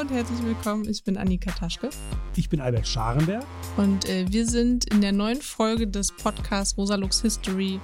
und 0.00 0.10
herzlich 0.10 0.42
willkommen. 0.42 0.88
Ich 0.88 1.04
bin 1.04 1.18
Annika 1.18 1.50
Taschke. 1.50 1.90
Ich 2.34 2.48
bin 2.48 2.62
Albert 2.62 2.88
Scharenberg. 2.88 3.44
Und 3.76 4.08
äh, 4.08 4.24
wir 4.30 4.46
sind 4.46 4.86
in 4.86 5.02
der 5.02 5.12
neuen 5.12 5.42
Folge 5.42 5.86
des 5.86 6.10
Podcasts 6.10 6.78
Rosa 6.78 6.94
Lux 6.94 7.20
History, 7.20 7.78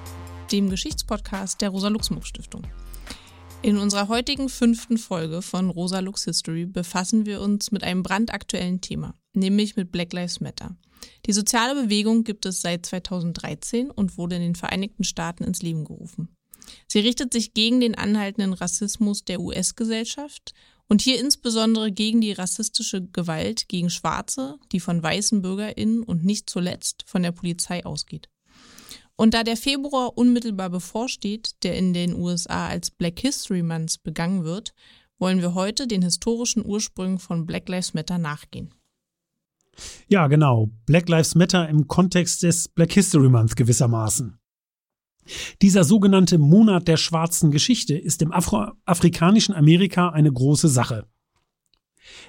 dem 0.51 0.71
Geschichtspodcast 0.71 1.61
der 1.61 1.69
Rosa 1.69 1.89
Luxemburg 1.89 2.27
Stiftung. 2.27 2.63
In 3.61 3.77
unserer 3.77 4.09
heutigen 4.09 4.49
fünften 4.49 4.97
Folge 4.97 5.43
von 5.43 5.69
Rosa 5.69 5.99
Lux 5.99 6.25
History 6.25 6.65
befassen 6.65 7.27
wir 7.27 7.43
uns 7.43 7.71
mit 7.71 7.85
einem 7.85 8.03
brandaktuellen 8.03 8.81
Thema, 8.81 9.15
nämlich 9.35 9.77
mit 9.77 9.93
Black 9.93 10.15
Lives 10.15 10.41
Matter. 10.41 10.75
Die 11.27 11.35
soziale 11.35 11.75
Bewegung 11.83 12.25
gibt 12.25 12.47
es 12.47 12.63
seit 12.63 12.87
2013 12.87 13.91
und 13.91 14.17
wurde 14.17 14.37
in 14.37 14.43
den 14.43 14.55
Vereinigten 14.55 15.05
Staaten 15.05 15.45
ins 15.45 15.61
Leben 15.61 15.85
gerufen. 15.85 16.31
Sie 16.89 17.01
richtet 17.01 17.35
sich 17.35 17.53
gegen 17.53 17.81
den 17.81 17.95
anhaltenden 17.95 18.55
Rassismus 18.55 19.23
der 19.25 19.41
US-Gesellschaft 19.41 20.55
und 20.89 21.01
hier 21.01 21.21
insbesondere 21.21 21.91
gegen 21.93 22.21
die 22.21 22.33
rassistische 22.33 23.03
Gewalt 23.03 23.69
gegen 23.69 23.91
Schwarze, 23.91 24.59
die 24.73 24.81
von 24.81 25.03
weißen 25.03 25.43
Bürgerinnen 25.43 26.03
und 26.03 26.25
nicht 26.25 26.49
zuletzt 26.49 27.05
von 27.07 27.23
der 27.23 27.33
Polizei 27.33 27.85
ausgeht. 27.85 28.29
Und 29.17 29.33
da 29.35 29.43
der 29.43 29.57
Februar 29.57 30.17
unmittelbar 30.17 30.71
bevorsteht, 30.71 31.63
der 31.63 31.77
in 31.77 31.95
den 31.95 32.15
USA 32.15 32.69
als 32.69 32.91
Black 32.91 33.19
History 33.21 33.63
Month 33.63 34.03
begangen 34.03 34.45
wird, 34.45 34.75
wollen 35.19 35.41
wir 35.41 35.55
heute 35.55 35.87
den 35.87 36.03
historischen 36.03 36.65
Ursprüngen 36.65 37.19
von 37.19 37.47
Black 37.47 37.69
Lives 37.69 37.95
Matter 37.95 38.19
nachgehen. 38.19 38.75
Ja, 40.09 40.27
genau. 40.27 40.71
Black 40.85 41.09
Lives 41.09 41.35
Matter 41.35 41.69
im 41.69 41.89
Kontext 41.89 42.43
des 42.43 42.69
Black 42.69 42.93
History 42.93 43.29
Month 43.29 43.57
gewissermaßen. 43.57 44.39
Dieser 45.63 45.85
sogenannte 45.85 46.39
Monat 46.39 46.89
der 46.89 46.97
schwarzen 46.97 47.51
Geschichte 47.51 47.97
ist 47.97 48.23
im 48.23 48.33
afroafrikanischen 48.33 49.55
Amerika 49.55 50.11
eine 50.11 50.33
große 50.33 50.69
Sache. 50.69 51.07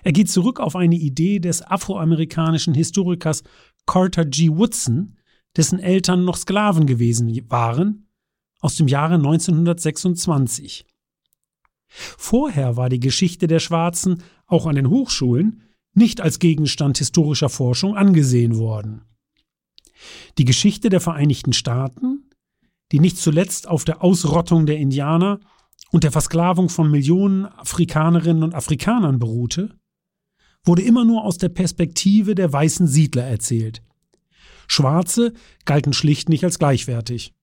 Er 0.04 0.12
geht 0.12 0.30
zurück 0.30 0.60
auf 0.60 0.76
eine 0.76 0.96
Idee 0.96 1.40
des 1.40 1.62
afroamerikanischen 1.62 2.74
Historikers 2.74 3.44
Carter 3.86 4.26
G. 4.26 4.50
Woodson, 4.50 5.18
dessen 5.56 5.80
Eltern 5.80 6.26
noch 6.26 6.38
Sklaven 6.38 6.88
gewesen 6.88 7.30
waren, 7.50 8.08
aus 8.60 8.76
dem 8.76 8.88
Jahre 8.88 9.16
1926. 9.16 10.86
Vorher 11.88 12.76
war 12.76 12.90
die 12.90 13.00
Geschichte 13.00 13.48
der 13.48 13.60
Schwarzen 13.60 14.24
auch 14.46 14.66
an 14.66 14.76
den 14.76 14.90
Hochschulen 14.90 15.62
nicht 15.94 16.22
als 16.22 16.40
Gegenstand 16.40 16.98
historischer 16.98 17.50
Forschung 17.50 17.96
angesehen 17.96 18.58
worden. 18.58 19.02
Die 20.38 20.46
Geschichte 20.46 20.90
der 20.90 21.02
Vereinigten 21.02 21.54
Staaten 21.54 22.17
die 22.92 23.00
nicht 23.00 23.18
zuletzt 23.18 23.68
auf 23.68 23.86
der 23.86 24.04
Ausrottung 24.04 24.66
der 24.66 24.78
Indianer 24.78 25.40
und 25.92 26.04
der 26.04 26.12
Versklavung 26.12 26.70
von 26.70 26.90
Millionen 26.90 27.46
Afrikanerinnen 27.46 28.44
und 28.44 28.56
Afrikanern 28.56 29.20
beruhte, 29.20 29.76
wurde 30.64 30.82
immer 30.82 31.06
nur 31.06 31.24
aus 31.24 31.38
der 31.38 31.50
Perspektive 31.50 32.36
der 32.36 32.52
weißen 32.52 32.88
Siedler 32.88 33.24
erzählt. 33.24 33.82
Schwarze 34.68 35.34
galten 35.66 35.94
schlicht 35.94 36.30
nicht 36.30 36.44
als 36.44 36.60
gleichwertig. 36.60 37.34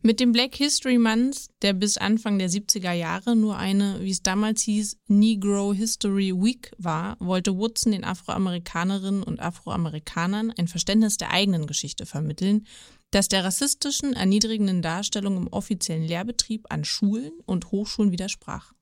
Mit 0.00 0.20
dem 0.20 0.30
Black 0.30 0.54
History 0.54 0.96
Month, 0.96 1.48
der 1.60 1.72
bis 1.72 1.98
Anfang 1.98 2.38
der 2.38 2.48
70er 2.48 2.92
Jahre 2.92 3.34
nur 3.34 3.58
eine, 3.58 3.98
wie 4.00 4.10
es 4.10 4.22
damals 4.22 4.62
hieß, 4.62 4.96
Negro 5.08 5.74
History 5.74 6.32
Week 6.32 6.70
war, 6.78 7.16
wollte 7.18 7.56
Woodson 7.58 7.92
den 7.92 8.04
Afroamerikanerinnen 8.04 9.24
und 9.24 9.40
Afroamerikanern 9.40 10.52
ein 10.56 10.68
Verständnis 10.68 11.16
der 11.16 11.30
eigenen 11.32 11.66
Geschichte 11.66 12.06
vermitteln 12.06 12.64
das 13.10 13.28
der 13.28 13.44
rassistischen, 13.44 14.12
erniedrigenden 14.12 14.82
Darstellung 14.82 15.36
im 15.36 15.48
offiziellen 15.48 16.04
Lehrbetrieb 16.04 16.66
an 16.70 16.84
Schulen 16.84 17.32
und 17.46 17.70
Hochschulen 17.70 18.12
widersprach. 18.12 18.72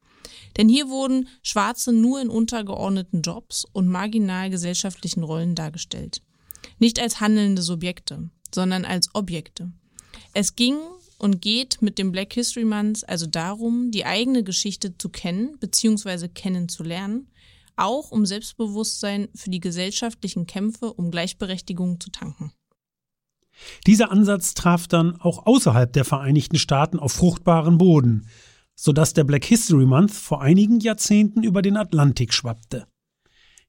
Denn 0.56 0.68
hier 0.68 0.88
wurden 0.88 1.28
Schwarze 1.42 1.92
nur 1.92 2.20
in 2.20 2.28
untergeordneten 2.28 3.22
Jobs 3.22 3.64
und 3.72 3.88
marginal 3.88 4.50
gesellschaftlichen 4.50 5.22
Rollen 5.22 5.54
dargestellt. 5.54 6.22
Nicht 6.78 7.00
als 7.00 7.20
handelnde 7.20 7.62
Subjekte, 7.62 8.30
sondern 8.52 8.84
als 8.84 9.14
Objekte. 9.14 9.72
Es 10.32 10.56
ging 10.56 10.76
und 11.18 11.40
geht 11.40 11.80
mit 11.80 11.98
dem 11.98 12.12
Black 12.12 12.32
History 12.32 12.64
Month 12.64 13.08
also 13.08 13.26
darum, 13.26 13.90
die 13.90 14.04
eigene 14.04 14.42
Geschichte 14.42 14.98
zu 14.98 15.08
kennen 15.08 15.56
bzw. 15.58 16.28
kennenzulernen, 16.28 17.28
auch 17.76 18.10
um 18.10 18.26
Selbstbewusstsein 18.26 19.28
für 19.34 19.50
die 19.50 19.60
gesellschaftlichen 19.60 20.46
Kämpfe 20.46 20.92
um 20.92 21.10
Gleichberechtigung 21.10 22.00
zu 22.00 22.10
tanken. 22.10 22.52
Dieser 23.86 24.10
Ansatz 24.10 24.54
traf 24.54 24.86
dann 24.86 25.16
auch 25.20 25.46
außerhalb 25.46 25.92
der 25.92 26.04
Vereinigten 26.04 26.58
Staaten 26.58 26.98
auf 26.98 27.12
fruchtbaren 27.12 27.78
Boden, 27.78 28.26
sodass 28.74 29.14
der 29.14 29.24
Black 29.24 29.44
History 29.44 29.86
Month 29.86 30.12
vor 30.12 30.42
einigen 30.42 30.80
Jahrzehnten 30.80 31.42
über 31.42 31.62
den 31.62 31.76
Atlantik 31.76 32.32
schwappte. 32.34 32.86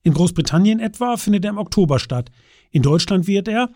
In 0.03 0.13
Großbritannien 0.13 0.79
etwa 0.79 1.17
findet 1.17 1.45
er 1.45 1.51
im 1.51 1.57
Oktober 1.57 1.99
statt. 1.99 2.31
In 2.71 2.81
Deutschland 2.81 3.27
wird 3.27 3.47
er, 3.47 3.69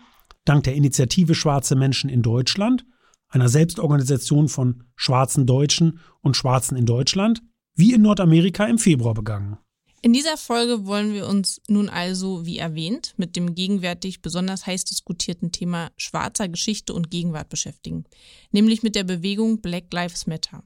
dank 0.44 0.64
der 0.64 0.74
Initiative 0.74 1.34
Schwarze 1.34 1.76
Menschen 1.76 2.10
in 2.10 2.22
Deutschland, 2.22 2.84
einer 3.28 3.48
Selbstorganisation 3.48 4.48
von 4.48 4.84
schwarzen 4.94 5.46
Deutschen 5.46 6.00
und 6.20 6.36
Schwarzen 6.36 6.76
in 6.76 6.86
Deutschland, 6.86 7.42
wie 7.74 7.94
in 7.94 8.02
Nordamerika 8.02 8.66
im 8.66 8.78
Februar 8.78 9.14
begangen. 9.14 9.58
In 10.04 10.12
dieser 10.12 10.36
Folge 10.36 10.84
wollen 10.84 11.14
wir 11.14 11.28
uns 11.28 11.60
nun 11.68 11.88
also, 11.88 12.44
wie 12.44 12.58
erwähnt, 12.58 13.14
mit 13.18 13.36
dem 13.36 13.54
gegenwärtig 13.54 14.20
besonders 14.20 14.66
heiß 14.66 14.84
diskutierten 14.84 15.52
Thema 15.52 15.92
schwarzer 15.96 16.48
Geschichte 16.48 16.92
und 16.92 17.08
Gegenwart 17.08 17.48
beschäftigen, 17.48 18.04
nämlich 18.50 18.82
mit 18.82 18.96
der 18.96 19.04
Bewegung 19.04 19.60
Black 19.60 19.92
Lives 19.92 20.26
Matter. 20.26 20.64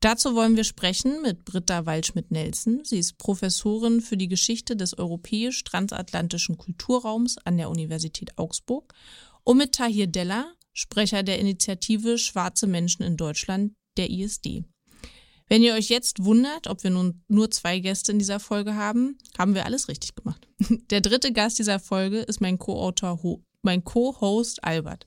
Dazu 0.00 0.34
wollen 0.34 0.54
wir 0.56 0.64
sprechen 0.64 1.22
mit 1.22 1.46
Britta 1.46 1.86
Waldschmidt-Nelson. 1.86 2.84
Sie 2.84 2.98
ist 2.98 3.16
Professorin 3.16 4.02
für 4.02 4.18
die 4.18 4.28
Geschichte 4.28 4.76
des 4.76 4.98
europäisch-transatlantischen 4.98 6.58
Kulturraums 6.58 7.38
an 7.38 7.56
der 7.56 7.70
Universität 7.70 8.36
Augsburg 8.36 8.92
und 9.44 9.56
mit 9.56 9.72
Tahir 9.72 10.08
Della, 10.08 10.52
Sprecher 10.74 11.22
der 11.22 11.38
Initiative 11.38 12.18
Schwarze 12.18 12.66
Menschen 12.66 13.02
in 13.02 13.16
Deutschland, 13.16 13.72
der 13.96 14.10
ISD. 14.10 14.64
Wenn 15.48 15.62
ihr 15.62 15.74
euch 15.74 15.88
jetzt 15.88 16.24
wundert, 16.24 16.68
ob 16.68 16.82
wir 16.84 16.90
nun 16.90 17.22
nur 17.28 17.50
zwei 17.50 17.78
Gäste 17.78 18.12
in 18.12 18.18
dieser 18.18 18.40
Folge 18.40 18.76
haben, 18.76 19.18
haben 19.36 19.54
wir 19.54 19.66
alles 19.66 19.88
richtig 19.88 20.14
gemacht. 20.14 20.48
Der 20.90 21.00
dritte 21.00 21.32
Gast 21.32 21.58
dieser 21.58 21.78
Folge 21.78 22.20
ist 22.20 22.40
mein 22.40 22.58
Co-Autor, 22.58 23.20
mein 23.62 23.84
Co-Host 23.84 24.64
Albert. 24.64 25.06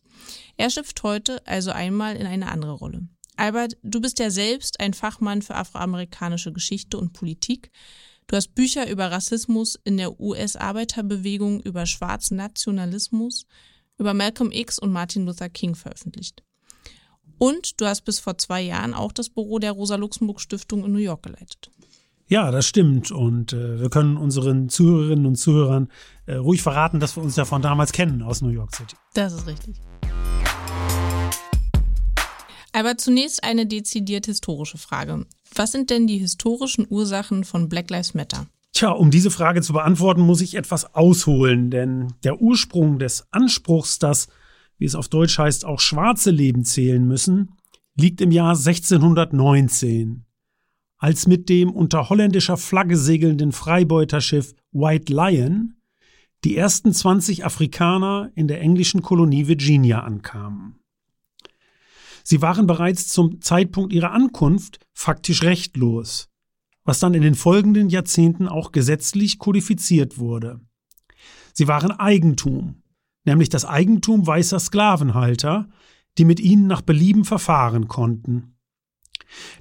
Er 0.56 0.70
schifft 0.70 1.02
heute 1.04 1.46
also 1.48 1.72
einmal 1.72 2.16
in 2.16 2.28
eine 2.28 2.52
andere 2.52 2.74
Rolle. 2.74 3.08
Albert, 3.36 3.78
du 3.84 4.02
bist 4.02 4.20
ja 4.20 4.30
selbst 4.30 4.80
ein 4.80 4.94
Fachmann 4.94 5.42
für 5.42 5.56
afroamerikanische 5.56 6.52
Geschichte 6.52 6.98
und 6.98 7.14
Politik. 7.14 7.72
Du 8.28 8.36
hast 8.36 8.56
Bücher 8.56 8.90
über 8.90 9.12
Rassismus 9.12 9.80
in 9.84 9.98
der 9.98 10.20
US-Arbeiterbewegung, 10.20 11.62
über 11.62 11.86
schwarzen 11.86 12.38
Nationalismus, 12.38 13.46
über 13.98 14.14
Malcolm 14.14 14.52
X 14.52 14.80
und 14.80 14.92
Martin 14.92 15.26
Luther 15.26 15.50
King 15.50 15.76
veröffentlicht. 15.76 16.44
Und 17.38 17.80
du 17.80 17.86
hast 17.86 18.02
bis 18.02 18.20
vor 18.20 18.38
zwei 18.38 18.62
Jahren 18.62 18.94
auch 18.94 19.12
das 19.12 19.30
Büro 19.30 19.60
der 19.60 19.72
Rosa-Luxemburg-Stiftung 19.74 20.84
in 20.86 20.92
New 20.92 21.00
York 21.00 21.24
geleitet. 21.24 21.70
Ja, 22.28 22.52
das 22.52 22.68
stimmt. 22.68 23.12
Und 23.12 23.54
äh, 23.54 23.80
wir 23.80 23.90
können 23.90 24.18
unseren 24.18 24.70
Zuhörerinnen 24.70 25.26
und 25.26 25.36
Zuhörern 25.36 25.90
äh, 26.26 26.36
ruhig 26.36 26.62
verraten, 26.62 27.00
dass 27.00 27.16
wir 27.16 27.24
uns 27.24 27.36
ja 27.36 27.46
von 27.46 27.62
damals 27.62 27.94
kennen 27.94 28.22
aus 28.22 28.42
New 28.42 28.50
York 28.50 28.76
City. 28.76 28.96
Das 29.14 29.34
ist 29.34 29.48
richtig. 29.48 29.76
Aber 32.74 32.98
zunächst 32.98 33.44
eine 33.44 33.66
dezidiert 33.66 34.26
historische 34.26 34.78
Frage. 34.78 35.26
Was 35.56 35.72
sind 35.72 35.90
denn 35.90 36.06
die 36.06 36.18
historischen 36.18 36.86
Ursachen 36.90 37.44
von 37.44 37.70
Black 37.70 37.90
Lives 37.90 38.14
Matter? 38.14 38.48
Tja, 38.74 38.92
um 38.92 39.10
diese 39.10 39.32
Frage 39.32 39.62
zu 39.62 39.74
beantworten, 39.74 40.22
muss 40.22 40.42
ich 40.42 40.56
etwas 40.56 40.94
ausholen, 40.94 41.72
denn 41.72 42.14
der 42.24 42.42
Ursprung 42.42 43.00
des 43.00 43.26
Anspruchs, 43.32 43.98
dass 43.98 44.28
wie 44.78 44.86
es 44.86 44.96
auf 44.96 45.10
Deutsch 45.10 45.38
heißt, 45.38 45.66
auch 45.66 45.80
schwarze 45.80 46.32
Leben 46.32 46.64
zählen 46.64 47.06
müssen, 47.06 47.54
liegt 47.96 48.22
im 48.22 48.32
Jahr 48.32 48.56
1619, 48.56 50.26
als 50.98 51.28
mit 51.28 51.50
dem 51.50 51.72
unter 51.72 52.10
holländischer 52.10 52.58
Flagge 52.58 52.98
segelnden 52.98 53.52
Freibeuterschiff 53.52 54.54
White 54.72 55.12
Lion 55.14 55.76
die 56.44 56.56
ersten 56.56 56.94
20 56.94 57.46
Afrikaner 57.46 58.32
in 58.36 58.48
der 58.48 58.62
englischen 58.62 59.02
Kolonie 59.02 59.48
Virginia 59.48 60.02
ankamen. 60.02 60.80
Sie 62.24 62.42
waren 62.42 62.68
bereits 62.68 63.08
zum 63.08 63.42
Zeitpunkt 63.42 63.94
ihrer 63.94 64.12
Ankunft 64.12 64.80
faktisch 64.94 65.44
rechtlos, 65.44 66.30
was 66.84 67.00
dann 67.00 67.14
in 67.14 67.22
den 67.22 67.36
folgenden 67.36 67.90
Jahrzehnten 67.90 68.48
auch 68.48 68.72
gesetzlich 68.72 69.40
kodifiziert 69.40 70.20
wurde. 70.20 70.60
Sie 71.54 71.68
waren 71.68 71.92
Eigentum 71.92 72.84
nämlich 73.28 73.50
das 73.50 73.66
Eigentum 73.66 74.26
weißer 74.26 74.60
Sklavenhalter, 74.60 75.70
die 76.18 76.26
mit 76.26 76.40
ihnen 76.40 76.66
nach 76.66 76.82
Belieben 76.82 77.26
verfahren 77.26 77.88
konnten. 77.88 78.56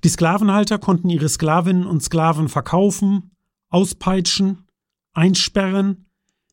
Die 0.04 0.08
Sklavenhalter 0.08 0.78
konnten 0.78 1.10
ihre 1.10 1.28
Sklavinnen 1.28 1.86
und 1.86 2.02
Sklaven 2.02 2.48
verkaufen, 2.48 3.32
auspeitschen, 3.68 4.64
einsperren, 5.12 6.06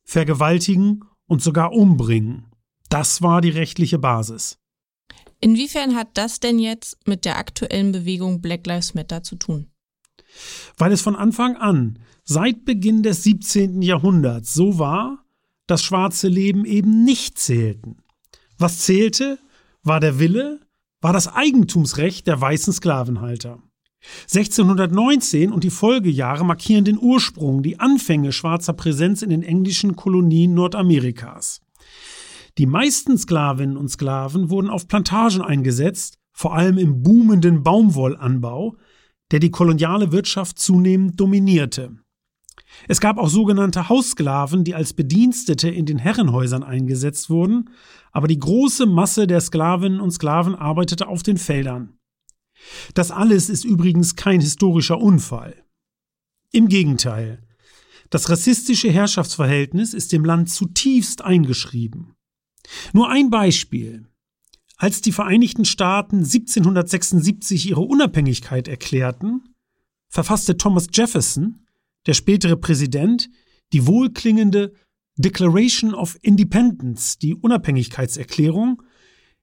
vergewaltigen 0.04 1.06
und 1.28 1.42
sogar 1.42 1.72
umbringen. 1.72 2.48
Das 2.90 3.22
war 3.22 3.42
die 3.42 3.50
rechtliche 3.50 4.00
Basis. 4.00 4.58
Inwiefern 5.40 5.96
hat 5.96 6.10
das 6.16 6.40
denn 6.40 6.60
jetzt 6.60 7.08
mit 7.08 7.26
der 7.26 7.38
aktuellen 7.38 7.92
Bewegung 7.92 8.42
Black 8.42 8.66
Lives 8.66 8.94
Matter 8.94 9.24
zu 9.24 9.36
tun? 9.36 9.68
Weil 10.78 10.92
es 10.92 11.02
von 11.02 11.16
Anfang 11.16 11.58
an 11.58 12.00
seit 12.24 12.66
Beginn 12.66 13.04
des 13.04 13.24
17. 13.24 13.82
Jahrhunderts 13.82 14.54
so 14.54 14.80
war, 14.80 15.23
dass 15.68 15.84
schwarze 15.84 16.28
Leben 16.28 16.66
eben 16.66 17.04
nicht 17.04 17.38
zählten. 17.40 17.98
Was 18.58 18.80
zählte, 18.80 19.40
war 19.84 20.00
der 20.00 20.20
Wille, 20.20 20.60
war 21.02 21.14
das 21.14 21.28
Eigentumsrecht 21.28 22.28
der 22.28 22.40
weißen 22.40 22.74
Sklavenhalter. 22.74 23.60
1619 24.24 25.52
und 25.52 25.64
die 25.64 25.70
Folgejahre 25.70 26.46
markieren 26.46 26.86
den 26.86 27.00
Ursprung, 27.00 27.64
die 27.64 27.80
Anfänge 27.80 28.32
schwarzer 28.32 28.74
Präsenz 28.74 29.22
in 29.22 29.30
den 29.30 29.44
englischen 29.44 29.96
Kolonien 29.96 30.54
Nordamerikas. 30.54 31.62
Die 32.58 32.66
meisten 32.66 33.18
Sklavinnen 33.18 33.78
und 33.78 33.90
Sklaven 33.90 34.50
wurden 34.50 34.70
auf 34.70 34.88
Plantagen 34.88 35.42
eingesetzt, 35.42 36.20
vor 36.34 36.56
allem 36.56 36.78
im 36.78 37.02
boomenden 37.02 37.64
Baumwollanbau, 37.64 38.76
der 39.32 39.40
die 39.40 39.52
koloniale 39.52 40.12
Wirtschaft 40.12 40.60
zunehmend 40.60 41.20
dominierte. 41.20 42.03
Es 42.88 43.00
gab 43.00 43.18
auch 43.18 43.30
sogenannte 43.30 43.90
Haussklaven, 43.90 44.64
die 44.64 44.76
als 44.76 44.94
Bedienstete 44.94 45.70
in 45.70 45.86
den 45.86 45.98
Herrenhäusern 45.98 46.64
eingesetzt 46.64 47.30
wurden, 47.30 47.70
aber 48.12 48.28
die 48.28 48.40
große 48.40 48.86
Masse 48.86 49.28
der 49.28 49.42
Sklavinnen 49.42 50.00
und 50.00 50.12
Sklaven 50.12 50.56
arbeitete 50.56 51.08
auf 51.08 51.24
den 51.24 51.38
Feldern. 51.38 51.98
Das 52.94 53.12
alles 53.12 53.50
ist 53.50 53.66
übrigens 53.66 54.16
kein 54.16 54.42
historischer 54.42 55.00
Unfall. 55.00 55.64
Im 56.52 56.68
Gegenteil. 56.68 57.42
Das 58.10 58.30
rassistische 58.30 58.92
Herrschaftsverhältnis 58.92 59.94
ist 59.94 60.12
dem 60.12 60.24
Land 60.24 60.50
zutiefst 60.50 61.24
eingeschrieben. 61.24 62.16
Nur 62.94 63.10
ein 63.10 63.30
Beispiel. 63.30 64.08
Als 64.78 65.02
die 65.02 65.12
Vereinigten 65.12 65.66
Staaten 65.66 66.18
1776 66.18 67.70
ihre 67.70 67.82
Unabhängigkeit 67.82 68.68
erklärten, 68.68 69.56
verfasste 70.10 70.58
Thomas 70.58 70.88
Jefferson, 70.94 71.63
der 72.06 72.14
spätere 72.14 72.58
Präsident, 72.58 73.30
die 73.72 73.88
wohlklingende 73.88 74.74
Declaration 75.16 75.94
of 75.94 76.18
Independence, 76.22 77.18
die 77.18 77.36
Unabhängigkeitserklärung, 77.36 78.82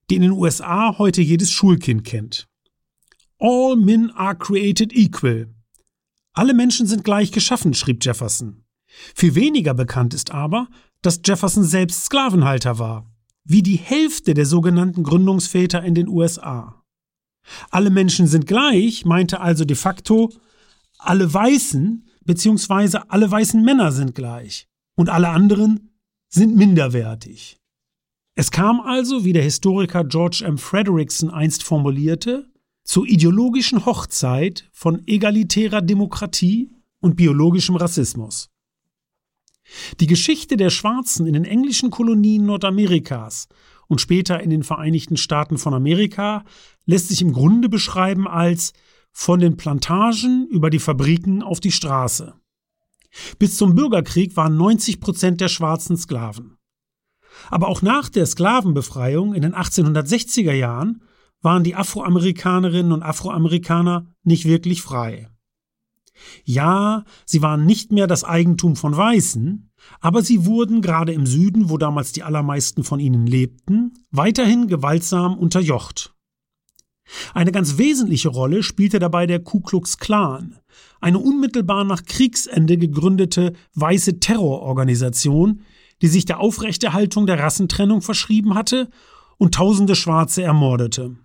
die 0.09 0.17
in 0.17 0.23
den 0.23 0.33
USA 0.33 0.99
heute 0.99 1.23
jedes 1.23 1.51
Schulkind 1.51 2.05
kennt. 2.05 2.49
All 3.39 3.77
men 3.77 4.11
are 4.11 4.37
created 4.37 4.93
equal. 4.93 5.55
Alle 6.33 6.55
Menschen 6.55 6.87
sind 6.87 7.05
gleich 7.05 7.33
geschaffen, 7.33 7.75
schrieb 7.75 8.05
Jefferson. 8.05 8.65
Viel 9.15 9.35
weniger 9.35 9.75
bekannt 9.75 10.15
ist 10.15 10.33
aber, 10.33 10.69
dass 11.03 11.21
Jefferson 11.25 11.65
selbst 11.65 12.05
Sklavenhalter 12.05 12.79
war, 12.79 13.11
wie 13.45 13.63
die 13.63 13.77
Hälfte 13.77 14.35
der 14.35 14.47
sogenannten 14.47 15.03
Gründungsväter 15.03 15.83
in 15.83 15.95
den 15.95 16.09
USA. 16.09 16.85
Alle 17.71 17.91
Menschen 17.91 18.27
sind 18.27 18.47
gleich 18.47 19.05
meinte 19.05 19.41
also 19.41 19.65
de 19.65 19.77
facto, 19.77 20.31
alle 20.99 21.33
Weißen 21.33 22.10
bzw. 22.31 22.99
alle 23.09 23.29
weißen 23.29 23.63
Männer 23.65 23.91
sind 23.91 24.15
gleich 24.15 24.69
und 24.95 25.09
alle 25.09 25.31
anderen 25.31 25.91
sind 26.29 26.57
minderwertig. 26.57 27.59
Es 28.37 28.53
kam 28.53 28.81
also, 28.81 29.25
wie 29.25 29.33
der 29.33 29.43
Historiker 29.43 30.05
George 30.05 30.45
M. 30.47 30.57
Frederickson 30.57 31.31
einst 31.31 31.65
formulierte, 31.65 32.49
zur 32.85 33.07
ideologischen 33.07 33.85
Hochzeit 33.85 34.69
von 34.73 35.03
egalitärer 35.07 35.83
Demokratie 35.83 36.71
und 37.01 37.17
biologischem 37.17 37.75
Rassismus. 37.75 38.49
Die 39.99 40.07
Geschichte 40.07 40.57
der 40.57 40.71
Schwarzen 40.71 41.27
in 41.27 41.33
den 41.33 41.45
englischen 41.45 41.91
Kolonien 41.91 42.47
Nordamerikas 42.47 43.49
und 43.89 44.01
später 44.01 44.41
in 44.41 44.51
den 44.51 44.63
Vereinigten 44.63 45.17
Staaten 45.17 45.59
von 45.59 45.75
Amerika 45.75 46.45
lässt 46.87 47.09
sich 47.09 47.23
im 47.23 47.33
Grunde 47.33 47.69
beschreiben 47.69 48.29
als 48.29 48.73
von 49.13 49.41
den 49.41 49.57
Plantagen 49.57 50.47
über 50.49 50.71
die 50.71 50.79
Fabriken 50.79 51.43
auf 51.43 51.61
die 51.61 51.73
Straße. 51.73 52.35
Bis 53.39 53.57
zum 53.57 53.75
Bürgerkrieg 53.75 54.37
waren 54.37 54.57
90 54.57 55.01
Prozent 55.01 55.41
der 55.41 55.49
Schwarzen 55.49 55.97
Sklaven. 55.97 56.57
Aber 57.49 57.69
auch 57.69 57.83
nach 57.83 58.09
der 58.09 58.27
Sklavenbefreiung 58.27 59.35
in 59.35 59.43
den 59.43 59.55
1860er 59.55 60.53
Jahren 60.53 61.03
waren 61.43 61.65
die 61.65 61.75
Afroamerikanerinnen 61.75 62.93
und 62.93 63.03
Afroamerikaner 63.03 64.07
nicht 64.23 64.45
wirklich 64.45 64.83
frei. 64.83 65.29
Ja, 66.45 67.05
sie 67.25 67.41
waren 67.41 67.65
nicht 67.65 67.93
mehr 67.93 68.07
das 68.07 68.25
Eigentum 68.25 68.77
von 68.77 68.95
Weißen, 68.95 69.71
aber 70.01 70.23
sie 70.23 70.45
wurden 70.45 70.83
gerade 70.83 71.13
im 71.13 71.25
Süden, 71.25 71.71
wo 71.71 71.79
damals 71.79 72.13
die 72.13 72.23
allermeisten 72.23 72.85
von 72.85 73.01
ihnen 73.01 73.27
lebten, 73.27 73.95
weiterhin 74.11 74.67
gewaltsam 74.67 75.39
unterjocht. 75.39 76.15
Eine 77.35 77.53
ganz 77.53 77.79
wesentliche 77.79 78.29
Rolle 78.29 78.63
spielte 78.63 78.99
dabei 78.99 79.27
der 79.27 79.41
Ku 79.41 79.61
Klux 79.61 79.99
Klan, 79.99 80.57
eine 81.01 81.19
unmittelbar 81.19 81.85
nach 81.85 82.05
Kriegsende 82.05 82.77
gegründete 82.77 83.55
weiße 83.75 84.21
Terrororganisation, 84.21 85.63
die 86.03 86.09
sich 86.09 86.25
der 86.25 86.41
Aufrechterhaltung 86.41 87.27
der 87.27 87.39
Rassentrennung 87.39 88.03
verschrieben 88.03 88.55
hatte 88.55 88.89
und 89.39 89.55
tausende 89.55 89.95
Schwarze 89.95 90.43
ermordete. 90.43 91.17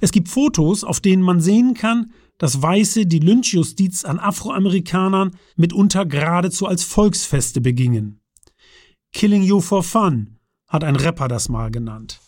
Es 0.00 0.12
gibt 0.12 0.28
Fotos, 0.28 0.84
auf 0.84 1.00
denen 1.00 1.22
man 1.22 1.40
sehen 1.40 1.74
kann, 1.74 2.12
dass 2.38 2.62
Weiße 2.62 3.06
die 3.06 3.20
Lynchjustiz 3.20 4.04
an 4.04 4.18
Afroamerikanern 4.18 5.36
mitunter 5.56 6.04
geradezu 6.04 6.66
als 6.66 6.84
Volksfeste 6.84 7.60
begingen. 7.60 8.20
Killing 9.12 9.42
You 9.42 9.60
for 9.60 9.82
Fun 9.82 10.38
hat 10.68 10.82
ein 10.82 10.96
Rapper 10.96 11.28
das 11.28 11.48
mal 11.48 11.70
genannt. 11.70 12.20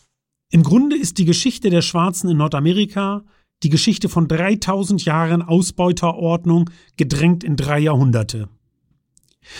Im 0.49 0.63
Grunde 0.63 0.95
ist 0.95 1.17
die 1.17 1.25
Geschichte 1.25 1.69
der 1.69 1.81
Schwarzen 1.81 2.29
in 2.29 2.37
Nordamerika 2.37 3.23
die 3.63 3.69
Geschichte 3.69 4.07
von 4.07 4.27
3000 4.27 5.03
Jahren 5.03 5.41
Ausbeuterordnung 5.41 6.69
gedrängt 6.95 7.43
in 7.43 7.55
drei 7.55 7.79
Jahrhunderte. 7.79 8.49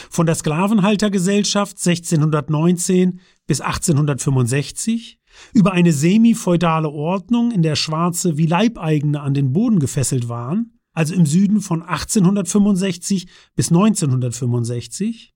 Von 0.09 0.25
der 0.25 0.35
Sklavenhaltergesellschaft 0.35 1.77
1619 1.77 3.19
bis 3.47 3.61
1865 3.61 5.19
über 5.53 5.71
eine 5.71 5.93
semi-feudale 5.93 6.89
Ordnung, 6.89 7.51
in 7.51 7.61
der 7.61 7.75
Schwarze 7.75 8.37
wie 8.37 8.47
Leibeigene 8.47 9.19
an 9.21 9.33
den 9.33 9.53
Boden 9.53 9.79
gefesselt 9.79 10.29
waren, 10.29 10.77
also 10.93 11.13
im 11.13 11.25
Süden 11.25 11.61
von 11.61 11.83
1865 11.83 13.27
bis 13.55 13.69
1965, 13.69 15.33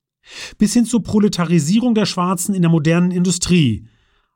bis 0.57 0.73
hin 0.73 0.85
zur 0.85 1.03
Proletarisierung 1.03 1.95
der 1.95 2.05
Schwarzen 2.05 2.55
in 2.55 2.61
der 2.61 2.71
modernen 2.71 3.11
Industrie, 3.11 3.87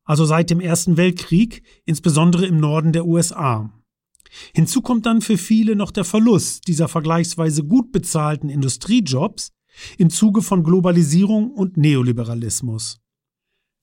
also 0.06 0.24
seit 0.25 0.50
dem 0.50 0.60
Ersten 0.62 0.98
Weltkrieg, 0.98 1.63
insbesondere 1.86 2.46
im 2.46 2.57
Norden 2.57 2.94
der 2.94 3.06
USA. 3.06 3.72
Hinzu 4.53 4.82
kommt 4.82 5.06
dann 5.06 5.22
für 5.22 5.38
viele 5.38 5.75
noch 5.75 5.91
der 5.91 6.06
Verlust 6.06 6.68
dieser 6.68 6.88
vergleichsweise 6.88 7.63
gut 7.63 7.91
bezahlten 7.91 8.50
Industriejobs 8.50 9.51
im 9.98 10.10
Zuge 10.10 10.41
von 10.41 10.63
Globalisierung 10.63 11.51
und 11.51 11.77
Neoliberalismus. 11.77 13.00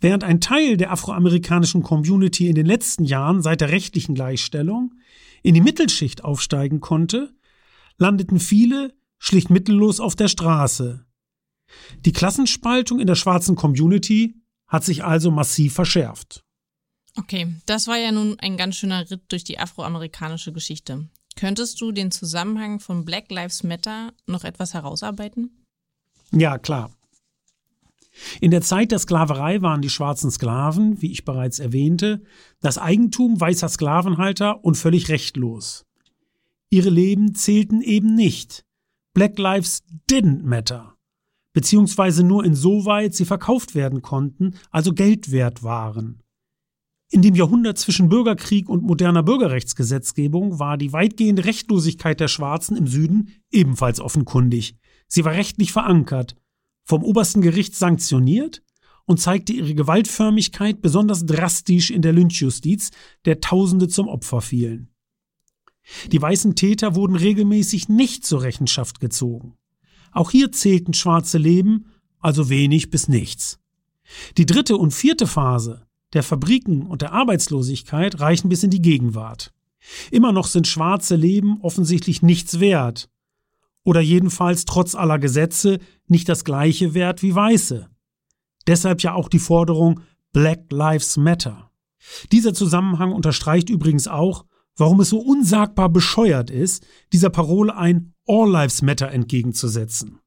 Während 0.00 0.25
ein 0.25 0.40
Teil 0.40 0.76
der 0.76 0.90
afroamerikanischen 0.90 1.82
Community 1.82 2.49
in 2.49 2.54
den 2.54 2.66
letzten 2.66 3.04
Jahren 3.04 3.40
seit 3.40 3.61
der 3.61 3.70
rechtlichen 3.70 4.14
Gleichstellung 4.14 4.94
in 5.42 5.54
die 5.54 5.61
Mittelschicht 5.61 6.25
aufsteigen 6.25 6.80
konnte, 6.80 7.35
landeten 7.99 8.40
viele 8.40 8.94
schlicht 9.18 9.50
mittellos 9.50 10.00
auf 10.00 10.16
der 10.16 10.28
Straße. 10.28 11.06
Die 12.04 12.12
Klassenspaltung 12.12 12.99
in 12.99 13.06
der 13.06 13.14
schwarzen 13.14 13.54
Community 13.54 14.41
hat 14.72 14.84
sich 14.84 15.04
also 15.04 15.30
massiv 15.30 15.74
verschärft. 15.74 16.44
Okay, 17.18 17.54
das 17.66 17.86
war 17.88 17.98
ja 17.98 18.10
nun 18.10 18.40
ein 18.40 18.56
ganz 18.56 18.76
schöner 18.76 19.08
Ritt 19.10 19.20
durch 19.28 19.44
die 19.44 19.58
afroamerikanische 19.58 20.50
Geschichte. 20.50 21.10
Könntest 21.36 21.80
du 21.82 21.92
den 21.92 22.10
Zusammenhang 22.10 22.80
von 22.80 23.04
Black 23.04 23.30
Lives 23.30 23.62
Matter 23.64 24.14
noch 24.26 24.44
etwas 24.44 24.72
herausarbeiten? 24.72 25.66
Ja, 26.30 26.56
klar. 26.56 26.90
In 28.40 28.50
der 28.50 28.62
Zeit 28.62 28.92
der 28.92 28.98
Sklaverei 28.98 29.60
waren 29.60 29.82
die 29.82 29.90
schwarzen 29.90 30.30
Sklaven, 30.30 31.00
wie 31.02 31.12
ich 31.12 31.24
bereits 31.24 31.58
erwähnte, 31.58 32.22
das 32.60 32.78
Eigentum 32.78 33.38
weißer 33.40 33.68
Sklavenhalter 33.68 34.64
und 34.64 34.76
völlig 34.76 35.10
rechtlos. 35.10 35.84
Ihre 36.70 36.90
Leben 36.90 37.34
zählten 37.34 37.82
eben 37.82 38.14
nicht. 38.14 38.64
Black 39.12 39.38
Lives 39.38 39.82
didn't 40.10 40.42
matter. 40.44 40.91
Beziehungsweise 41.52 42.25
nur 42.25 42.44
insoweit 42.44 43.14
sie 43.14 43.25
verkauft 43.25 43.75
werden 43.75 44.02
konnten, 44.02 44.54
also 44.71 44.92
Geld 44.92 45.30
wert 45.30 45.62
waren. 45.62 46.23
In 47.11 47.21
dem 47.21 47.35
Jahrhundert 47.35 47.76
zwischen 47.76 48.09
Bürgerkrieg 48.09 48.71
und 48.71 48.82
moderner 48.82 49.23
Bürgerrechtsgesetzgebung 49.23 50.59
war 50.59 50.78
die 50.78 50.94
weitgehende 50.94 51.44
Rechtlosigkeit 51.44 52.21
der 52.21 52.28
Schwarzen 52.28 52.75
im 52.75 52.87
Süden 52.87 53.35
ebenfalls 53.50 54.00
offenkundig. 54.00 54.76
Sie 55.09 55.25
war 55.26 55.32
rechtlich 55.32 55.73
verankert 55.73 56.37
vom 56.85 57.04
obersten 57.04 57.42
Gericht 57.42 57.76
sanktioniert 57.76 58.62
und 59.04 59.21
zeigte 59.21 59.52
ihre 59.52 59.75
Gewaltförmigkeit 59.75 60.80
besonders 60.80 61.26
drastisch 61.26 61.90
in 61.90 62.02
der 62.02 62.12
Lynchjustiz, 62.12 62.90
der 63.25 63.40
Tausende 63.40 63.88
zum 63.88 64.09
Opfer 64.09 64.40
fielen. 64.40 64.88
Die 66.12 66.23
weißen 66.23 66.54
Täter 66.54 66.94
wurden 66.94 67.16
regelmäßig 67.16 67.88
nicht 67.88 68.25
zur 68.25 68.42
Rechenschaft 68.42 69.00
gezogen. 69.00 69.59
Auch 70.12 70.31
hier 70.31 70.52
zählten 70.52 70.95
schwarze 70.95 71.38
Leben, 71.38 71.87
also 72.21 72.49
wenig 72.49 72.90
bis 72.90 73.09
nichts. 73.09 73.59
Die 74.37 74.47
dritte 74.47 74.76
und 74.76 74.92
vierte 74.92 75.26
Phase 75.26 75.87
der 76.12 76.23
Fabriken 76.23 76.87
und 76.87 77.02
der 77.02 77.12
Arbeitslosigkeit 77.12 78.21
reichen 78.21 78.49
bis 78.49 78.62
in 78.62 78.71
die 78.71 78.83
Gegenwart. 78.83 79.52
Immer 80.11 80.33
noch 80.33 80.47
sind 80.47 80.66
schwarze 80.66 81.16
Leben 81.16 81.61
offensichtlich 81.62 82.23
nichts 82.23 82.61
wert 82.61 83.09
oder 83.85 84.00
jedenfalls 84.00 84.64
trotz 84.64 84.95
aller 84.95 85.19
Gesetze 85.19 85.78
nicht 86.07 86.28
das 86.28 86.45
gleiche 86.45 86.95
Wert 86.95 87.23
wie 87.23 87.35
Weiße. 87.35 87.88
Deshalb 88.66 89.02
ja 89.02 89.14
auch 89.14 89.28
die 89.28 89.40
Forderung 89.40 90.00
Black 90.33 90.71
Lives 90.71 91.16
Matter. 91.16 91.71
Dieser 92.31 92.54
Zusammenhang 92.54 93.12
unterstreicht 93.12 93.71
übrigens 93.71 94.07
auch, 94.07 94.45
warum 94.76 95.00
es 95.00 95.09
so 95.09 95.19
unsagbar 95.19 95.88
bescheuert 95.88 96.50
ist, 96.50 96.87
dieser 97.12 97.31
Parole 97.31 97.76
ein 97.76 98.12
All 98.26 98.50
Lives 98.50 98.82
Matter 98.82 99.10
entgegenzusetzen. 99.10 100.20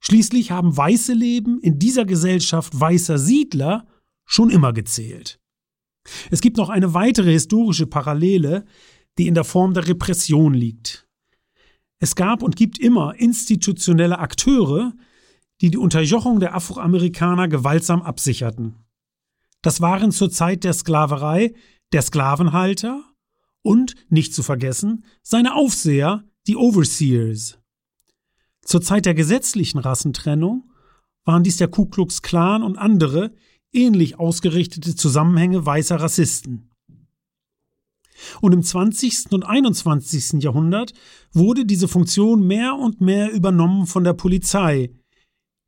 Schließlich 0.00 0.50
haben 0.50 0.76
weiße 0.76 1.14
Leben 1.14 1.60
in 1.60 1.78
dieser 1.78 2.04
Gesellschaft 2.04 2.78
weißer 2.78 3.18
Siedler 3.18 3.86
schon 4.24 4.50
immer 4.50 4.72
gezählt. 4.72 5.40
Es 6.30 6.40
gibt 6.40 6.56
noch 6.56 6.68
eine 6.68 6.94
weitere 6.94 7.32
historische 7.32 7.86
Parallele, 7.86 8.64
die 9.18 9.26
in 9.26 9.34
der 9.34 9.44
Form 9.44 9.74
der 9.74 9.88
Repression 9.88 10.54
liegt. 10.54 11.08
Es 11.98 12.14
gab 12.14 12.42
und 12.42 12.56
gibt 12.56 12.78
immer 12.78 13.14
institutionelle 13.16 14.18
Akteure, 14.18 14.92
die 15.60 15.70
die 15.70 15.78
Unterjochung 15.78 16.40
der 16.40 16.54
Afroamerikaner 16.54 17.48
gewaltsam 17.48 18.02
absicherten. 18.02 18.76
Das 19.62 19.80
waren 19.80 20.12
zur 20.12 20.30
Zeit 20.30 20.64
der 20.64 20.74
Sklaverei 20.74 21.54
der 21.92 22.02
Sklavenhalter 22.02 23.02
und, 23.62 23.94
nicht 24.10 24.34
zu 24.34 24.42
vergessen, 24.42 25.04
seine 25.22 25.54
Aufseher, 25.54 26.24
die 26.46 26.56
Overseers. 26.56 27.58
Zur 28.62 28.82
Zeit 28.82 29.06
der 29.06 29.14
gesetzlichen 29.14 29.78
Rassentrennung 29.78 30.70
waren 31.24 31.42
dies 31.42 31.56
der 31.56 31.68
Ku 31.68 31.86
Klux 31.86 32.22
Klan 32.22 32.62
und 32.62 32.78
andere 32.78 33.34
ähnlich 33.72 34.18
ausgerichtete 34.18 34.94
Zusammenhänge 34.94 35.66
weißer 35.66 35.96
Rassisten. 35.96 36.70
Und 38.40 38.52
im 38.52 38.62
20. 38.62 39.32
und 39.32 39.44
21. 39.44 40.42
Jahrhundert 40.42 40.94
wurde 41.32 41.66
diese 41.66 41.88
Funktion 41.88 42.46
mehr 42.46 42.74
und 42.74 43.00
mehr 43.00 43.30
übernommen 43.32 43.86
von 43.86 44.04
der 44.04 44.14
Polizei, 44.14 44.90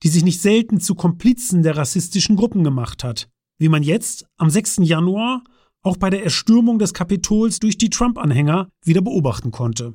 die 0.03 0.09
sich 0.09 0.25
nicht 0.25 0.41
selten 0.41 0.81
zu 0.81 0.95
Komplizen 0.95 1.63
der 1.63 1.77
rassistischen 1.77 2.37
Gruppen 2.37 2.65
gemacht 2.65 3.05
hat, 3.05 3.29
wie 3.59 3.69
man 3.69 3.83
jetzt 3.83 4.27
am 4.39 4.49
6. 4.49 4.79
Januar 4.83 5.45
auch 5.83 5.97
bei 5.97 6.09
der 6.09 6.25
Erstürmung 6.25 6.79
des 6.79 6.95
Kapitols 6.95 7.61
durch 7.61 7.79
die 7.79 7.91
Trump-Anhänger 7.91 8.69
wieder 8.85 9.03
beobachten 9.03 9.51
konnte. 9.51 9.95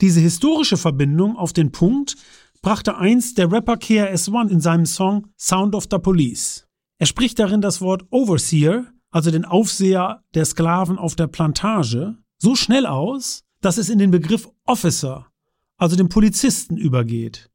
Diese 0.00 0.20
historische 0.20 0.76
Verbindung 0.76 1.36
auf 1.36 1.52
den 1.52 1.72
Punkt 1.72 2.16
brachte 2.62 2.96
einst 2.96 3.38
der 3.38 3.50
Rapper 3.50 3.76
KRS-One 3.76 4.50
in 4.50 4.60
seinem 4.60 4.86
Song 4.86 5.28
Sound 5.38 5.74
of 5.74 5.86
the 5.90 5.98
Police. 5.98 6.66
Er 6.98 7.06
spricht 7.06 7.38
darin 7.38 7.60
das 7.60 7.80
Wort 7.80 8.04
Overseer, 8.10 8.92
also 9.10 9.30
den 9.30 9.44
Aufseher 9.44 10.22
der 10.34 10.44
Sklaven 10.44 10.98
auf 10.98 11.16
der 11.16 11.26
Plantage, 11.26 12.18
so 12.38 12.54
schnell 12.54 12.86
aus, 12.86 13.42
dass 13.60 13.78
es 13.78 13.88
in 13.88 13.98
den 13.98 14.10
Begriff 14.10 14.48
Officer, 14.66 15.30
also 15.76 15.96
den 15.96 16.08
Polizisten, 16.08 16.76
übergeht. 16.76 17.50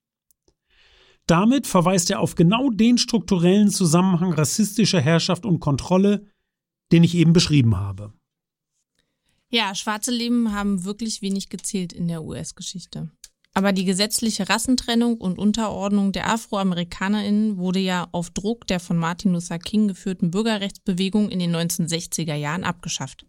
Damit 1.28 1.66
verweist 1.66 2.12
er 2.12 2.20
auf 2.20 2.36
genau 2.36 2.70
den 2.70 2.98
strukturellen 2.98 3.70
Zusammenhang 3.70 4.34
rassistischer 4.34 5.02
Herrschaft 5.02 5.46
und 5.46 5.60
Kontrolle, 5.60 6.28
den 6.92 7.04
ich 7.04 7.16
eben 7.16 7.34
beschrieben 7.34 7.78
habe. 7.78 8.14
Ja, 9.56 9.74
schwarze 9.74 10.12
Leben 10.12 10.52
haben 10.52 10.84
wirklich 10.84 11.22
wenig 11.22 11.48
gezählt 11.48 11.94
in 11.94 12.10
der 12.10 12.26
US-Geschichte. 12.26 13.10
Aber 13.54 13.72
die 13.72 13.86
gesetzliche 13.86 14.50
Rassentrennung 14.50 15.16
und 15.16 15.40
Unterordnung 15.40 16.12
der 16.12 16.30
AfroamerikanerInnen 16.30 17.56
wurde 17.56 17.80
ja 17.80 18.10
auf 18.12 18.32
Druck 18.32 18.68
der 18.68 18.82
von 18.82 18.98
Martin 18.98 19.32
Luther 19.32 19.58
King 19.58 19.88
geführten 19.88 20.30
Bürgerrechtsbewegung 20.30 21.30
in 21.30 21.40
den 21.40 21.56
1960er 21.56 22.36
Jahren 22.36 22.66
abgeschafft. 22.66 23.28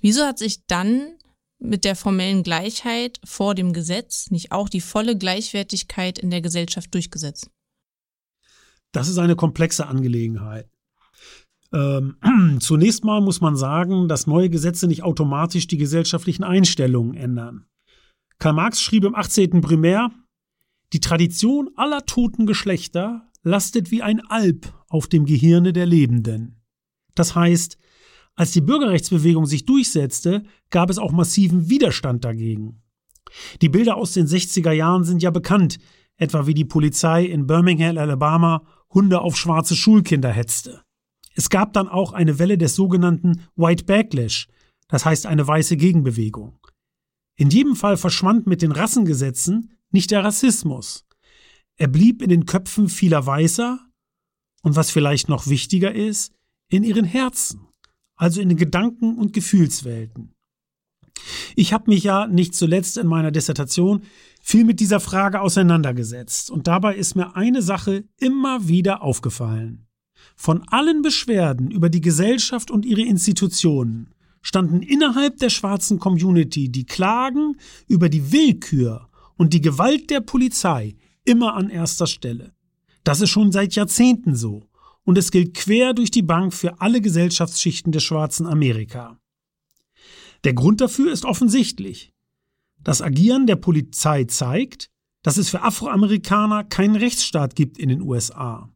Wieso 0.00 0.24
hat 0.24 0.40
sich 0.40 0.66
dann 0.66 1.18
mit 1.60 1.84
der 1.84 1.94
formellen 1.94 2.42
Gleichheit 2.42 3.20
vor 3.22 3.54
dem 3.54 3.72
Gesetz 3.72 4.32
nicht 4.32 4.50
auch 4.50 4.68
die 4.68 4.80
volle 4.80 5.16
Gleichwertigkeit 5.16 6.18
in 6.18 6.30
der 6.30 6.40
Gesellschaft 6.40 6.92
durchgesetzt? 6.92 7.48
Das 8.90 9.06
ist 9.06 9.18
eine 9.18 9.36
komplexe 9.36 9.86
Angelegenheit. 9.86 10.68
Ähm, 11.74 12.16
zunächst 12.60 13.04
mal 13.04 13.20
muss 13.20 13.40
man 13.40 13.56
sagen, 13.56 14.08
dass 14.08 14.26
neue 14.26 14.48
Gesetze 14.48 14.86
nicht 14.86 15.02
automatisch 15.02 15.66
die 15.66 15.76
gesellschaftlichen 15.76 16.44
Einstellungen 16.44 17.14
ändern. 17.14 17.66
Karl 18.38 18.54
Marx 18.54 18.80
schrieb 18.80 19.04
im 19.04 19.14
18. 19.14 19.60
Primär, 19.60 20.10
die 20.92 21.00
Tradition 21.00 21.70
aller 21.76 22.06
toten 22.06 22.46
Geschlechter 22.46 23.28
lastet 23.42 23.90
wie 23.90 24.02
ein 24.02 24.20
Alp 24.20 24.72
auf 24.88 25.08
dem 25.08 25.26
Gehirne 25.26 25.72
der 25.72 25.86
Lebenden. 25.86 26.62
Das 27.14 27.34
heißt, 27.34 27.76
als 28.36 28.52
die 28.52 28.60
Bürgerrechtsbewegung 28.60 29.46
sich 29.46 29.64
durchsetzte, 29.64 30.44
gab 30.70 30.90
es 30.90 30.98
auch 30.98 31.12
massiven 31.12 31.68
Widerstand 31.68 32.24
dagegen. 32.24 32.82
Die 33.62 33.68
Bilder 33.68 33.96
aus 33.96 34.12
den 34.12 34.26
60er 34.26 34.72
Jahren 34.72 35.04
sind 35.04 35.22
ja 35.22 35.30
bekannt, 35.30 35.78
etwa 36.16 36.46
wie 36.46 36.54
die 36.54 36.64
Polizei 36.64 37.24
in 37.24 37.46
Birmingham, 37.46 37.98
Alabama, 37.98 38.64
Hunde 38.90 39.20
auf 39.20 39.36
schwarze 39.36 39.74
Schulkinder 39.74 40.30
hetzte. 40.30 40.83
Es 41.34 41.50
gab 41.50 41.72
dann 41.72 41.88
auch 41.88 42.12
eine 42.12 42.38
Welle 42.38 42.56
des 42.56 42.74
sogenannten 42.74 43.42
White 43.56 43.84
Backlash, 43.84 44.48
das 44.88 45.04
heißt 45.04 45.26
eine 45.26 45.46
weiße 45.46 45.76
Gegenbewegung. 45.76 46.58
In 47.36 47.50
jedem 47.50 47.74
Fall 47.74 47.96
verschwand 47.96 48.46
mit 48.46 48.62
den 48.62 48.72
Rassengesetzen 48.72 49.76
nicht 49.90 50.10
der 50.10 50.24
Rassismus. 50.24 51.04
Er 51.76 51.88
blieb 51.88 52.22
in 52.22 52.28
den 52.28 52.46
Köpfen 52.46 52.88
vieler 52.88 53.26
Weißer 53.26 53.80
und 54.62 54.76
was 54.76 54.90
vielleicht 54.90 55.28
noch 55.28 55.48
wichtiger 55.48 55.92
ist, 55.92 56.32
in 56.68 56.84
ihren 56.84 57.04
Herzen, 57.04 57.66
also 58.16 58.40
in 58.40 58.48
den 58.48 58.58
Gedanken 58.58 59.18
und 59.18 59.32
Gefühlswelten. 59.32 60.32
Ich 61.56 61.72
habe 61.72 61.90
mich 61.90 62.04
ja 62.04 62.26
nicht 62.26 62.54
zuletzt 62.54 62.96
in 62.96 63.06
meiner 63.06 63.30
Dissertation 63.30 64.02
viel 64.40 64.64
mit 64.64 64.80
dieser 64.80 65.00
Frage 65.00 65.40
auseinandergesetzt 65.40 66.50
und 66.50 66.66
dabei 66.66 66.96
ist 66.96 67.14
mir 67.14 67.36
eine 67.36 67.62
Sache 67.62 68.04
immer 68.18 68.68
wieder 68.68 69.02
aufgefallen. 69.02 69.86
Von 70.34 70.62
allen 70.68 71.02
Beschwerden 71.02 71.70
über 71.70 71.88
die 71.88 72.00
Gesellschaft 72.00 72.70
und 72.70 72.84
ihre 72.84 73.02
Institutionen 73.02 74.14
standen 74.42 74.82
innerhalb 74.82 75.38
der 75.38 75.50
schwarzen 75.50 75.98
Community 75.98 76.68
die 76.68 76.84
Klagen 76.84 77.56
über 77.88 78.08
die 78.08 78.32
Willkür 78.32 79.08
und 79.36 79.52
die 79.54 79.60
Gewalt 79.60 80.10
der 80.10 80.20
Polizei 80.20 80.96
immer 81.24 81.54
an 81.54 81.70
erster 81.70 82.06
Stelle. 82.06 82.52
Das 83.04 83.20
ist 83.20 83.30
schon 83.30 83.52
seit 83.52 83.74
Jahrzehnten 83.74 84.36
so 84.36 84.68
und 85.04 85.18
es 85.18 85.30
gilt 85.30 85.54
quer 85.54 85.94
durch 85.94 86.10
die 86.10 86.22
Bank 86.22 86.52
für 86.52 86.80
alle 86.80 87.00
Gesellschaftsschichten 87.00 87.92
des 87.92 88.02
schwarzen 88.02 88.46
Amerika. 88.46 89.18
Der 90.44 90.52
Grund 90.52 90.80
dafür 90.80 91.12
ist 91.12 91.24
offensichtlich. 91.24 92.12
Das 92.82 93.00
Agieren 93.00 93.46
der 93.46 93.56
Polizei 93.56 94.24
zeigt, 94.24 94.90
dass 95.22 95.38
es 95.38 95.48
für 95.48 95.62
Afroamerikaner 95.62 96.64
keinen 96.64 96.96
Rechtsstaat 96.96 97.56
gibt 97.56 97.78
in 97.78 97.88
den 97.88 98.02
USA. 98.02 98.73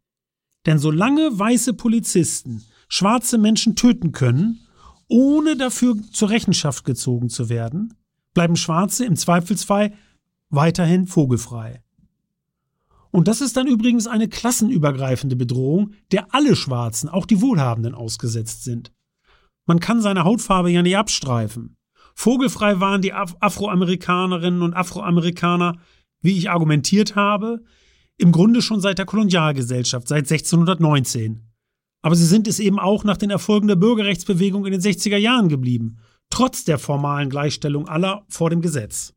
Denn 0.66 0.78
solange 0.78 1.38
weiße 1.38 1.74
Polizisten 1.74 2.64
schwarze 2.88 3.38
Menschen 3.38 3.76
töten 3.76 4.12
können, 4.12 4.60
ohne 5.08 5.56
dafür 5.56 5.96
zur 6.12 6.30
Rechenschaft 6.30 6.84
gezogen 6.84 7.28
zu 7.28 7.48
werden, 7.48 7.94
bleiben 8.34 8.56
Schwarze 8.56 9.04
im 9.04 9.16
Zweifelsfall 9.16 9.92
weiterhin 10.50 11.06
vogelfrei. 11.06 11.82
Und 13.10 13.26
das 13.26 13.40
ist 13.40 13.56
dann 13.56 13.66
übrigens 13.66 14.06
eine 14.06 14.28
klassenübergreifende 14.28 15.36
Bedrohung, 15.36 15.92
der 16.12 16.34
alle 16.34 16.54
Schwarzen, 16.54 17.08
auch 17.08 17.26
die 17.26 17.40
Wohlhabenden, 17.40 17.94
ausgesetzt 17.94 18.64
sind. 18.64 18.92
Man 19.66 19.80
kann 19.80 20.00
seine 20.00 20.24
Hautfarbe 20.24 20.70
ja 20.70 20.82
nicht 20.82 20.96
abstreifen. 20.96 21.76
Vogelfrei 22.14 22.80
waren 22.80 23.00
die 23.00 23.12
Af 23.12 23.36
Afroamerikanerinnen 23.40 24.62
und 24.62 24.74
Afroamerikaner, 24.74 25.78
wie 26.20 26.36
ich 26.36 26.50
argumentiert 26.50 27.16
habe, 27.16 27.62
im 28.18 28.32
Grunde 28.32 28.62
schon 28.62 28.80
seit 28.80 28.98
der 28.98 29.06
Kolonialgesellschaft, 29.06 30.08
seit 30.08 30.30
1619. 30.30 31.48
Aber 32.02 32.14
sie 32.14 32.26
sind 32.26 32.46
es 32.46 32.60
eben 32.60 32.78
auch 32.78 33.04
nach 33.04 33.16
den 33.16 33.30
Erfolgen 33.30 33.68
der 33.68 33.76
Bürgerrechtsbewegung 33.76 34.66
in 34.66 34.72
den 34.72 34.80
60er 34.80 35.16
Jahren 35.16 35.48
geblieben, 35.48 35.98
trotz 36.30 36.64
der 36.64 36.78
formalen 36.78 37.30
Gleichstellung 37.30 37.88
aller 37.88 38.24
vor 38.28 38.50
dem 38.50 38.60
Gesetz. 38.60 39.14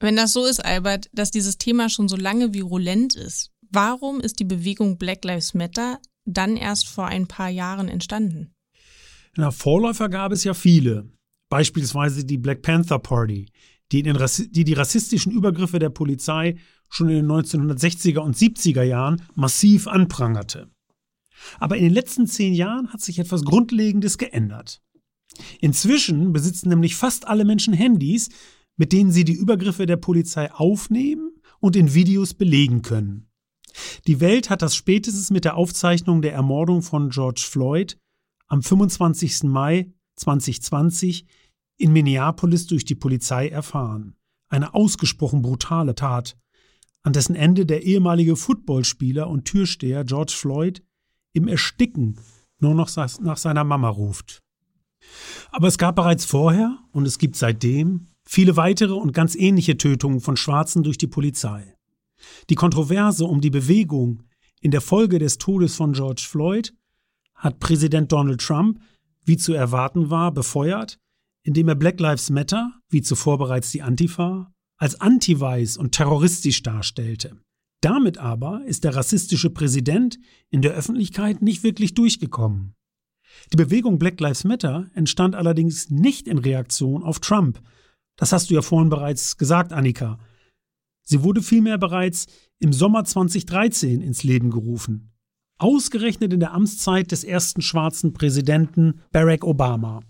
Wenn 0.00 0.16
das 0.16 0.32
so 0.32 0.44
ist, 0.44 0.64
Albert, 0.64 1.08
dass 1.12 1.30
dieses 1.30 1.58
Thema 1.58 1.88
schon 1.88 2.08
so 2.08 2.16
lange 2.16 2.54
virulent 2.54 3.14
ist, 3.16 3.50
warum 3.70 4.20
ist 4.20 4.38
die 4.38 4.44
Bewegung 4.44 4.98
Black 4.98 5.24
Lives 5.24 5.54
Matter 5.54 5.98
dann 6.24 6.56
erst 6.56 6.88
vor 6.88 7.06
ein 7.06 7.26
paar 7.26 7.48
Jahren 7.48 7.88
entstanden? 7.88 8.54
Na, 9.36 9.50
Vorläufer 9.50 10.08
gab 10.08 10.32
es 10.32 10.44
ja 10.44 10.54
viele. 10.54 11.08
Beispielsweise 11.48 12.24
die 12.24 12.38
Black 12.38 12.62
Panther 12.62 12.98
Party, 12.98 13.50
die, 13.90 14.02
die, 14.02 14.64
die 14.64 14.72
rassistischen 14.74 15.32
Übergriffe 15.32 15.78
der 15.78 15.90
Polizei 15.90 16.56
schon 16.88 17.08
in 17.08 17.16
den 17.16 17.30
1960er 17.30 18.18
und 18.18 18.36
70er 18.36 18.82
Jahren 18.82 19.22
massiv 19.34 19.86
anprangerte. 19.86 20.70
Aber 21.58 21.76
in 21.76 21.84
den 21.84 21.92
letzten 21.92 22.26
zehn 22.26 22.54
Jahren 22.54 22.92
hat 22.92 23.00
sich 23.00 23.18
etwas 23.18 23.44
Grundlegendes 23.44 24.18
geändert. 24.18 24.82
Inzwischen 25.60 26.32
besitzen 26.32 26.68
nämlich 26.68 26.96
fast 26.96 27.28
alle 27.28 27.44
Menschen 27.44 27.74
Handys, 27.74 28.28
mit 28.76 28.92
denen 28.92 29.12
sie 29.12 29.24
die 29.24 29.34
Übergriffe 29.34 29.86
der 29.86 29.96
Polizei 29.96 30.52
aufnehmen 30.52 31.32
und 31.60 31.76
in 31.76 31.94
Videos 31.94 32.34
belegen 32.34 32.82
können. 32.82 33.28
Die 34.06 34.20
Welt 34.20 34.50
hat 34.50 34.62
das 34.62 34.74
spätestens 34.74 35.30
mit 35.30 35.44
der 35.44 35.56
Aufzeichnung 35.56 36.22
der 36.22 36.32
Ermordung 36.32 36.82
von 36.82 37.10
George 37.10 37.44
Floyd 37.48 37.98
am 38.46 38.62
25. 38.62 39.44
Mai 39.44 39.92
2020 40.16 41.26
in 41.76 41.92
Minneapolis 41.92 42.66
durch 42.66 42.84
die 42.84 42.94
Polizei 42.94 43.48
erfahren. 43.48 44.14
eine 44.50 44.72
ausgesprochen 44.72 45.42
brutale 45.42 45.94
Tat, 45.94 46.38
an 47.08 47.14
dessen 47.14 47.36
Ende 47.36 47.64
der 47.64 47.84
ehemalige 47.84 48.36
Footballspieler 48.36 49.30
und 49.30 49.46
Türsteher 49.46 50.04
George 50.04 50.34
Floyd 50.36 50.82
im 51.32 51.48
Ersticken 51.48 52.20
nur 52.58 52.74
noch 52.74 52.94
nach 53.22 53.38
seiner 53.38 53.64
Mama 53.64 53.88
ruft. 53.88 54.42
Aber 55.50 55.68
es 55.68 55.78
gab 55.78 55.96
bereits 55.96 56.26
vorher 56.26 56.76
und 56.92 57.06
es 57.06 57.16
gibt 57.16 57.36
seitdem 57.36 58.08
viele 58.26 58.58
weitere 58.58 58.92
und 58.92 59.14
ganz 59.14 59.36
ähnliche 59.36 59.78
Tötungen 59.78 60.20
von 60.20 60.36
Schwarzen 60.36 60.82
durch 60.82 60.98
die 60.98 61.06
Polizei. 61.06 61.74
Die 62.50 62.56
Kontroverse 62.56 63.24
um 63.24 63.40
die 63.40 63.48
Bewegung 63.48 64.24
in 64.60 64.70
der 64.70 64.82
Folge 64.82 65.18
des 65.18 65.38
Todes 65.38 65.76
von 65.76 65.94
George 65.94 66.26
Floyd 66.28 66.74
hat 67.34 67.58
Präsident 67.58 68.12
Donald 68.12 68.42
Trump, 68.42 68.82
wie 69.24 69.38
zu 69.38 69.54
erwarten 69.54 70.10
war, 70.10 70.30
befeuert, 70.30 70.98
indem 71.42 71.68
er 71.68 71.74
Black 71.74 72.00
Lives 72.00 72.28
Matter, 72.28 72.70
wie 72.90 73.00
zuvor 73.00 73.38
bereits 73.38 73.70
die 73.70 73.80
Antifa, 73.80 74.52
als 74.78 75.00
anti-weiß 75.00 75.76
und 75.76 75.92
terroristisch 75.92 76.62
darstellte. 76.62 77.36
Damit 77.80 78.18
aber 78.18 78.64
ist 78.64 78.84
der 78.84 78.96
rassistische 78.96 79.50
Präsident 79.50 80.18
in 80.50 80.62
der 80.62 80.72
Öffentlichkeit 80.72 81.42
nicht 81.42 81.62
wirklich 81.62 81.94
durchgekommen. 81.94 82.74
Die 83.52 83.56
Bewegung 83.56 83.98
Black 83.98 84.18
Lives 84.20 84.44
Matter 84.44 84.90
entstand 84.94 85.34
allerdings 85.34 85.90
nicht 85.90 86.26
in 86.26 86.38
Reaktion 86.38 87.02
auf 87.02 87.20
Trump. 87.20 87.60
Das 88.16 88.32
hast 88.32 88.50
du 88.50 88.54
ja 88.54 88.62
vorhin 88.62 88.88
bereits 88.88 89.36
gesagt, 89.36 89.72
Annika. 89.72 90.18
Sie 91.04 91.22
wurde 91.22 91.40
vielmehr 91.40 91.78
bereits 91.78 92.26
im 92.58 92.72
Sommer 92.72 93.04
2013 93.04 94.00
ins 94.00 94.24
Leben 94.24 94.50
gerufen. 94.50 95.12
Ausgerechnet 95.58 96.32
in 96.32 96.40
der 96.40 96.52
Amtszeit 96.52 97.10
des 97.12 97.24
ersten 97.24 97.62
schwarzen 97.62 98.12
Präsidenten 98.12 99.00
Barack 99.12 99.44
Obama. 99.44 100.02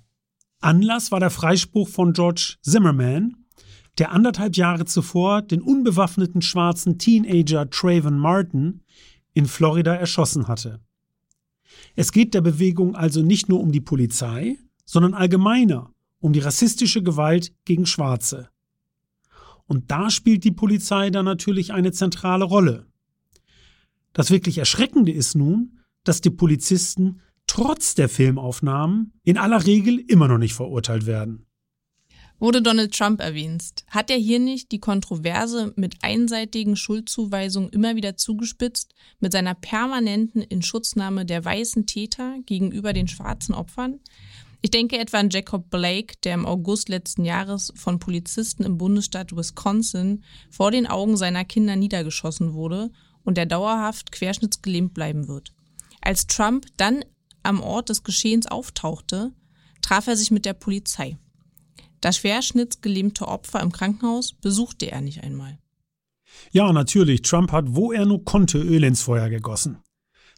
Anlass 0.61 1.13
war 1.13 1.21
der 1.21 1.31
Freispruch 1.31 1.89
von 1.89 2.13
George 2.13 2.57
Zimmerman, 2.63 3.37
der 3.99 4.13
anderthalb 4.13 4.57
Jahre 4.57 4.85
zuvor 4.85 5.43
den 5.43 5.61
unbewaffneten 5.61 6.43
schwarzen 6.43 6.99
Teenager 6.99 7.69
Trayvon 7.69 8.19
Martin 8.19 8.83
in 9.35 9.47
Florida 9.47 9.95
erschossen 9.95 10.49
hatte. 10.49 10.81
Es 11.97 12.13
geht 12.13 12.35
der 12.35 12.41
Bewegung 12.41 12.95
also 12.95 13.23
nicht 13.23 13.49
nur 13.49 13.61
um 13.61 13.73
die 13.73 13.81
Polizei, 13.81 14.57
sondern 14.85 15.15
allgemeiner 15.15 15.93
um 16.21 16.33
die 16.33 16.41
rassistische 16.41 17.03
Gewalt 17.03 17.53
gegen 17.65 17.87
Schwarze. 17.87 18.49
Und 19.67 19.91
da 19.91 20.11
spielt 20.11 20.45
die 20.45 20.51
Polizei 20.51 21.11
dann 21.11 21.25
natürlich 21.25 21.73
eine 21.73 21.93
zentrale 21.93 22.45
Rolle. 22.45 22.87
Das 24.13 24.31
wirklich 24.31 24.59
Erschreckende 24.59 25.13
ist 25.13 25.35
nun, 25.35 25.79
dass 26.05 26.21
die 26.21 26.31
Polizisten 26.31 27.21
trotz 27.47 27.95
der 27.95 28.09
Filmaufnahmen 28.09 29.13
in 29.25 29.37
aller 29.39 29.67
Regel 29.67 29.99
immer 29.99 30.29
noch 30.29 30.39
nicht 30.39 30.55
verurteilt 30.55 31.07
werden. 31.07 31.48
Wurde 32.41 32.63
Donald 32.63 32.95
Trump 32.95 33.21
erwähnt, 33.21 33.85
hat 33.89 34.11
er 34.11 34.17
hier 34.17 34.39
nicht 34.39 34.71
die 34.71 34.79
Kontroverse 34.79 35.73
mit 35.75 35.97
einseitigen 36.03 36.77
Schuldzuweisungen 36.77 37.71
immer 37.71 37.97
wieder 37.97 38.17
zugespitzt, 38.17 38.95
mit 39.19 39.33
seiner 39.33 39.55
permanenten 39.55 40.43
Inschutznahme 40.43 41.27
der 41.27 41.45
weißen 41.45 41.87
Täter 41.87 42.37
gegenüber 42.47 42.93
den 42.93 43.09
schwarzen 43.09 43.57
Opfern? 43.57 43.99
Ich 44.61 44.71
denke 44.71 44.99
etwa 44.99 45.19
an 45.19 45.31
Jacob 45.31 45.69
Blake, 45.69 46.15
der 46.23 46.35
im 46.35 46.47
August 46.47 46.89
letzten 46.89 47.25
Jahres 47.25 47.73
von 47.75 47.99
Polizisten 47.99 48.63
im 48.63 48.79
Bundesstaat 48.79 49.35
Wisconsin 49.35 50.23
vor 50.49 50.71
den 50.71 50.87
Augen 50.87 51.17
seiner 51.17 51.45
Kinder 51.45 51.75
niedergeschossen 51.75 52.55
wurde 52.55 52.91
und 53.25 53.37
der 53.37 53.47
dauerhaft 53.47 54.13
querschnittsgelähmt 54.13 54.95
bleiben 54.95 55.27
wird. 55.27 55.53
Als 56.01 56.29
Trump 56.29 56.67
dann 56.77 57.05
am 57.43 57.61
Ort 57.61 57.89
des 57.89 58.05
Geschehens 58.05 58.47
auftauchte, 58.47 59.33
traf 59.83 60.07
er 60.07 60.17
sich 60.17 60.31
mit 60.31 60.45
der 60.45 60.55
Polizei. 60.55 61.17
Das 62.01 62.19
schwerschnittsgelähmte 62.19 63.27
Opfer 63.27 63.61
im 63.61 63.73
Krankenhaus 63.73 64.33
besuchte 64.33 64.91
er 64.91 65.01
nicht 65.01 65.23
einmal. 65.23 65.59
Ja, 66.53 66.73
natürlich, 66.73 67.23
Trump 67.23 67.53
hat, 67.53 67.65
wo 67.69 67.93
er 67.93 68.07
nur 68.07 68.25
konnte, 68.25 68.59
Öl 68.59 68.85
ins 68.85 69.03
Feuer 69.03 69.29
gegossen. 69.29 69.79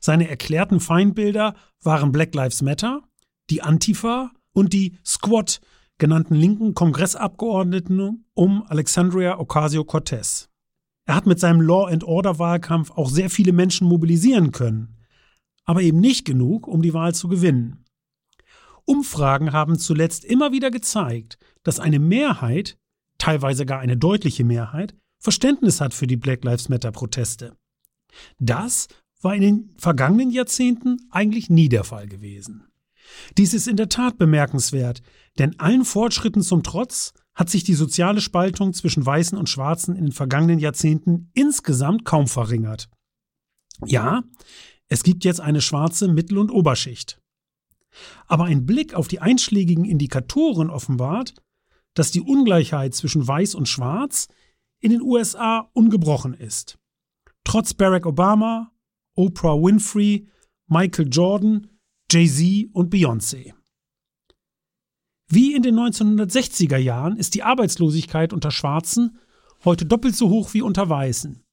Seine 0.01 0.29
erklärten 0.29 0.81
Feindbilder 0.81 1.55
waren 1.83 2.12
Black 2.12 2.35
Lives 2.35 2.62
Matter, 2.62 3.03
die 3.51 3.62
Antifa 3.62 4.31
und 4.53 4.73
die 4.73 4.99
Squad 5.05 5.61
genannten 5.99 6.35
linken 6.35 6.75
Kongressabgeordneten 6.75 8.25
um 8.35 8.64
Alexandria 8.66 9.38
Ocasio-Cortez. 9.38 10.49
Er 11.05 11.14
hat 11.14 11.27
mit 11.27 11.38
seinem 11.38 11.61
Law 11.61 11.87
and 11.87 12.05
Order 12.05 12.38
Wahlkampf 12.38 12.90
auch 12.92 13.11
sehr 13.11 13.31
viele 13.31 13.53
Menschen 13.53 13.87
mobilisieren 13.87 14.53
können, 14.53 14.96
aber 15.64 15.83
eben 15.83 16.01
nicht 16.01 16.25
genug, 16.25 16.66
um 16.66 16.83
die 16.83 16.94
Wahl 16.94 17.14
zu 17.14 17.29
gewinnen. 17.29 17.85
Umfragen 18.90 19.53
haben 19.53 19.79
zuletzt 19.79 20.24
immer 20.24 20.50
wieder 20.50 20.72
gezeigt, 20.72 21.38
dass 21.62 21.79
eine 21.79 22.00
Mehrheit, 22.00 22.76
teilweise 23.18 23.64
gar 23.64 23.79
eine 23.79 23.96
deutliche 23.96 24.42
Mehrheit, 24.42 24.96
Verständnis 25.20 25.81
hat 25.81 25.94
für 25.94 26.09
die 26.09 26.16
Black 26.16 26.42
Lives 26.42 26.68
Matter 26.68 26.90
Proteste. 26.90 27.57
Das 28.40 28.88
war 29.20 29.37
in 29.37 29.42
den 29.42 29.74
vergangenen 29.76 30.31
Jahrzehnten 30.31 30.96
eigentlich 31.11 31.50
nie 31.50 31.68
der 31.68 31.85
Fall 31.85 32.09
gewesen. 32.09 32.64
Dies 33.38 33.55
ist 33.55 33.68
in 33.68 33.76
der 33.76 33.88
Tat 33.88 34.18
bemerkenswert, 34.18 35.03
denn 35.38 35.61
allen 35.61 35.85
Fortschritten 35.85 36.42
zum 36.42 36.64
Trotz 36.64 37.12
hat 37.37 37.48
sich 37.48 37.62
die 37.62 37.74
soziale 37.74 38.20
Spaltung 38.20 38.72
zwischen 38.72 39.07
Weißen 39.07 39.38
und 39.38 39.48
Schwarzen 39.48 39.94
in 39.94 40.07
den 40.07 40.12
vergangenen 40.12 40.59
Jahrzehnten 40.59 41.31
insgesamt 41.33 42.05
kaum 42.05 42.26
verringert. 42.26 42.88
Ja, 43.87 44.24
es 44.88 45.05
gibt 45.05 45.24
jetzt 45.24 45.40
eine 45.40 45.61
schwarze 45.61 46.09
Mittel- 46.09 46.38
und 46.38 46.50
Oberschicht. 46.50 47.19
Aber 48.26 48.44
ein 48.44 48.66
Blick 48.66 48.94
auf 48.94 49.09
die 49.09 49.20
einschlägigen 49.20 49.85
Indikatoren 49.85 50.70
offenbart, 50.70 51.35
dass 51.94 52.11
die 52.11 52.20
Ungleichheit 52.20 52.94
zwischen 52.94 53.26
Weiß 53.26 53.55
und 53.55 53.68
Schwarz 53.68 54.29
in 54.81 54.90
den 54.90 55.03
USA 55.03 55.70
ungebrochen 55.72 56.35
ist. 56.35 56.79
Trotz 57.44 57.74
Barack 57.74 58.07
Obama, 58.07 58.72
Oprah 59.16 59.61
Winfrey, 59.61 60.29
Michael 60.68 61.09
Jordan 61.11 61.68
Jay-Z 62.11 62.70
und 62.72 62.92
Beyoncé. 62.92 63.55
Wie 65.29 65.55
in 65.55 65.62
den 65.62 65.76
1960er 65.76 66.76
Jahren 66.76 67.16
ist 67.16 67.35
die 67.35 67.42
Arbeitslosigkeit 67.42 68.33
unter 68.33 68.50
Schwarzen 68.50 69.18
heute 69.64 69.87
doppelt 69.87 70.16
so 70.16 70.29
hoch 70.29 70.55
wie 70.55 70.62
unter 70.62 70.88
Weißen. 70.88 71.44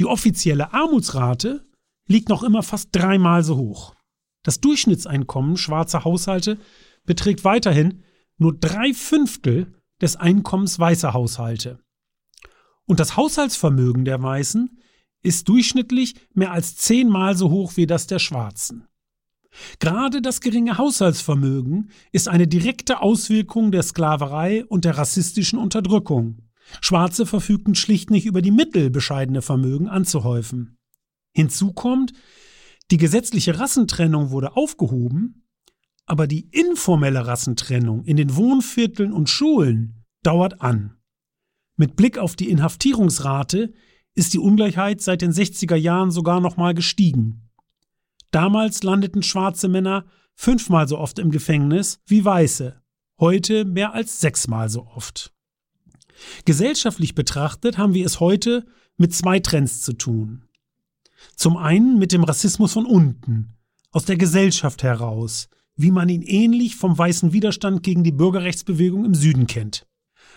Die 0.00 0.06
offizielle 0.06 0.72
Armutsrate 0.72 1.66
liegt 2.08 2.28
noch 2.28 2.42
immer 2.42 2.62
fast 2.62 2.90
dreimal 2.92 3.42
so 3.42 3.56
hoch. 3.56 3.94
Das 4.42 4.60
Durchschnittseinkommen 4.60 5.56
schwarzer 5.56 6.04
Haushalte 6.04 6.58
beträgt 7.04 7.44
weiterhin 7.44 8.02
nur 8.38 8.58
drei 8.58 8.92
Fünftel 8.92 9.74
des 10.00 10.16
Einkommens 10.16 10.78
weißer 10.78 11.12
Haushalte. 11.12 11.78
Und 12.84 13.00
das 13.00 13.16
Haushaltsvermögen 13.16 14.04
der 14.04 14.22
Weißen 14.22 14.78
ist 15.22 15.48
durchschnittlich 15.48 16.14
mehr 16.34 16.50
als 16.50 16.76
zehnmal 16.76 17.36
so 17.36 17.50
hoch 17.50 17.76
wie 17.76 17.86
das 17.86 18.08
der 18.08 18.18
Schwarzen. 18.18 18.88
Gerade 19.78 20.22
das 20.22 20.40
geringe 20.40 20.78
Haushaltsvermögen 20.78 21.90
ist 22.10 22.28
eine 22.28 22.48
direkte 22.48 23.00
Auswirkung 23.00 23.70
der 23.70 23.82
Sklaverei 23.82 24.64
und 24.64 24.84
der 24.84 24.96
rassistischen 24.96 25.58
Unterdrückung. 25.58 26.48
Schwarze 26.80 27.26
verfügten 27.26 27.74
schlicht 27.74 28.10
nicht 28.10 28.24
über 28.24 28.40
die 28.40 28.50
Mittel, 28.50 28.90
bescheidene 28.90 29.42
Vermögen 29.42 29.88
anzuhäufen. 29.88 30.78
Hinzu 31.34 31.72
kommt, 31.72 32.12
die 32.90 32.96
gesetzliche 32.96 33.58
Rassentrennung 33.58 34.30
wurde 34.30 34.56
aufgehoben, 34.56 35.46
aber 36.06 36.26
die 36.26 36.48
informelle 36.50 37.26
Rassentrennung 37.26 38.04
in 38.04 38.16
den 38.16 38.36
Wohnvierteln 38.36 39.12
und 39.12 39.28
Schulen 39.28 40.04
dauert 40.22 40.60
an. 40.60 40.96
Mit 41.76 41.96
Blick 41.96 42.18
auf 42.18 42.36
die 42.36 42.50
Inhaftierungsrate 42.50 43.72
ist 44.14 44.34
die 44.34 44.38
Ungleichheit 44.38 45.00
seit 45.00 45.22
den 45.22 45.32
60er 45.32 45.76
Jahren 45.76 46.10
sogar 46.10 46.40
noch 46.40 46.56
mal 46.56 46.74
gestiegen. 46.74 47.48
Damals 48.30 48.82
landeten 48.82 49.22
schwarze 49.22 49.68
Männer 49.68 50.06
fünfmal 50.34 50.88
so 50.88 50.98
oft 50.98 51.18
im 51.18 51.30
Gefängnis 51.30 52.00
wie 52.06 52.24
weiße, 52.24 52.80
heute 53.20 53.64
mehr 53.64 53.94
als 53.94 54.20
sechsmal 54.20 54.68
so 54.68 54.86
oft. 54.86 55.32
Gesellschaftlich 56.44 57.14
betrachtet 57.14 57.78
haben 57.78 57.94
wir 57.94 58.06
es 58.06 58.20
heute 58.20 58.66
mit 58.96 59.14
zwei 59.14 59.40
Trends 59.40 59.80
zu 59.80 59.92
tun. 59.94 60.48
Zum 61.36 61.56
einen 61.56 61.98
mit 61.98 62.12
dem 62.12 62.24
Rassismus 62.24 62.72
von 62.72 62.86
unten, 62.86 63.56
aus 63.90 64.04
der 64.04 64.16
Gesellschaft 64.16 64.82
heraus, 64.82 65.48
wie 65.76 65.90
man 65.90 66.08
ihn 66.08 66.22
ähnlich 66.22 66.76
vom 66.76 66.96
weißen 66.96 67.32
Widerstand 67.32 67.82
gegen 67.82 68.04
die 68.04 68.12
Bürgerrechtsbewegung 68.12 69.04
im 69.04 69.14
Süden 69.14 69.46
kennt. 69.46 69.86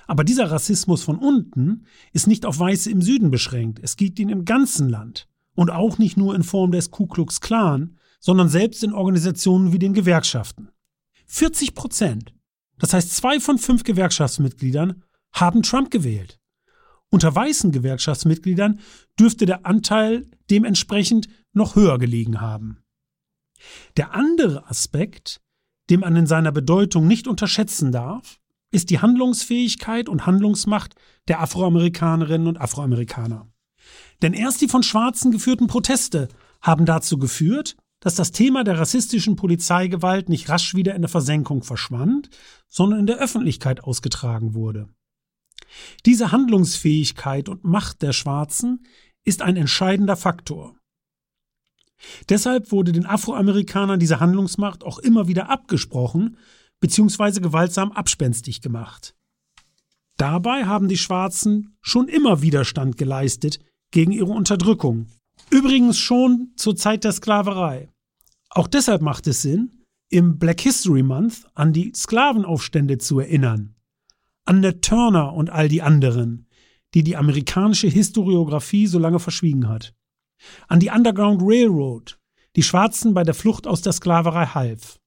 Aber 0.07 0.23
dieser 0.23 0.51
Rassismus 0.51 1.03
von 1.03 1.17
unten 1.17 1.85
ist 2.13 2.27
nicht 2.27 2.45
auf 2.45 2.59
Weiße 2.59 2.91
im 2.91 3.01
Süden 3.01 3.31
beschränkt, 3.31 3.79
es 3.81 3.97
gibt 3.97 4.19
ihn 4.19 4.29
im 4.29 4.45
ganzen 4.45 4.89
Land. 4.89 5.27
Und 5.55 5.71
auch 5.71 5.97
nicht 5.97 6.17
nur 6.17 6.35
in 6.35 6.43
Form 6.43 6.71
des 6.71 6.91
Ku 6.91 7.07
Klux 7.07 7.39
Klan, 7.39 7.97
sondern 8.19 8.49
selbst 8.49 8.83
in 8.83 8.93
Organisationen 8.93 9.71
wie 9.71 9.79
den 9.79 9.93
Gewerkschaften. 9.93 10.69
40 11.27 11.75
Prozent, 11.75 12.33
das 12.77 12.93
heißt 12.93 13.15
zwei 13.15 13.39
von 13.39 13.57
fünf 13.57 13.83
Gewerkschaftsmitgliedern, 13.83 15.03
haben 15.31 15.63
Trump 15.63 15.91
gewählt. 15.91 16.39
Unter 17.11 17.33
weißen 17.33 17.71
Gewerkschaftsmitgliedern 17.71 18.79
dürfte 19.19 19.45
der 19.45 19.65
Anteil 19.65 20.27
dementsprechend 20.49 21.27
noch 21.53 21.75
höher 21.75 21.97
gelegen 21.97 22.41
haben. 22.41 22.83
Der 23.97 24.13
andere 24.13 24.67
Aspekt, 24.69 25.41
den 25.89 26.01
man 26.01 26.15
in 26.15 26.27
seiner 26.27 26.51
Bedeutung 26.51 27.07
nicht 27.07 27.27
unterschätzen 27.27 27.91
darf, 27.91 28.39
ist 28.71 28.89
die 28.89 28.99
Handlungsfähigkeit 28.99 30.09
und 30.09 30.25
Handlungsmacht 30.25 30.95
der 31.27 31.39
Afroamerikanerinnen 31.41 32.47
und 32.47 32.59
Afroamerikaner. 32.59 33.47
Denn 34.21 34.33
erst 34.33 34.61
die 34.61 34.67
von 34.67 34.83
Schwarzen 34.83 35.31
geführten 35.31 35.67
Proteste 35.67 36.27
haben 36.61 36.85
dazu 36.85 37.17
geführt, 37.17 37.77
dass 38.01 38.15
das 38.15 38.31
Thema 38.31 38.63
der 38.63 38.77
rassistischen 38.77 39.35
Polizeigewalt 39.35 40.29
nicht 40.29 40.49
rasch 40.49 40.75
wieder 40.75 40.95
in 40.95 41.01
der 41.01 41.09
Versenkung 41.09 41.63
verschwand, 41.63 42.29
sondern 42.67 42.99
in 42.99 43.07
der 43.07 43.17
Öffentlichkeit 43.17 43.83
ausgetragen 43.83 44.53
wurde. 44.53 44.89
Diese 46.05 46.31
Handlungsfähigkeit 46.31 47.49
und 47.49 47.63
Macht 47.63 48.01
der 48.01 48.13
Schwarzen 48.13 48.85
ist 49.23 49.41
ein 49.41 49.57
entscheidender 49.57 50.15
Faktor. 50.15 50.75
Deshalb 52.29 52.71
wurde 52.71 52.91
den 52.91 53.05
Afroamerikanern 53.05 53.99
diese 53.99 54.19
Handlungsmacht 54.19 54.83
auch 54.83 54.99
immer 54.99 55.27
wieder 55.27 55.49
abgesprochen 55.49 56.37
bzw. 56.79 57.39
gewaltsam 57.39 57.91
abspenstig 57.91 58.61
gemacht. 58.61 59.15
Dabei 60.17 60.65
haben 60.65 60.87
die 60.87 60.97
Schwarzen 60.97 61.77
schon 61.81 62.07
immer 62.07 62.41
Widerstand 62.41 62.97
geleistet 62.97 63.59
gegen 63.91 64.11
ihre 64.11 64.31
Unterdrückung. 64.31 65.07
Übrigens 65.49 65.97
schon 65.97 66.53
zur 66.55 66.75
Zeit 66.75 67.03
der 67.03 67.11
Sklaverei. 67.11 67.89
Auch 68.49 68.67
deshalb 68.67 69.01
macht 69.01 69.27
es 69.27 69.41
Sinn, 69.41 69.83
im 70.09 70.37
Black 70.37 70.61
History 70.61 71.03
Month 71.03 71.47
an 71.55 71.73
die 71.73 71.91
Sklavenaufstände 71.93 72.97
zu 72.97 73.19
erinnern. 73.19 73.74
An 74.45 74.59
Ned 74.59 74.81
Turner 74.81 75.33
und 75.33 75.49
all 75.49 75.67
die 75.67 75.81
anderen, 75.81 76.47
die 76.93 77.03
die 77.03 77.17
amerikanische 77.17 77.87
Historiographie 77.87 78.87
so 78.87 78.99
lange 78.99 79.19
verschwiegen 79.19 79.67
hat. 79.67 79.93
An 80.67 80.79
die 80.79 80.89
Underground 80.89 81.41
Railroad, 81.43 82.19
die 82.55 82.63
Schwarzen 82.63 83.13
bei 83.13 83.23
der 83.23 83.33
Flucht 83.33 83.67
aus 83.67 83.81
der 83.81 83.93
Sklaverei 83.93 84.45
half. 84.45 84.99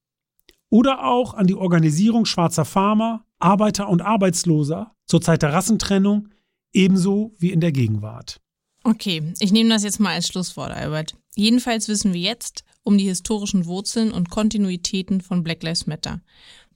Oder 0.69 1.05
auch 1.05 1.33
an 1.33 1.47
die 1.47 1.55
Organisierung 1.55 2.25
schwarzer 2.25 2.65
Farmer, 2.65 3.25
Arbeiter 3.39 3.89
und 3.89 4.01
Arbeitsloser 4.01 4.95
zur 5.05 5.21
Zeit 5.21 5.41
der 5.41 5.53
Rassentrennung, 5.53 6.29
ebenso 6.73 7.33
wie 7.39 7.51
in 7.51 7.61
der 7.61 7.71
Gegenwart. 7.71 8.39
Okay, 8.83 9.33
ich 9.39 9.51
nehme 9.51 9.69
das 9.69 9.83
jetzt 9.83 9.99
mal 9.99 10.13
als 10.13 10.27
Schlusswort, 10.27 10.71
Albert. 10.71 11.15
Jedenfalls 11.35 11.87
wissen 11.87 12.13
wir 12.13 12.21
jetzt 12.21 12.63
um 12.83 12.97
die 12.97 13.07
historischen 13.07 13.65
Wurzeln 13.65 14.11
und 14.11 14.29
Kontinuitäten 14.29 15.21
von 15.21 15.43
Black 15.43 15.63
Lives 15.63 15.87
Matter. 15.87 16.21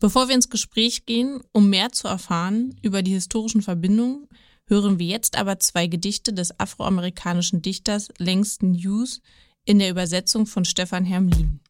Bevor 0.03 0.27
wir 0.27 0.35
ins 0.35 0.49
Gespräch 0.49 1.05
gehen, 1.05 1.39
um 1.53 1.69
mehr 1.69 1.93
zu 1.93 2.09
erfahren 2.09 2.77
über 2.81 3.03
die 3.03 3.13
historischen 3.13 3.61
Verbindungen, 3.61 4.27
hören 4.67 4.99
wir 4.99 5.05
jetzt 5.05 5.37
aber 5.37 5.59
zwei 5.59 5.87
Gedichte 5.87 6.33
des 6.33 6.59
afroamerikanischen 6.59 7.61
Dichters 7.61 8.09
Langston 8.17 8.73
Hughes 8.73 9.21
in 9.63 9.79
der 9.79 9.89
Übersetzung 9.89 10.45
von 10.45 10.65
Stefan 10.65 11.05
Hermlin. 11.05 11.61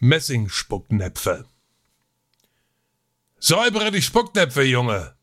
Messingspucknäpfe. 0.00 1.46
Säubere 3.38 3.92
die 3.92 4.02
Spucknäpfe, 4.02 4.64
Junge! 4.64 5.14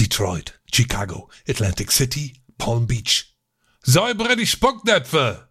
Detroit, 0.00 0.60
Chicago, 0.74 1.30
Atlantic 1.46 1.92
City, 1.92 2.34
Palm 2.58 2.88
Beach. 2.88 3.29
Säubere 3.82 4.36
die 4.36 4.46
Spucknäpfe! 4.46 5.48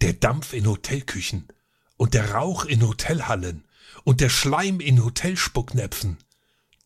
Der 0.00 0.12
Dampf 0.12 0.52
in 0.52 0.68
Hotelküchen 0.68 1.48
und 1.96 2.14
der 2.14 2.32
Rauch 2.32 2.64
in 2.64 2.86
Hotelhallen 2.86 3.66
und 4.04 4.20
der 4.20 4.28
Schleim 4.28 4.78
in 4.78 5.04
Hotelspucknäpfen. 5.04 6.18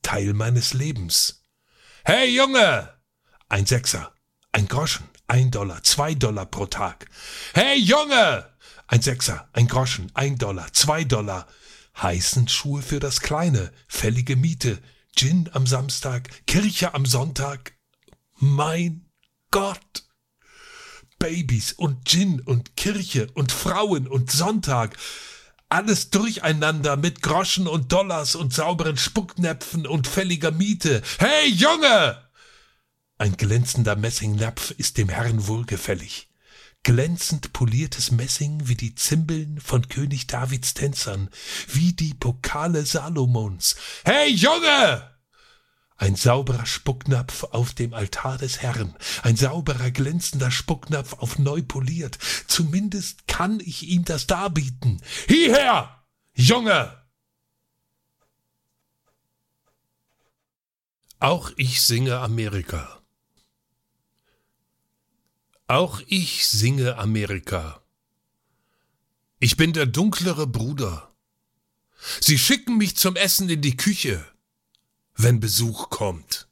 Teil 0.00 0.32
meines 0.32 0.72
Lebens. 0.72 1.44
Hey 2.04 2.34
Junge! 2.34 2.88
Ein 3.50 3.66
Sechser, 3.66 4.14
ein 4.50 4.66
Groschen, 4.66 5.06
ein 5.26 5.50
Dollar, 5.50 5.82
zwei 5.82 6.14
Dollar 6.14 6.46
pro 6.46 6.64
Tag. 6.64 7.06
Hey 7.52 7.78
Junge! 7.78 8.48
Ein 8.86 9.02
Sechser, 9.02 9.50
ein 9.52 9.68
Groschen, 9.68 10.10
ein 10.14 10.38
Dollar, 10.38 10.72
zwei 10.72 11.04
Dollar. 11.04 11.46
Heißen 12.00 12.48
Schuhe 12.48 12.80
für 12.80 12.98
das 12.98 13.20
Kleine, 13.20 13.72
fällige 13.88 14.36
Miete, 14.36 14.78
Gin 15.14 15.50
am 15.52 15.66
Samstag, 15.66 16.30
Kirche 16.46 16.94
am 16.94 17.04
Sonntag. 17.04 17.74
Mein 18.36 19.04
Gott! 19.50 20.04
Babys 21.22 21.72
und 21.72 22.04
Gin 22.04 22.40
und 22.40 22.76
Kirche 22.76 23.28
und 23.34 23.52
Frauen 23.52 24.08
und 24.08 24.32
Sonntag. 24.32 24.96
Alles 25.68 26.10
durcheinander 26.10 26.96
mit 26.96 27.22
Groschen 27.22 27.68
und 27.68 27.92
Dollars 27.92 28.34
und 28.34 28.52
sauberen 28.52 28.96
Spucknäpfen 28.96 29.86
und 29.86 30.08
fälliger 30.08 30.50
Miete. 30.50 31.00
Hey, 31.18 31.48
Junge! 31.48 32.20
Ein 33.18 33.36
glänzender 33.36 33.94
Messingnapf 33.94 34.72
ist 34.72 34.98
dem 34.98 35.08
Herrn 35.08 35.46
wohlgefällig 35.46 36.28
glänzend 36.84 37.52
poliertes 37.52 38.10
Messing 38.10 38.66
wie 38.66 38.74
die 38.74 38.96
Zimbeln 38.96 39.60
von 39.60 39.86
König 39.86 40.26
Davids 40.26 40.74
Tänzern, 40.74 41.28
wie 41.68 41.92
die 41.92 42.12
Pokale 42.14 42.84
Salomons. 42.84 43.76
Hey 44.04 44.30
Junge! 44.30 45.11
Ein 45.96 46.16
sauberer 46.16 46.66
Spucknapf 46.66 47.44
auf 47.44 47.74
dem 47.74 47.94
Altar 47.94 48.38
des 48.38 48.60
Herrn, 48.60 48.96
ein 49.22 49.36
sauberer 49.36 49.90
glänzender 49.90 50.50
Spucknapf 50.50 51.14
auf 51.14 51.38
neu 51.38 51.62
poliert. 51.62 52.18
Zumindest 52.48 53.28
kann 53.28 53.60
ich 53.60 53.84
ihm 53.84 54.04
das 54.04 54.26
darbieten. 54.26 55.00
Hierher, 55.28 56.02
Junge! 56.34 56.96
Auch 61.18 61.52
ich 61.56 61.82
singe 61.82 62.18
Amerika. 62.18 63.00
Auch 65.68 66.00
ich 66.08 66.48
singe 66.48 66.96
Amerika. 66.96 67.82
Ich 69.38 69.56
bin 69.56 69.72
der 69.72 69.86
dunklere 69.86 70.46
Bruder. 70.46 71.14
Sie 72.20 72.38
schicken 72.38 72.76
mich 72.76 72.96
zum 72.96 73.14
Essen 73.14 73.48
in 73.48 73.60
die 73.60 73.76
Küche, 73.76 74.26
wenn 75.14 75.40
Besuch 75.40 75.90
kommt. 75.90 76.48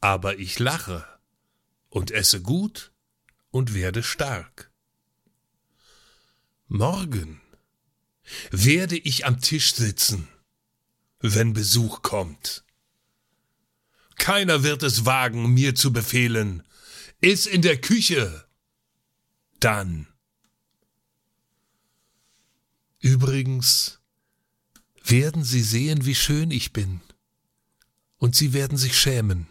Aber 0.00 0.38
ich 0.38 0.58
lache 0.58 1.06
und 1.88 2.10
esse 2.10 2.40
gut 2.42 2.92
und 3.50 3.74
werde 3.74 4.02
stark. 4.02 4.70
Morgen 6.66 7.40
werde 8.50 8.96
ich 8.96 9.24
am 9.26 9.40
Tisch 9.40 9.74
sitzen, 9.74 10.28
wenn 11.20 11.52
Besuch 11.54 12.02
kommt. 12.02 12.64
Keiner 14.16 14.62
wird 14.62 14.82
es 14.82 15.06
wagen, 15.06 15.54
mir 15.54 15.74
zu 15.74 15.92
befehlen, 15.92 16.62
ist 17.20 17.46
in 17.46 17.62
der 17.62 17.80
Küche. 17.80 18.46
Dann. 19.60 20.06
Übrigens 23.00 23.97
werden 25.10 25.44
Sie 25.44 25.62
sehen, 25.62 26.04
wie 26.04 26.14
schön 26.14 26.50
ich 26.50 26.72
bin. 26.72 27.00
Und 28.18 28.34
Sie 28.34 28.52
werden 28.52 28.76
sich 28.76 28.98
schämen. 28.98 29.46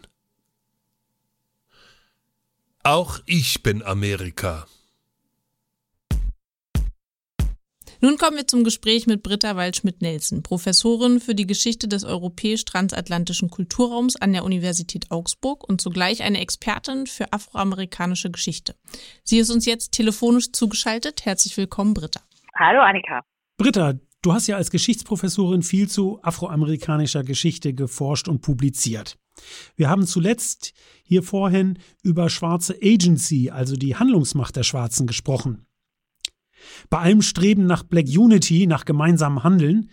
Auch 2.82 3.20
ich 3.26 3.62
bin 3.62 3.82
Amerika. 3.82 4.66
Nun 8.00 8.16
kommen 8.16 8.36
wir 8.36 8.46
zum 8.46 8.62
Gespräch 8.62 9.08
mit 9.08 9.24
Britta 9.24 9.56
Waldschmidt-Nelson, 9.56 10.44
Professorin 10.44 11.18
für 11.18 11.34
die 11.34 11.48
Geschichte 11.48 11.88
des 11.88 12.04
europäisch-transatlantischen 12.04 13.50
Kulturraums 13.50 14.14
an 14.14 14.32
der 14.32 14.44
Universität 14.44 15.10
Augsburg 15.10 15.68
und 15.68 15.80
zugleich 15.80 16.22
eine 16.22 16.40
Expertin 16.40 17.08
für 17.08 17.32
afroamerikanische 17.32 18.30
Geschichte. 18.30 18.76
Sie 19.24 19.38
ist 19.38 19.50
uns 19.50 19.66
jetzt 19.66 19.90
telefonisch 19.90 20.52
zugeschaltet. 20.52 21.24
Herzlich 21.24 21.56
willkommen, 21.56 21.94
Britta. 21.94 22.20
Hallo, 22.54 22.80
Annika. 22.80 23.22
Britta, 23.56 23.94
du 24.22 24.32
hast 24.32 24.46
ja 24.46 24.56
als 24.56 24.70
Geschichtsprofessorin 24.70 25.62
viel 25.62 25.88
zu 25.88 26.22
afroamerikanischer 26.22 27.24
Geschichte 27.24 27.74
geforscht 27.74 28.28
und 28.28 28.40
publiziert. 28.40 29.18
Wir 29.76 29.88
haben 29.88 30.06
zuletzt 30.06 30.72
hier 31.02 31.22
vorhin 31.22 31.78
über 32.02 32.28
schwarze 32.28 32.76
Agency, 32.82 33.50
also 33.50 33.76
die 33.76 33.96
Handlungsmacht 33.96 34.56
der 34.56 34.64
Schwarzen, 34.64 35.06
gesprochen. 35.06 35.66
Bei 36.90 36.98
allem 36.98 37.22
Streben 37.22 37.66
nach 37.66 37.82
Black 37.84 38.06
Unity, 38.08 38.66
nach 38.66 38.84
gemeinsamem 38.84 39.44
Handeln, 39.44 39.90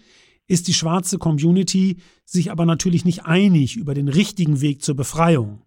ist 0.47 0.67
die 0.67 0.73
schwarze 0.73 1.17
Community 1.17 1.97
sich 2.23 2.51
aber 2.51 2.65
natürlich 2.65 3.05
nicht 3.05 3.25
einig 3.25 3.77
über 3.77 3.93
den 3.93 4.07
richtigen 4.07 4.61
Weg 4.61 4.83
zur 4.83 4.95
Befreiung. 4.95 5.61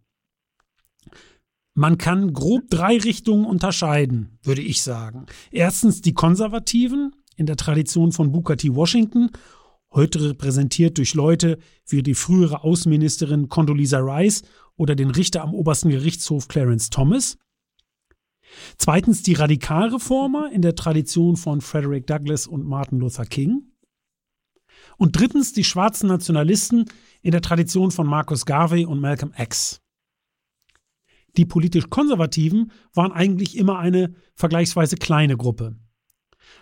Man 1.75 1.99
kann 1.99 2.33
grob 2.33 2.69
drei 2.71 2.99
Richtungen 2.99 3.45
unterscheiden, 3.45 4.39
würde 4.43 4.63
ich 4.63 4.83
sagen. 4.83 5.27
Erstens 5.53 6.01
die 6.01 6.15
Konservativen 6.15 7.15
in 7.39 7.47
der 7.47 7.57
Tradition 7.57 8.13
von 8.13 8.33
Booker 8.33 8.57
T. 8.57 8.75
Washington, 8.75 9.31
heute 9.93 10.31
repräsentiert 10.31 10.99
durch 10.99 11.15
Leute 11.15 11.59
wie 11.87 12.03
die 12.03 12.15
frühere 12.15 12.65
Außenministerin 12.65 13.49
Condoleezza 13.49 13.99
Rice 14.01 14.43
oder 14.77 14.97
den 14.97 15.11
Richter 15.11 15.43
am 15.43 15.55
obersten 15.55 15.89
Gerichtshof 15.89 16.49
Clarence 16.49 16.91
Thomas. 16.91 17.39
Zweitens 18.77 19.23
die 19.23 19.35
Radikalreformer 19.35 20.51
in 20.53 20.63
der 20.63 20.75
Tradition 20.75 21.37
von 21.37 21.61
Frederick 21.61 22.07
Douglass 22.07 22.47
und 22.47 22.67
Martin 22.67 22.99
Luther 22.99 23.25
King. 23.25 23.63
Und 24.97 25.17
drittens 25.17 25.53
die 25.53 25.65
schwarzen 25.65 26.09
Nationalisten 26.09 26.87
in 27.23 27.31
der 27.31 27.43
Tradition 27.43 27.93
von 27.93 28.07
Marcus 28.07 28.47
Garvey 28.47 28.85
und 28.85 29.01
Malcolm 29.01 29.33
X. 29.37 29.81
Die 31.37 31.45
politisch 31.45 31.89
Konservativen 31.89 32.73
waren 32.95 33.13
eigentlich 33.13 33.57
immer 33.57 33.79
eine 33.79 34.15
vergleichsweise 34.35 34.97
kleine 34.97 35.37
Gruppe. 35.37 35.77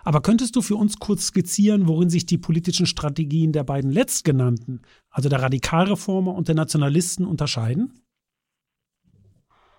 Aber 0.05 0.22
könntest 0.22 0.57
du 0.57 0.62
für 0.62 0.77
uns 0.77 0.99
kurz 0.99 1.27
skizzieren, 1.27 1.87
worin 1.87 2.11
sich 2.11 2.27
die 2.27 2.38
politischen 2.38 2.87
Strategien 2.87 3.53
der 3.53 3.64
beiden 3.64 3.90
letztgenannten, 3.90 4.83
also 5.11 5.29
der 5.29 5.42
Radikalreformer 5.42 6.35
und 6.35 6.49
der 6.49 6.55
Nationalisten, 6.55 7.27
unterscheiden? 7.27 8.01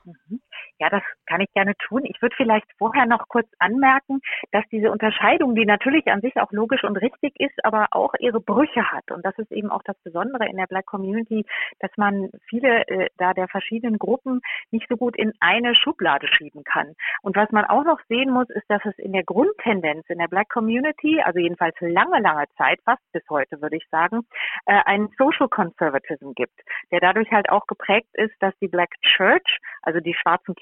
Mhm. 0.05 0.39
Ja, 0.79 0.89
das 0.89 1.01
kann 1.25 1.41
ich 1.41 1.51
gerne 1.53 1.75
tun. 1.75 2.03
Ich 2.05 2.21
würde 2.21 2.35
vielleicht 2.35 2.67
vorher 2.77 3.05
noch 3.05 3.27
kurz 3.27 3.47
anmerken, 3.59 4.21
dass 4.51 4.63
diese 4.71 4.91
Unterscheidung, 4.91 5.55
die 5.55 5.65
natürlich 5.65 6.07
an 6.07 6.21
sich 6.21 6.37
auch 6.37 6.51
logisch 6.51 6.83
und 6.83 6.97
richtig 6.97 7.33
ist, 7.39 7.65
aber 7.65 7.87
auch 7.91 8.13
ihre 8.19 8.39
Brüche 8.39 8.91
hat. 8.91 9.09
Und 9.11 9.25
das 9.25 9.37
ist 9.37 9.51
eben 9.51 9.71
auch 9.71 9.81
das 9.83 9.97
Besondere 10.03 10.47
in 10.47 10.57
der 10.57 10.67
Black 10.67 10.85
Community, 10.85 11.45
dass 11.79 11.91
man 11.97 12.29
viele 12.47 12.87
äh, 12.87 13.09
da 13.17 13.33
der 13.33 13.47
verschiedenen 13.47 13.97
Gruppen 13.97 14.41
nicht 14.71 14.87
so 14.87 14.97
gut 14.97 15.15
in 15.17 15.33
eine 15.39 15.73
Schublade 15.73 16.27
schieben 16.27 16.63
kann. 16.63 16.93
Und 17.21 17.35
was 17.35 17.51
man 17.51 17.65
auch 17.65 17.83
noch 17.83 17.99
sehen 18.07 18.31
muss, 18.31 18.49
ist, 18.49 18.69
dass 18.69 18.83
es 18.85 18.97
in 18.99 19.13
der 19.13 19.23
Grundtendenz 19.23 20.05
in 20.09 20.19
der 20.19 20.27
Black 20.27 20.49
Community, 20.49 21.21
also 21.21 21.39
jedenfalls 21.39 21.75
lange, 21.79 22.19
lange 22.19 22.45
Zeit, 22.57 22.79
fast 22.85 23.01
bis 23.11 23.23
heute 23.29 23.61
würde 23.61 23.77
ich 23.77 23.87
sagen, 23.89 24.21
äh, 24.65 24.79
einen 24.85 25.09
Social 25.17 25.49
Conservatism 25.49 26.31
gibt, 26.33 26.59
der 26.91 26.99
dadurch 26.99 27.31
halt 27.31 27.49
auch 27.49 27.65
geprägt 27.65 28.09
ist, 28.13 28.35
dass 28.39 28.53
die 28.61 28.67
Black 28.67 28.91
Church, 29.01 29.59
also 29.81 29.99
die 29.99 30.13
schwarzen 30.13 30.55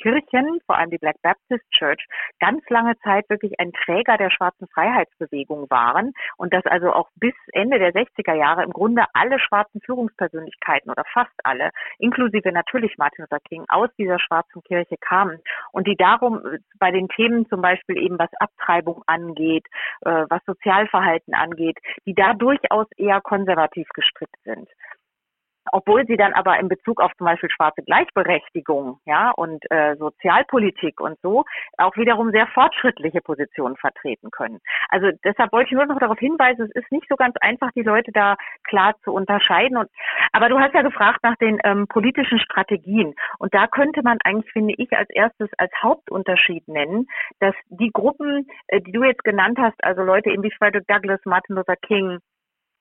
vor 0.66 0.78
allem 0.78 0.92
die 0.92 0.98
Black 0.98 1.16
Baptist 1.22 1.66
Church, 1.72 2.06
ganz 2.40 2.64
lange 2.70 2.98
Zeit 3.00 3.28
wirklich 3.30 3.60
ein 3.60 3.72
Träger 3.74 4.18
der 4.18 4.30
schwarzen 4.30 4.68
Freiheitsbewegung 4.68 5.70
waren 5.70 6.14
und 6.38 6.54
dass 6.54 6.66
also 6.66 6.92
auch 6.94 7.10
bis 7.16 7.34
Ende 7.54 7.80
der 7.80 7.92
60er 7.92 8.36
Jahre 8.36 8.64
im 8.64 8.72
Grunde 8.72 9.04
alle 9.14 9.40
schwarzen 9.40 9.82
Führungspersönlichkeiten 9.82 10.92
oder 10.92 11.04
fast 11.12 11.34
alle, 11.44 11.72
inklusive 11.98 12.52
natürlich 12.52 12.98
Martin 12.98 13.24
Luther 13.24 13.40
King, 13.48 13.66
aus 13.68 13.90
dieser 13.98 14.20
schwarzen 14.20 14.62
Kirche 14.64 14.96
kamen 15.02 15.40
und 15.72 15.88
die 15.88 15.96
darum 15.96 16.42
bei 16.80 16.92
den 16.92 17.08
Themen 17.10 17.48
zum 17.48 17.62
Beispiel 17.62 17.98
eben 17.98 18.20
was 18.20 18.30
Abtreibung 18.40 19.02
angeht, 19.08 19.66
äh, 20.02 20.26
was 20.30 20.44
Sozialverhalten 20.46 21.34
angeht, 21.34 21.78
die 22.06 22.14
da 22.14 22.34
durchaus 22.34 22.88
eher 22.98 23.22
konservativ 23.22 23.88
gestrickt 23.90 24.38
sind 24.44 24.70
obwohl 25.72 26.06
sie 26.06 26.18
dann 26.18 26.34
aber 26.34 26.60
in 26.60 26.68
Bezug 26.68 27.02
auf 27.02 27.12
zum 27.18 27.26
Beispiel 27.26 27.50
schwarze 27.50 27.82
Gleichberechtigung, 27.84 29.00
ja, 29.06 29.32
und 29.32 29.64
äh, 29.72 29.96
Sozialpolitik 29.96 31.02
und 31.02 31.18
so 31.22 31.46
auch 31.78 31.96
wiederum 31.98 32.32
sehr 32.32 32.48
fortschrittliche 32.48 33.22
Positionen 33.22 33.76
vertreten 33.76 34.32
können. 34.32 34.60
Also 34.90 35.10
deshalb 35.24 35.52
wollte 35.52 35.70
ich 35.70 35.76
nur 35.76 35.86
noch 35.86 36.00
darauf 36.00 36.20
hinweisen, 36.20 36.70
es 36.70 36.84
ist 36.84 36.92
nicht 36.92 37.08
so 37.10 37.16
ganz 37.16 37.36
einfach, 37.42 37.72
die 37.74 37.84
Leute 37.84 38.12
da 38.12 38.36
klar 38.64 38.96
zu 39.04 39.12
unterscheiden. 39.12 39.78
Und, 39.78 39.90
aber 40.32 40.50
du 40.50 40.60
hast 40.60 40.74
ja 40.74 40.82
gefragt 40.82 41.20
nach 41.24 41.36
den 41.38 41.60
ähm, 41.64 41.88
politischen 41.88 42.40
Strategien. 42.40 43.16
Und 43.40 43.54
da 43.54 43.68
könnte 43.68 44.02
man 44.04 44.18
eigentlich, 44.24 44.52
finde 44.52 44.74
ich, 44.78 44.92
als 44.94 45.10
erstes 45.10 45.50
als 45.58 45.72
Hauptunterschied 45.82 46.68
nennen, 46.68 47.08
dass 47.40 47.56
die 47.70 47.92
Gruppen, 47.92 48.48
äh, 48.68 48.82
die 48.82 48.92
du 48.92 49.04
jetzt 49.04 49.24
genannt 49.24 49.58
hast, 49.60 49.84
also 49.84 50.04
Leute 50.04 50.30
eben 50.30 50.44
wie 50.44 50.52
Frederick 50.52 50.88
Douglass, 50.88 51.22
Martin 51.26 51.56
Luther 51.56 51.76
King, 51.76 52.20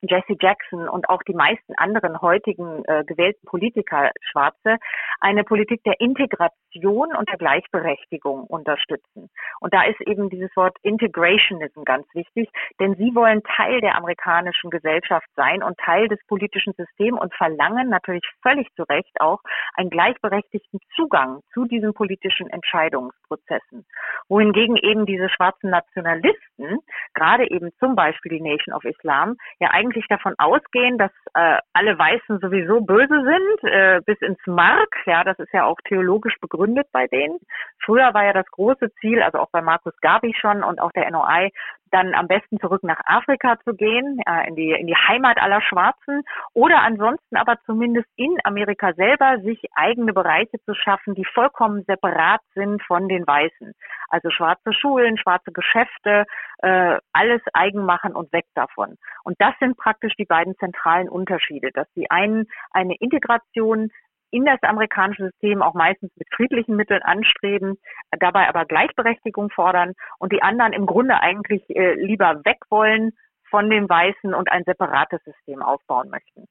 Jesse 0.08 0.36
Jackson 0.40 0.88
und 0.88 1.08
auch 1.08 1.22
die 1.22 1.34
meisten 1.34 1.74
anderen 1.76 2.20
heutigen 2.20 2.84
äh, 2.84 3.04
gewählten 3.04 3.46
Politiker, 3.46 4.10
Schwarze, 4.20 4.76
eine 5.20 5.44
Politik 5.44 5.82
der 5.84 6.00
Integration 6.00 7.14
und 7.16 7.28
der 7.28 7.38
Gleichberechtigung 7.38 8.44
unterstützen. 8.44 9.30
Und 9.60 9.74
da 9.74 9.84
ist 9.84 10.00
eben 10.02 10.30
dieses 10.30 10.54
Wort 10.56 10.76
Integrationism 10.82 11.82
ganz 11.84 12.06
wichtig, 12.14 12.48
denn 12.80 12.94
sie 12.96 13.14
wollen 13.14 13.42
Teil 13.42 13.80
der 13.80 13.96
amerikanischen 13.96 14.70
Gesellschaft 14.70 15.26
sein 15.36 15.62
und 15.62 15.78
Teil 15.78 16.08
des 16.08 16.18
politischen 16.26 16.72
Systems 16.74 17.20
und 17.20 17.34
verlangen 17.34 17.88
natürlich 17.88 18.24
völlig 18.42 18.68
zu 18.74 18.82
Recht 18.84 19.20
auch 19.20 19.40
einen 19.74 19.90
gleichberechtigten 19.90 20.80
Zugang 20.96 21.40
zu 21.52 21.64
diesen 21.64 21.94
politischen 21.94 22.48
Entscheidungsprozessen. 22.50 23.86
Wohingegen 24.28 24.76
eben 24.76 25.06
diese 25.06 25.28
schwarzen 25.28 25.70
Nationalisten, 25.70 26.78
gerade 27.14 27.50
eben 27.50 27.70
zum 27.78 27.94
Beispiel 27.94 28.32
die 28.32 28.40
Nation 28.40 28.74
of 28.74 28.84
Islam, 28.84 29.36
ja 29.60 29.70
eigentlich 29.70 29.93
eigentlich 29.94 30.06
davon 30.08 30.34
ausgehen, 30.38 30.98
dass 30.98 31.10
äh, 31.34 31.58
alle 31.72 31.98
Weißen 31.98 32.38
sowieso 32.40 32.80
böse 32.80 33.22
sind, 33.22 33.72
äh, 33.72 34.00
bis 34.04 34.20
ins 34.20 34.38
Mark. 34.46 34.94
Ja, 35.06 35.24
das 35.24 35.38
ist 35.38 35.52
ja 35.52 35.64
auch 35.64 35.76
theologisch 35.88 36.36
begründet 36.40 36.86
bei 36.92 37.06
denen. 37.06 37.38
Früher 37.84 38.12
war 38.14 38.24
ja 38.24 38.32
das 38.32 38.46
große 38.50 38.92
Ziel, 39.00 39.22
also 39.22 39.38
auch 39.38 39.50
bei 39.50 39.62
Markus 39.62 39.94
Gabi 40.00 40.34
schon 40.38 40.62
und 40.62 40.80
auch 40.80 40.92
der 40.92 41.10
NOI, 41.10 41.50
dann 41.94 42.12
am 42.14 42.26
besten 42.26 42.58
zurück 42.58 42.82
nach 42.82 43.00
Afrika 43.04 43.56
zu 43.64 43.74
gehen, 43.74 44.20
äh, 44.26 44.48
in, 44.48 44.56
die, 44.56 44.72
in 44.72 44.88
die 44.88 44.96
Heimat 44.96 45.38
aller 45.40 45.62
Schwarzen 45.62 46.22
oder 46.52 46.82
ansonsten 46.82 47.36
aber 47.36 47.56
zumindest 47.66 48.08
in 48.16 48.36
Amerika 48.42 48.92
selber 48.94 49.38
sich 49.42 49.62
eigene 49.76 50.12
Bereiche 50.12 50.58
zu 50.64 50.74
schaffen, 50.74 51.14
die 51.14 51.24
vollkommen 51.24 51.84
separat 51.86 52.40
sind 52.54 52.82
von 52.82 53.08
den 53.08 53.24
Weißen. 53.24 53.72
Also 54.08 54.30
schwarze 54.30 54.72
Schulen, 54.72 55.16
schwarze 55.18 55.52
Geschäfte, 55.52 56.24
äh, 56.58 56.98
alles 57.12 57.42
eigen 57.52 57.84
machen 57.84 58.16
und 58.16 58.32
weg 58.32 58.46
davon. 58.54 58.96
Und 59.22 59.36
das 59.38 59.54
sind 59.60 59.76
praktisch 59.76 60.14
die 60.16 60.24
beiden 60.24 60.56
zentralen 60.56 61.08
Unterschiede, 61.08 61.70
dass 61.72 61.86
die 61.94 62.10
einen 62.10 62.46
eine 62.72 62.96
Integration 62.96 63.90
in 64.34 64.44
das 64.44 64.60
amerikanische 64.62 65.30
System 65.30 65.62
auch 65.62 65.74
meistens 65.74 66.10
mit 66.16 66.26
friedlichen 66.34 66.74
Mitteln 66.74 67.02
anstreben, 67.02 67.78
dabei 68.18 68.48
aber 68.48 68.64
Gleichberechtigung 68.64 69.48
fordern 69.50 69.92
und 70.18 70.32
die 70.32 70.42
anderen 70.42 70.72
im 70.72 70.86
Grunde 70.86 71.20
eigentlich 71.20 71.62
äh, 71.70 71.94
lieber 71.94 72.40
weg 72.44 72.58
wollen 72.68 73.12
von 73.48 73.70
den 73.70 73.88
Weißen 73.88 74.34
und 74.34 74.50
ein 74.50 74.64
separates 74.64 75.22
System 75.22 75.62
aufbauen 75.62 76.10
möchten. 76.10 76.48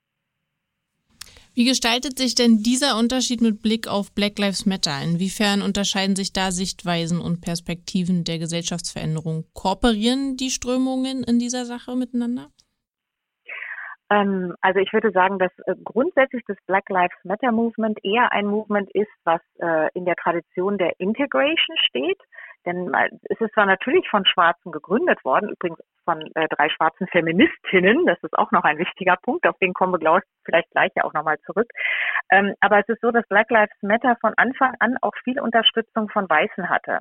Wie 1.56 1.66
gestaltet 1.66 2.18
sich 2.18 2.36
denn 2.36 2.64
dieser 2.64 2.98
Unterschied 2.98 3.42
mit 3.42 3.62
Blick 3.62 3.90
auf 3.90 4.16
Black 4.16 4.40
Lives 4.40 4.66
Matter? 4.66 5.04
Inwiefern 5.04 5.62
unterscheiden 5.62 6.16
sich 6.16 6.32
da 6.32 6.52
Sichtweisen 6.52 7.20
und 7.20 7.42
Perspektiven 7.42 8.24
der 8.24 8.40
Gesellschaftsveränderung? 8.40 9.44
Kooperieren 9.54 10.38
die 10.38 10.52
Strömungen 10.52 11.22
in 11.24 11.38
dieser 11.38 11.66
Sache 11.66 11.98
miteinander? 11.98 12.50
Ähm, 14.14 14.56
also 14.62 14.80
ich 14.80 14.94
würde 14.94 15.12
sagen, 15.12 15.40
dass 15.40 15.52
äh, 15.66 15.76
grundsätzlich 15.84 16.44
das 16.48 16.58
Black 16.68 16.90
Lives 16.90 17.18
Matter 17.24 17.52
Movement 17.52 18.00
eher 18.04 18.32
ein 18.32 18.46
Movement 18.46 18.92
ist, 18.94 19.12
was 19.24 19.42
äh, 19.60 19.90
in 19.94 20.06
der 20.06 20.16
Tradition 20.16 20.78
der 20.78 21.00
Integration 21.00 21.78
steht. 21.78 22.20
Denn 22.66 22.94
äh, 22.94 23.10
es 23.24 23.42
ist 23.42 23.54
zwar 23.54 23.66
natürlich 23.66 24.08
von 24.10 24.26
Schwarzen 24.26 24.72
gegründet 24.72 25.24
worden, 25.26 25.50
übrigens 25.50 25.80
von 26.06 26.22
äh, 26.36 26.48
drei 26.50 26.70
schwarzen 26.70 27.08
Feministinnen, 27.08 28.06
das 28.06 28.22
ist 28.22 28.38
auch 28.38 28.52
noch 28.52 28.64
ein 28.64 28.78
wichtiger 28.78 29.18
Punkt, 29.22 29.48
auf 29.48 29.58
den 29.60 29.74
kommen 29.74 29.94
wir 29.94 30.00
glaube 30.00 30.20
ich 30.20 30.30
vielleicht 30.46 30.70
gleich 30.72 30.92
ja 30.96 31.06
auch 31.06 31.14
nochmal 31.14 31.40
zurück. 31.46 31.68
Ähm, 32.30 32.54
aber 32.60 32.80
es 32.80 32.90
ist 32.90 33.02
so, 33.02 33.12
dass 33.12 33.28
Black 33.28 33.50
Lives 33.50 33.76
Matter 33.82 34.16
von 34.22 34.34
Anfang 34.38 34.76
an 34.80 34.98
auch 35.02 35.14
viel 35.24 35.40
Unterstützung 35.40 36.10
von 36.10 36.30
Weißen 36.30 36.70
hatte. 36.70 37.00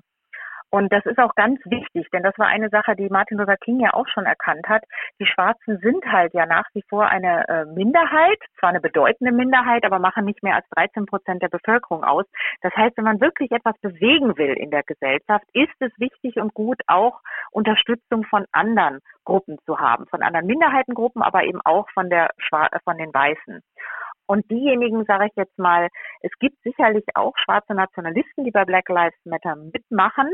Und 0.74 0.90
das 0.90 1.04
ist 1.04 1.18
auch 1.18 1.34
ganz 1.34 1.60
wichtig, 1.66 2.08
denn 2.14 2.22
das 2.22 2.32
war 2.38 2.46
eine 2.46 2.70
Sache, 2.70 2.96
die 2.96 3.10
Martin 3.10 3.36
Luther 3.36 3.58
King 3.58 3.80
ja 3.80 3.92
auch 3.92 4.08
schon 4.08 4.24
erkannt 4.24 4.66
hat. 4.70 4.82
Die 5.20 5.26
Schwarzen 5.26 5.78
sind 5.80 6.02
halt 6.10 6.32
ja 6.32 6.46
nach 6.46 6.64
wie 6.72 6.82
vor 6.88 7.04
eine 7.04 7.46
äh, 7.46 7.64
Minderheit, 7.66 8.38
zwar 8.58 8.70
eine 8.70 8.80
bedeutende 8.80 9.32
Minderheit, 9.32 9.84
aber 9.84 9.98
machen 9.98 10.24
nicht 10.24 10.42
mehr 10.42 10.54
als 10.54 10.66
13 10.70 11.04
Prozent 11.04 11.42
der 11.42 11.50
Bevölkerung 11.50 12.04
aus. 12.04 12.24
Das 12.62 12.74
heißt, 12.74 12.96
wenn 12.96 13.04
man 13.04 13.20
wirklich 13.20 13.52
etwas 13.52 13.78
bewegen 13.82 14.38
will 14.38 14.54
in 14.54 14.70
der 14.70 14.82
Gesellschaft, 14.82 15.44
ist 15.52 15.76
es 15.80 15.92
wichtig 15.98 16.36
und 16.36 16.54
gut, 16.54 16.80
auch 16.86 17.20
Unterstützung 17.50 18.24
von 18.24 18.46
anderen 18.52 19.00
Gruppen 19.26 19.58
zu 19.66 19.78
haben, 19.78 20.06
von 20.06 20.22
anderen 20.22 20.46
Minderheitengruppen, 20.46 21.20
aber 21.20 21.44
eben 21.44 21.60
auch 21.60 21.90
von 21.90 22.08
der 22.08 22.30
von 22.84 22.96
den 22.96 23.12
Weißen. 23.12 23.60
Und 24.32 24.50
diejenigen, 24.50 25.04
sage 25.04 25.26
ich 25.26 25.36
jetzt 25.36 25.58
mal, 25.58 25.88
es 26.22 26.30
gibt 26.38 26.56
sicherlich 26.62 27.04
auch 27.12 27.34
schwarze 27.36 27.74
Nationalisten, 27.74 28.44
die 28.44 28.50
bei 28.50 28.64
Black 28.64 28.88
Lives 28.88 29.26
Matter 29.26 29.56
mitmachen. 29.56 30.30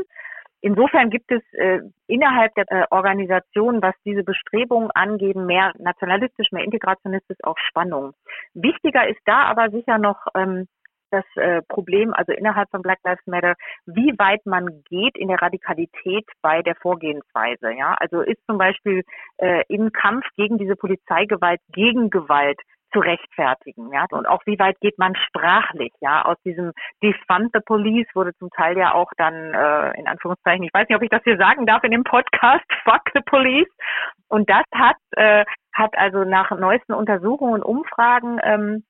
Insofern 0.61 1.09
gibt 1.09 1.29
es 1.33 1.41
äh, 1.51 1.81
innerhalb 2.07 2.55
der 2.55 2.63
äh, 2.69 2.85
Organisation, 2.91 3.81
was 3.81 3.93
diese 4.05 4.23
Bestrebungen 4.23 4.89
angeben, 4.91 5.45
mehr 5.45 5.73
nationalistisch, 5.79 6.47
mehr 6.53 6.63
integrationistisch 6.63 7.39
auch 7.43 7.57
Spannung. 7.57 8.13
Wichtiger 8.53 9.05
ist 9.05 9.19
da 9.25 9.43
aber 9.43 9.69
sicher 9.69 9.97
noch 9.97 10.27
ähm, 10.33 10.69
das 11.11 11.25
äh, 11.35 11.61
Problem, 11.67 12.13
also 12.13 12.31
innerhalb 12.31 12.69
von 12.69 12.81
Black 12.81 12.99
Lives 13.03 13.27
Matter, 13.27 13.55
wie 13.85 14.13
weit 14.17 14.45
man 14.45 14.81
geht 14.89 15.17
in 15.17 15.27
der 15.27 15.41
Radikalität 15.41 16.25
bei 16.41 16.61
der 16.61 16.75
Vorgehensweise. 16.75 17.73
Ja, 17.77 17.95
also 17.99 18.21
ist 18.21 18.39
zum 18.45 18.57
Beispiel 18.57 19.03
äh, 19.39 19.63
im 19.67 19.91
Kampf 19.91 20.25
gegen 20.37 20.57
diese 20.57 20.77
Polizeigewalt, 20.77 21.59
gegen 21.73 22.09
Gewalt 22.09 22.61
zu 22.91 22.99
rechtfertigen. 22.99 23.91
Ja? 23.93 24.05
Und 24.11 24.27
auch 24.27 24.41
wie 24.45 24.59
weit 24.59 24.79
geht 24.79 24.97
man 24.97 25.15
sprachlich, 25.15 25.93
ja, 26.01 26.23
aus 26.25 26.37
diesem 26.43 26.71
Defund 27.03 27.51
the 27.53 27.59
Police 27.65 28.07
wurde 28.13 28.33
zum 28.35 28.49
Teil 28.51 28.77
ja 28.77 28.93
auch 28.93 29.11
dann 29.17 29.53
äh, 29.53 29.99
in 29.99 30.07
Anführungszeichen, 30.07 30.63
ich 30.63 30.73
weiß 30.73 30.87
nicht, 30.87 30.95
ob 30.95 31.03
ich 31.03 31.09
das 31.09 31.23
hier 31.23 31.37
sagen 31.37 31.65
darf 31.65 31.83
in 31.83 31.91
dem 31.91 32.03
Podcast, 32.03 32.65
Fuck 32.83 33.03
the 33.13 33.21
Police. 33.25 33.69
Und 34.27 34.49
das 34.49 34.63
hat, 34.73 34.97
äh, 35.11 35.45
hat 35.73 35.97
also 35.97 36.23
nach 36.23 36.51
neuesten 36.51 36.93
Untersuchungen 36.93 37.55
und 37.55 37.63
Umfragen 37.63 38.39
ähm, 38.43 38.83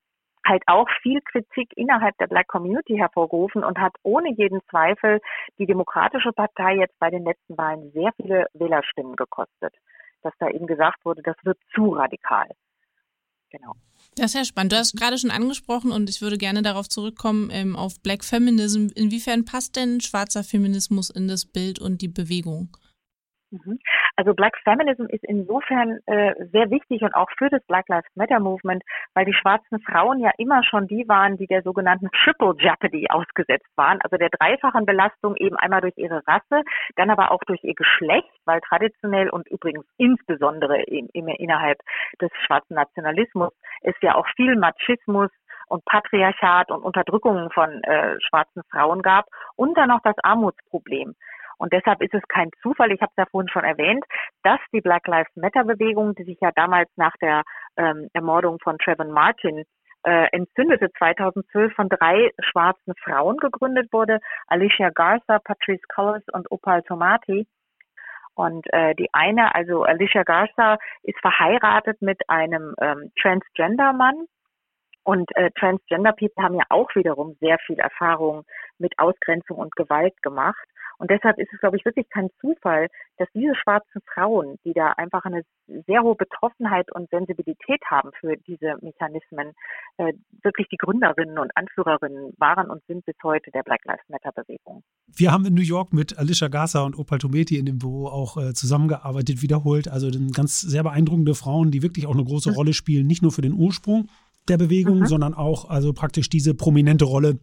halt 0.46 0.62
auch 0.66 0.88
viel 1.02 1.20
Kritik 1.20 1.72
innerhalb 1.76 2.16
der 2.18 2.26
Black 2.26 2.48
Community 2.48 2.96
hervorgerufen 2.96 3.62
und 3.62 3.78
hat 3.78 3.94
ohne 4.02 4.32
jeden 4.32 4.60
Zweifel 4.70 5.20
die 5.58 5.66
Demokratische 5.66 6.32
Partei 6.32 6.76
jetzt 6.76 6.98
bei 6.98 7.10
den 7.10 7.24
letzten 7.24 7.56
Wahlen 7.58 7.90
sehr 7.92 8.10
viele 8.16 8.46
Wählerstimmen 8.54 9.16
gekostet. 9.16 9.74
Dass 10.22 10.34
da 10.38 10.48
eben 10.48 10.66
gesagt 10.66 11.04
wurde, 11.04 11.22
das 11.22 11.36
wird 11.44 11.58
zu 11.74 11.90
radikal. 11.90 12.48
Genau. 13.50 13.74
Das 14.16 14.30
ist 14.30 14.34
ja 14.34 14.44
spannend. 14.44 14.72
Du 14.72 14.76
hast 14.76 14.96
gerade 14.96 15.18
schon 15.18 15.30
angesprochen 15.30 15.92
und 15.92 16.10
ich 16.10 16.20
würde 16.20 16.36
gerne 16.36 16.62
darauf 16.62 16.88
zurückkommen, 16.88 17.48
ähm, 17.52 17.76
auf 17.76 18.00
Black 18.00 18.24
Feminism. 18.24 18.88
Inwiefern 18.94 19.44
passt 19.44 19.76
denn 19.76 20.00
schwarzer 20.00 20.44
Feminismus 20.44 21.10
in 21.10 21.28
das 21.28 21.46
Bild 21.46 21.78
und 21.78 22.02
die 22.02 22.08
Bewegung? 22.08 22.76
Mhm. 23.50 23.78
Also 24.16 24.34
Black 24.34 24.56
Feminism 24.62 25.06
ist 25.06 25.24
insofern 25.24 25.98
äh, 26.06 26.34
sehr 26.52 26.70
wichtig 26.70 27.02
und 27.02 27.14
auch 27.14 27.28
für 27.36 27.48
das 27.48 27.64
Black 27.66 27.88
Lives 27.88 28.08
Matter 28.14 28.38
Movement, 28.38 28.82
weil 29.14 29.24
die 29.24 29.34
schwarzen 29.34 29.80
Frauen 29.80 30.20
ja 30.20 30.30
immer 30.38 30.62
schon 30.62 30.86
die 30.86 31.08
waren, 31.08 31.36
die 31.36 31.46
der 31.46 31.62
sogenannten 31.62 32.10
Triple 32.22 32.54
Jeopardy 32.58 33.08
ausgesetzt 33.10 33.70
waren, 33.76 34.00
also 34.02 34.16
der 34.16 34.30
dreifachen 34.30 34.86
Belastung 34.86 35.34
eben 35.36 35.56
einmal 35.56 35.80
durch 35.80 35.96
ihre 35.96 36.22
Rasse, 36.26 36.62
dann 36.96 37.10
aber 37.10 37.32
auch 37.32 37.42
durch 37.46 37.62
ihr 37.64 37.74
Geschlecht, 37.74 38.30
weil 38.44 38.60
traditionell 38.60 39.30
und 39.30 39.48
übrigens 39.48 39.84
insbesondere 39.98 40.82
in, 40.82 41.08
in, 41.12 41.28
innerhalb 41.28 41.78
des 42.20 42.30
schwarzen 42.46 42.74
Nationalismus 42.74 43.52
es 43.82 43.94
ja 44.00 44.14
auch 44.14 44.26
viel 44.36 44.56
Machismus 44.56 45.30
und 45.66 45.84
Patriarchat 45.84 46.70
und 46.70 46.82
Unterdrückungen 46.82 47.50
von 47.50 47.82
äh, 47.84 48.20
schwarzen 48.20 48.62
Frauen 48.70 49.02
gab 49.02 49.26
und 49.56 49.76
dann 49.76 49.88
noch 49.88 50.00
das 50.02 50.16
Armutsproblem. 50.22 51.14
Und 51.60 51.74
deshalb 51.74 52.02
ist 52.02 52.14
es 52.14 52.22
kein 52.28 52.50
Zufall, 52.62 52.90
ich 52.90 53.02
habe 53.02 53.10
es 53.14 53.18
ja 53.18 53.26
vorhin 53.30 53.50
schon 53.50 53.64
erwähnt, 53.64 54.02
dass 54.42 54.58
die 54.72 54.80
Black 54.80 55.06
Lives 55.06 55.30
Matter 55.36 55.64
Bewegung, 55.64 56.14
die 56.14 56.24
sich 56.24 56.38
ja 56.40 56.50
damals 56.56 56.88
nach 56.96 57.14
der 57.20 57.42
ähm, 57.76 58.08
Ermordung 58.14 58.58
von 58.62 58.78
Trayvon 58.78 59.10
Martin 59.10 59.64
äh, 60.04 60.28
entzündete 60.32 60.90
2012 60.96 61.74
von 61.74 61.90
drei 61.90 62.30
schwarzen 62.40 62.94
Frauen 63.04 63.36
gegründet 63.36 63.92
wurde, 63.92 64.20
Alicia 64.46 64.88
Garza, 64.88 65.38
Patrice 65.40 65.82
Collins 65.94 66.24
und 66.32 66.50
Opal 66.50 66.82
Tomati. 66.82 67.46
Und 68.34 68.66
äh, 68.72 68.94
die 68.94 69.08
eine, 69.12 69.54
also 69.54 69.82
Alicia 69.82 70.22
Garza, 70.22 70.78
ist 71.02 71.20
verheiratet 71.20 72.00
mit 72.00 72.22
einem 72.30 72.74
ähm, 72.80 73.12
Transgender-Mann. 73.20 74.24
Und 75.02 75.30
äh, 75.36 75.50
Transgender 75.58 76.12
People 76.12 76.42
haben 76.42 76.54
ja 76.54 76.64
auch 76.70 76.88
wiederum 76.94 77.36
sehr 77.40 77.58
viel 77.66 77.78
Erfahrung 77.78 78.44
mit 78.78 78.98
Ausgrenzung 78.98 79.58
und 79.58 79.76
Gewalt 79.76 80.14
gemacht. 80.22 80.66
Und 81.00 81.10
deshalb 81.10 81.38
ist 81.38 81.48
es, 81.52 81.60
glaube 81.60 81.78
ich, 81.78 81.84
wirklich 81.86 82.06
kein 82.10 82.28
Zufall, 82.42 82.88
dass 83.16 83.26
diese 83.34 83.54
schwarzen 83.54 84.02
Frauen, 84.12 84.58
die 84.66 84.74
da 84.74 84.92
einfach 84.92 85.24
eine 85.24 85.42
sehr 85.86 86.02
hohe 86.02 86.14
Betroffenheit 86.14 86.92
und 86.92 87.08
Sensibilität 87.08 87.80
haben 87.90 88.10
für 88.20 88.36
diese 88.46 88.76
Mechanismen, 88.82 89.52
äh, 89.96 90.12
wirklich 90.42 90.68
die 90.68 90.76
Gründerinnen 90.76 91.38
und 91.38 91.50
Anführerinnen 91.56 92.34
waren 92.36 92.68
und 92.70 92.84
sind 92.86 93.06
bis 93.06 93.16
heute 93.22 93.50
der 93.50 93.62
Black 93.62 93.80
Lives 93.86 94.06
Matter 94.08 94.30
Bewegung. 94.32 94.82
Wir 95.06 95.32
haben 95.32 95.46
in 95.46 95.54
New 95.54 95.62
York 95.62 95.94
mit 95.94 96.18
Alicia 96.18 96.48
Garza 96.48 96.82
und 96.84 96.98
Opal 96.98 97.18
Tometi 97.18 97.56
in 97.56 97.64
dem 97.64 97.78
Büro 97.78 98.06
auch 98.06 98.36
äh, 98.36 98.52
zusammengearbeitet, 98.52 99.40
wiederholt. 99.40 99.88
Also 99.88 100.10
ganz 100.34 100.60
sehr 100.60 100.82
beeindruckende 100.82 101.34
Frauen, 101.34 101.70
die 101.70 101.82
wirklich 101.82 102.06
auch 102.06 102.14
eine 102.14 102.24
große 102.24 102.50
mhm. 102.50 102.56
Rolle 102.56 102.72
spielen, 102.74 103.06
nicht 103.06 103.22
nur 103.22 103.32
für 103.32 103.42
den 103.42 103.54
Ursprung 103.54 104.08
der 104.48 104.58
Bewegung, 104.58 105.00
mhm. 105.00 105.06
sondern 105.06 105.32
auch 105.32 105.70
also 105.70 105.94
praktisch 105.94 106.28
diese 106.28 106.54
prominente 106.54 107.06
Rolle 107.06 107.38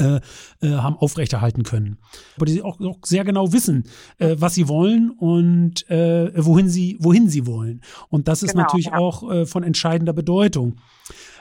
äh, 0.00 0.20
äh, 0.60 0.76
haben 0.76 0.96
aufrechterhalten 0.96 1.62
können. 1.62 1.98
Aber 2.36 2.46
die 2.46 2.62
auch, 2.62 2.80
auch 2.80 2.98
sehr 3.04 3.24
genau 3.24 3.52
wissen, 3.52 3.84
äh, 4.18 4.36
was 4.38 4.54
sie 4.54 4.68
wollen 4.68 5.10
und 5.10 5.88
äh, 5.90 6.32
wohin 6.36 6.68
sie 6.68 6.96
wohin 7.00 7.28
sie 7.28 7.46
wollen. 7.46 7.82
Und 8.08 8.28
das 8.28 8.42
ist 8.42 8.52
genau, 8.52 8.64
natürlich 8.64 8.86
ja. 8.86 8.98
auch 8.98 9.30
äh, 9.30 9.46
von 9.46 9.62
entscheidender 9.62 10.12
Bedeutung. 10.12 10.76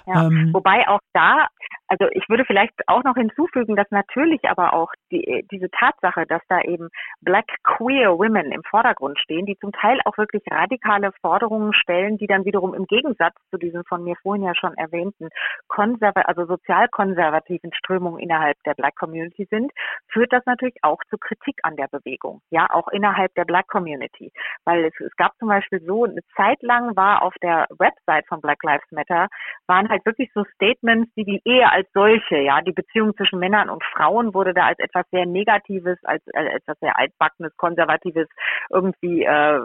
Ja, 0.05 0.27
ähm, 0.27 0.49
wobei 0.53 0.87
auch 0.87 0.99
da 1.13 1.47
also 1.93 2.11
ich 2.13 2.27
würde 2.27 2.43
vielleicht 2.45 2.73
auch 2.87 3.03
noch 3.03 3.15
hinzufügen, 3.15 3.75
dass 3.75 3.89
natürlich 3.91 4.41
aber 4.49 4.73
auch 4.73 4.91
die, 5.11 5.45
diese 5.51 5.69
Tatsache, 5.69 6.25
dass 6.25 6.41
da 6.49 6.61
eben 6.61 6.89
Black 7.21 7.45
Queer 7.63 8.17
Women 8.17 8.51
im 8.51 8.63
Vordergrund 8.63 9.19
stehen, 9.19 9.45
die 9.45 9.57
zum 9.59 9.71
Teil 9.71 9.99
auch 10.05 10.17
wirklich 10.17 10.43
radikale 10.49 11.11
Forderungen 11.21 11.73
stellen, 11.73 12.17
die 12.17 12.25
dann 12.25 12.45
wiederum 12.45 12.73
im 12.73 12.85
Gegensatz 12.85 13.35
zu 13.51 13.57
diesen 13.57 13.83
von 13.85 14.03
mir 14.03 14.15
vorhin 14.23 14.43
ja 14.43 14.55
schon 14.55 14.73
erwähnten 14.75 15.29
konserva 15.67 16.21
also 16.21 16.45
sozialkonservativen 16.45 17.71
Strömungen 17.73 18.19
innerhalb 18.19 18.57
der 18.65 18.73
Black 18.73 18.95
Community 18.95 19.47
sind, 19.51 19.71
führt 20.07 20.33
das 20.33 20.45
natürlich 20.45 20.77
auch 20.81 20.99
zu 21.09 21.17
Kritik 21.17 21.59
an 21.63 21.75
der 21.75 21.87
Bewegung, 21.87 22.41
ja, 22.49 22.67
auch 22.71 22.87
innerhalb 22.87 23.33
der 23.35 23.45
Black 23.45 23.67
Community. 23.67 24.31
Weil 24.65 24.85
es, 24.85 24.93
es 24.99 25.15
gab 25.15 25.37
zum 25.37 25.49
Beispiel 25.49 25.81
so, 25.81 26.05
eine 26.05 26.21
Zeit 26.35 26.61
lang 26.61 26.95
war 26.95 27.21
auf 27.21 27.35
der 27.41 27.67
Website 27.77 28.25
von 28.27 28.41
Black 28.41 28.63
Lives 28.63 28.91
Matter, 28.91 29.27
waren 29.67 29.89
halt 29.89 30.05
wirklich 30.05 30.31
so 30.33 30.43
Statements, 30.55 31.11
die 31.15 31.25
die 31.25 31.41
Ehe 31.45 31.69
als 31.71 31.82
solche, 31.93 32.37
ja, 32.37 32.61
die 32.61 32.71
Beziehung 32.71 33.15
zwischen 33.15 33.39
Männern 33.39 33.69
und 33.69 33.83
Frauen 33.83 34.33
wurde 34.33 34.53
da 34.53 34.67
als 34.67 34.79
etwas 34.79 35.05
sehr 35.11 35.25
Negatives, 35.25 35.97
als, 36.03 36.23
als 36.33 36.53
etwas 36.53 36.79
sehr 36.79 36.97
altbackenes, 36.97 37.55
konservatives 37.57 38.27
irgendwie 38.69 39.23
äh, 39.23 39.59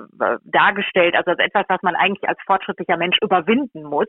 dargestellt, 0.45 1.15
also 1.15 1.31
als 1.33 1.41
etwas, 1.41 1.65
was 1.69 1.83
man 1.83 1.97
eigentlich 1.97 2.29
als 2.29 2.39
fortschrittlicher 2.47 2.97
Mensch 2.97 3.19
überwinden 3.23 3.85
muss. 3.85 4.09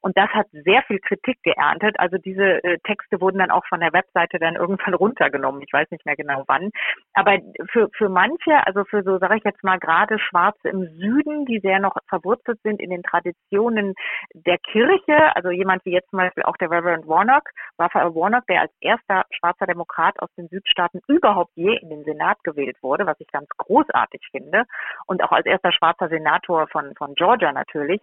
Und 0.00 0.16
das 0.16 0.28
hat 0.30 0.46
sehr 0.52 0.82
viel 0.82 0.98
Kritik 0.98 1.42
geerntet. 1.42 1.98
Also 1.98 2.16
diese 2.18 2.62
äh, 2.64 2.78
Texte 2.84 3.20
wurden 3.20 3.38
dann 3.38 3.50
auch 3.50 3.66
von 3.68 3.80
der 3.80 3.92
Webseite 3.92 4.38
dann 4.38 4.56
irgendwann 4.56 4.94
runtergenommen. 5.00 5.62
Ich 5.62 5.72
weiß 5.72 5.90
nicht 5.90 6.06
mehr 6.06 6.16
genau 6.16 6.44
wann. 6.46 6.70
Aber 7.14 7.38
für, 7.70 7.88
für 7.96 8.08
manche, 8.08 8.66
also 8.66 8.84
für 8.84 9.02
so, 9.02 9.18
sage 9.18 9.36
ich 9.36 9.44
jetzt 9.44 9.64
mal, 9.64 9.78
gerade 9.78 10.18
Schwarze 10.18 10.68
im 10.68 10.86
Süden, 10.98 11.46
die 11.46 11.60
sehr 11.60 11.80
noch 11.80 11.96
verwurzelt 12.08 12.60
sind 12.62 12.80
in 12.80 12.90
den 12.90 13.02
Traditionen 13.02 13.94
der 14.34 14.58
Kirche, 14.58 15.34
also 15.34 15.50
jemand 15.50 15.84
wie 15.84 15.92
jetzt 15.92 16.10
zum 16.10 16.18
Beispiel 16.18 16.44
auch 16.44 16.56
der 16.56 16.70
Reverend 16.70 17.06
Warnock, 17.40 17.50
Raphael 17.78 18.14
Warnock, 18.14 18.46
der 18.46 18.62
als 18.62 18.72
erster 18.80 19.24
schwarzer 19.30 19.66
Demokrat 19.66 20.20
aus 20.20 20.30
den 20.36 20.48
Südstaaten 20.48 21.00
überhaupt 21.08 21.52
je 21.54 21.76
in 21.76 21.90
den 21.90 22.04
Senat 22.04 22.42
gewählt 22.44 22.76
wurde, 22.82 23.06
was 23.06 23.18
ich 23.20 23.28
ganz 23.28 23.48
großartig 23.56 24.20
finde, 24.30 24.64
und 25.06 25.22
auch 25.22 25.32
als 25.32 25.46
erster 25.46 25.72
schwarzer 25.72 26.08
Senator 26.08 26.68
von, 26.68 26.94
von 26.96 27.14
Georgia 27.14 27.52
natürlich, 27.52 28.00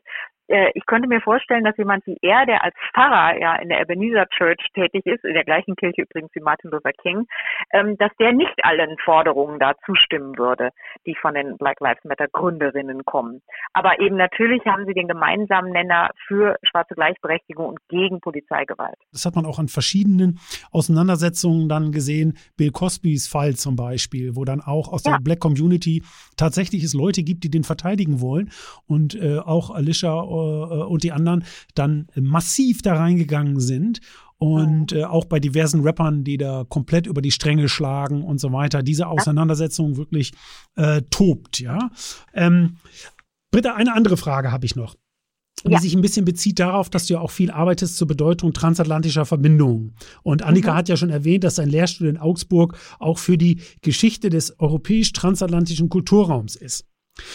äh, 0.47 0.71
ich 0.73 0.85
könnte 0.85 1.07
mir 1.07 1.21
vorstellen, 1.21 1.63
dass 1.63 1.77
jemand 1.77 2.05
wie 2.07 2.17
er, 2.21 2.45
der 2.45 2.63
als 2.63 2.75
Pfarrer 2.93 3.39
ja 3.39 3.55
in 3.55 3.69
der 3.69 3.81
Ebenezer 3.81 4.27
Church 4.29 4.65
tätig 4.73 5.05
ist, 5.05 5.23
in 5.23 5.33
der 5.33 5.43
gleichen 5.43 5.75
Kirche 5.75 6.03
übrigens 6.03 6.33
wie 6.33 6.39
Martin 6.39 6.71
Luther 6.71 6.93
King, 6.93 7.27
ähm, 7.71 7.97
dass 7.97 8.11
der 8.19 8.33
nicht 8.33 8.63
allen 8.63 8.97
Forderungen 9.03 9.59
da 9.59 9.73
zustimmen 9.85 10.37
würde, 10.37 10.71
die 11.05 11.15
von 11.15 11.33
den 11.33 11.57
Black 11.57 11.79
Lives 11.79 12.03
Matter 12.03 12.27
Gründerinnen 12.27 13.05
kommen. 13.05 13.41
Aber 13.73 13.99
eben 13.99 14.15
natürlich 14.15 14.65
haben 14.65 14.85
sie 14.85 14.93
den 14.93 15.07
gemeinsamen 15.07 15.71
Nenner 15.71 16.11
für 16.27 16.57
schwarze 16.63 16.95
Gleichberechtigung 16.95 17.67
und 17.67 17.79
gegen 17.89 18.21
Polizeigewalt. 18.21 18.97
Das 19.11 19.25
hat 19.27 19.35
man 19.35 19.45
auch 19.45 19.59
an 19.59 19.67
verschiedenen 19.67 20.39
Auseinandersetzungen 20.71 21.69
dann 21.69 21.91
gesehen. 21.91 22.37
Bill 22.55 22.71
Cosbys 22.71 23.27
Fall 23.27 23.55
zum 23.55 23.75
Beispiel, 23.75 24.35
wo 24.35 24.45
dann 24.45 24.61
auch 24.61 24.87
aus 24.87 25.03
ja. 25.05 25.11
der 25.11 25.23
Black 25.23 25.39
Community 25.39 26.03
tatsächlich 26.35 26.83
es 26.83 26.93
Leute 26.93 27.23
gibt, 27.23 27.43
die 27.43 27.51
den 27.51 27.63
verteidigen 27.63 28.21
wollen 28.21 28.49
und 28.85 29.15
äh, 29.15 29.37
auch 29.37 29.69
Alicia 29.69 30.13
äh, 30.13 30.83
und 30.85 31.03
die 31.03 31.11
anderen 31.11 31.43
dann 31.75 32.07
massiv 32.15 32.81
da 32.81 32.95
reingegangen 32.95 33.59
sind 33.59 33.99
und 34.37 34.93
äh, 34.93 35.03
auch 35.03 35.25
bei 35.25 35.39
diversen 35.39 35.81
Rappern, 35.81 36.23
die 36.23 36.37
da 36.37 36.63
komplett 36.67 37.07
über 37.07 37.21
die 37.21 37.31
Stränge 37.31 37.69
schlagen 37.69 38.23
und 38.23 38.39
so 38.39 38.51
weiter, 38.51 38.83
diese 38.83 39.07
Auseinandersetzung 39.07 39.97
wirklich 39.97 40.31
äh, 40.75 41.01
tobt, 41.09 41.59
ja. 41.59 41.89
Ähm, 42.33 42.77
Britta, 43.51 43.75
eine 43.75 43.93
andere 43.93 44.17
Frage 44.17 44.51
habe 44.51 44.65
ich 44.65 44.75
noch, 44.75 44.95
die 45.67 45.73
ja. 45.73 45.79
sich 45.79 45.95
ein 45.95 46.01
bisschen 46.01 46.25
bezieht 46.25 46.59
darauf, 46.59 46.89
dass 46.89 47.05
du 47.05 47.15
ja 47.15 47.19
auch 47.19 47.31
viel 47.31 47.51
arbeitest 47.51 47.97
zur 47.97 48.07
Bedeutung 48.07 48.53
transatlantischer 48.53 49.25
Verbindungen. 49.25 49.95
Und 50.23 50.43
Annika 50.43 50.73
mhm. 50.73 50.77
hat 50.77 50.89
ja 50.89 50.97
schon 50.97 51.09
erwähnt, 51.09 51.43
dass 51.43 51.55
dein 51.55 51.69
Lehrstuhl 51.69 52.07
in 52.07 52.17
Augsburg 52.17 52.77
auch 52.99 53.17
für 53.19 53.37
die 53.37 53.61
Geschichte 53.81 54.29
des 54.29 54.59
europäisch-transatlantischen 54.59 55.89
Kulturraums 55.89 56.55
ist. 56.55 56.85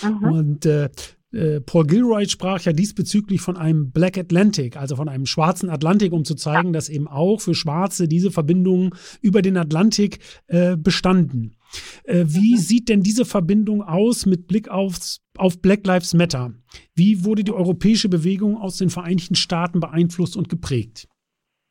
Mhm. 0.02 0.24
Und 0.24 0.66
äh, 0.66 0.88
äh, 1.32 1.60
Paul 1.60 1.86
Gilroy 1.86 2.28
sprach 2.28 2.60
ja 2.62 2.72
diesbezüglich 2.72 3.40
von 3.40 3.56
einem 3.56 3.90
Black 3.90 4.18
Atlantic, 4.18 4.76
also 4.76 4.96
von 4.96 5.08
einem 5.08 5.26
schwarzen 5.26 5.70
Atlantik, 5.70 6.12
um 6.12 6.24
zu 6.24 6.34
zeigen, 6.34 6.72
dass 6.72 6.88
eben 6.88 7.08
auch 7.08 7.40
für 7.40 7.54
Schwarze 7.54 8.06
diese 8.06 8.30
Verbindungen 8.30 8.90
über 9.20 9.42
den 9.42 9.56
Atlantik 9.56 10.18
äh, 10.46 10.76
bestanden. 10.76 11.56
Äh, 12.04 12.24
wie 12.26 12.54
mhm. 12.54 12.58
sieht 12.58 12.88
denn 12.88 13.02
diese 13.02 13.24
Verbindung 13.24 13.82
aus 13.82 14.26
mit 14.26 14.46
Blick 14.46 14.68
aufs, 14.68 15.20
auf 15.36 15.60
Black 15.60 15.86
Lives 15.86 16.14
Matter? 16.14 16.54
Wie 16.94 17.24
wurde 17.24 17.44
die 17.44 17.52
europäische 17.52 18.08
Bewegung 18.08 18.56
aus 18.56 18.76
den 18.76 18.90
Vereinigten 18.90 19.34
Staaten 19.34 19.80
beeinflusst 19.80 20.36
und 20.36 20.48
geprägt? 20.48 21.08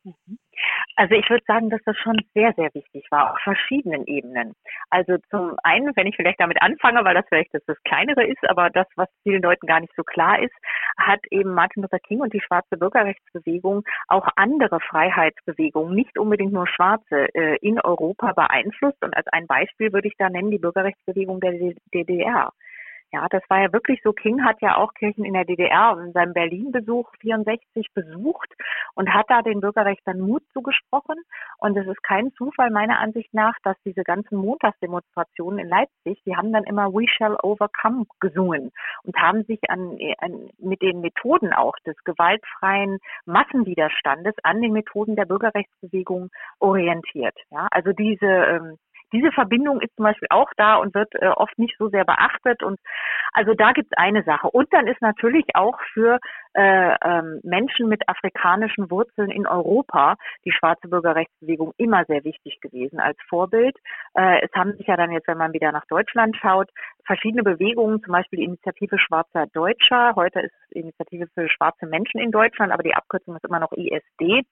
Mhm. 0.04 0.38
Also 0.96 1.14
ich 1.14 1.28
würde 1.30 1.44
sagen, 1.46 1.70
dass 1.70 1.80
das 1.84 1.96
schon 1.96 2.18
sehr, 2.34 2.52
sehr 2.54 2.70
wichtig 2.74 3.06
war, 3.10 3.32
auf 3.32 3.38
verschiedenen 3.40 4.06
Ebenen. 4.06 4.54
Also 4.90 5.16
zum 5.30 5.56
einen, 5.62 5.92
wenn 5.96 6.06
ich 6.06 6.16
vielleicht 6.16 6.40
damit 6.40 6.60
anfange, 6.60 7.04
weil 7.04 7.14
das 7.14 7.24
vielleicht 7.28 7.54
das, 7.54 7.62
das 7.66 7.82
Kleinere 7.84 8.26
ist, 8.26 8.48
aber 8.48 8.70
das, 8.70 8.86
was 8.96 9.08
vielen 9.22 9.42
Leuten 9.42 9.66
gar 9.66 9.80
nicht 9.80 9.92
so 9.96 10.02
klar 10.02 10.40
ist, 10.42 10.54
hat 10.98 11.20
eben 11.30 11.54
Martin 11.54 11.82
Luther 11.82 11.98
King 11.98 12.20
und 12.20 12.32
die 12.32 12.42
schwarze 12.42 12.76
Bürgerrechtsbewegung 12.76 13.84
auch 14.08 14.28
andere 14.36 14.80
Freiheitsbewegungen, 14.80 15.94
nicht 15.94 16.18
unbedingt 16.18 16.52
nur 16.52 16.66
schwarze, 16.66 17.34
äh, 17.34 17.56
in 17.62 17.80
Europa 17.80 18.32
beeinflusst. 18.32 19.02
Und 19.02 19.16
als 19.16 19.26
ein 19.28 19.46
Beispiel 19.46 19.92
würde 19.92 20.08
ich 20.08 20.14
da 20.18 20.28
nennen 20.28 20.50
die 20.50 20.58
Bürgerrechtsbewegung 20.58 21.40
der 21.40 21.52
DDR 21.94 22.52
Ja, 23.12 23.26
das 23.28 23.42
war 23.48 23.60
ja 23.60 23.72
wirklich 23.74 24.00
so. 24.02 24.14
King 24.14 24.42
hat 24.42 24.62
ja 24.62 24.78
auch 24.78 24.94
Kirchen 24.94 25.26
in 25.26 25.34
der 25.34 25.44
DDR 25.44 25.98
in 26.02 26.12
seinem 26.12 26.32
Berlin-Besuch 26.32 27.10
64 27.20 27.88
besucht 27.92 28.54
und 28.94 29.12
hat 29.12 29.26
da 29.28 29.42
den 29.42 29.60
Bürgerrechtern 29.60 30.18
Mut 30.18 30.42
zugesprochen. 30.54 31.16
Und 31.58 31.76
es 31.76 31.86
ist 31.86 32.02
kein 32.02 32.32
Zufall 32.32 32.70
meiner 32.70 32.98
Ansicht 33.00 33.34
nach, 33.34 33.54
dass 33.64 33.76
diese 33.84 34.02
ganzen 34.02 34.36
Montagsdemonstrationen 34.36 35.58
in 35.58 35.68
Leipzig, 35.68 36.22
die 36.24 36.36
haben 36.36 36.54
dann 36.54 36.64
immer 36.64 36.94
We 36.94 37.06
Shall 37.06 37.36
Overcome 37.42 38.06
gesungen 38.18 38.72
und 39.02 39.16
haben 39.16 39.44
sich 39.44 39.60
an, 39.68 39.98
an 40.18 40.48
mit 40.58 40.80
den 40.80 41.02
Methoden 41.02 41.52
auch 41.52 41.76
des 41.84 41.96
gewaltfreien 42.04 42.98
Massenwiderstandes 43.26 44.34
an 44.42 44.62
den 44.62 44.72
Methoden 44.72 45.16
der 45.16 45.26
Bürgerrechtsbewegung 45.26 46.30
orientiert. 46.60 47.36
Ja, 47.50 47.68
also 47.70 47.92
diese 47.92 48.26
ähm, 48.26 48.78
diese 49.12 49.32
Verbindung 49.32 49.80
ist 49.80 49.94
zum 49.96 50.04
Beispiel 50.04 50.28
auch 50.30 50.50
da 50.56 50.76
und 50.76 50.94
wird 50.94 51.14
äh, 51.14 51.28
oft 51.28 51.58
nicht 51.58 51.76
so 51.78 51.88
sehr 51.88 52.04
beachtet. 52.04 52.62
Und 52.62 52.80
also 53.32 53.54
da 53.54 53.72
gibt 53.72 53.92
es 53.92 53.98
eine 53.98 54.22
Sache. 54.24 54.48
Und 54.50 54.72
dann 54.72 54.86
ist 54.86 55.00
natürlich 55.00 55.44
auch 55.54 55.78
für 55.92 56.18
äh, 56.54 56.94
ähm, 57.02 57.40
Menschen 57.42 57.88
mit 57.88 58.08
afrikanischen 58.08 58.90
Wurzeln 58.90 59.30
in 59.30 59.46
Europa 59.46 60.16
die 60.44 60.52
schwarze 60.52 60.88
Bürgerrechtsbewegung 60.88 61.72
immer 61.76 62.04
sehr 62.06 62.24
wichtig 62.24 62.60
gewesen 62.60 63.00
als 63.00 63.16
Vorbild. 63.28 63.76
Äh, 64.14 64.42
es 64.42 64.50
haben 64.54 64.76
sich 64.76 64.86
ja 64.86 64.96
dann 64.96 65.12
jetzt, 65.12 65.28
wenn 65.28 65.38
man 65.38 65.52
wieder 65.52 65.72
nach 65.72 65.86
Deutschland 65.86 66.36
schaut, 66.36 66.70
verschiedene 67.06 67.42
Bewegungen, 67.42 68.02
zum 68.02 68.12
Beispiel 68.12 68.38
die 68.38 68.44
Initiative 68.44 68.98
Schwarzer 68.98 69.46
Deutscher. 69.52 70.14
Heute 70.16 70.40
ist 70.40 70.54
Initiative 70.70 71.26
für 71.34 71.48
schwarze 71.48 71.86
Menschen 71.86 72.20
in 72.20 72.30
Deutschland, 72.30 72.72
aber 72.72 72.82
die 72.82 72.94
Abkürzung 72.94 73.36
ist 73.36 73.44
immer 73.44 73.60
noch 73.60 73.72
ISD 73.72 74.44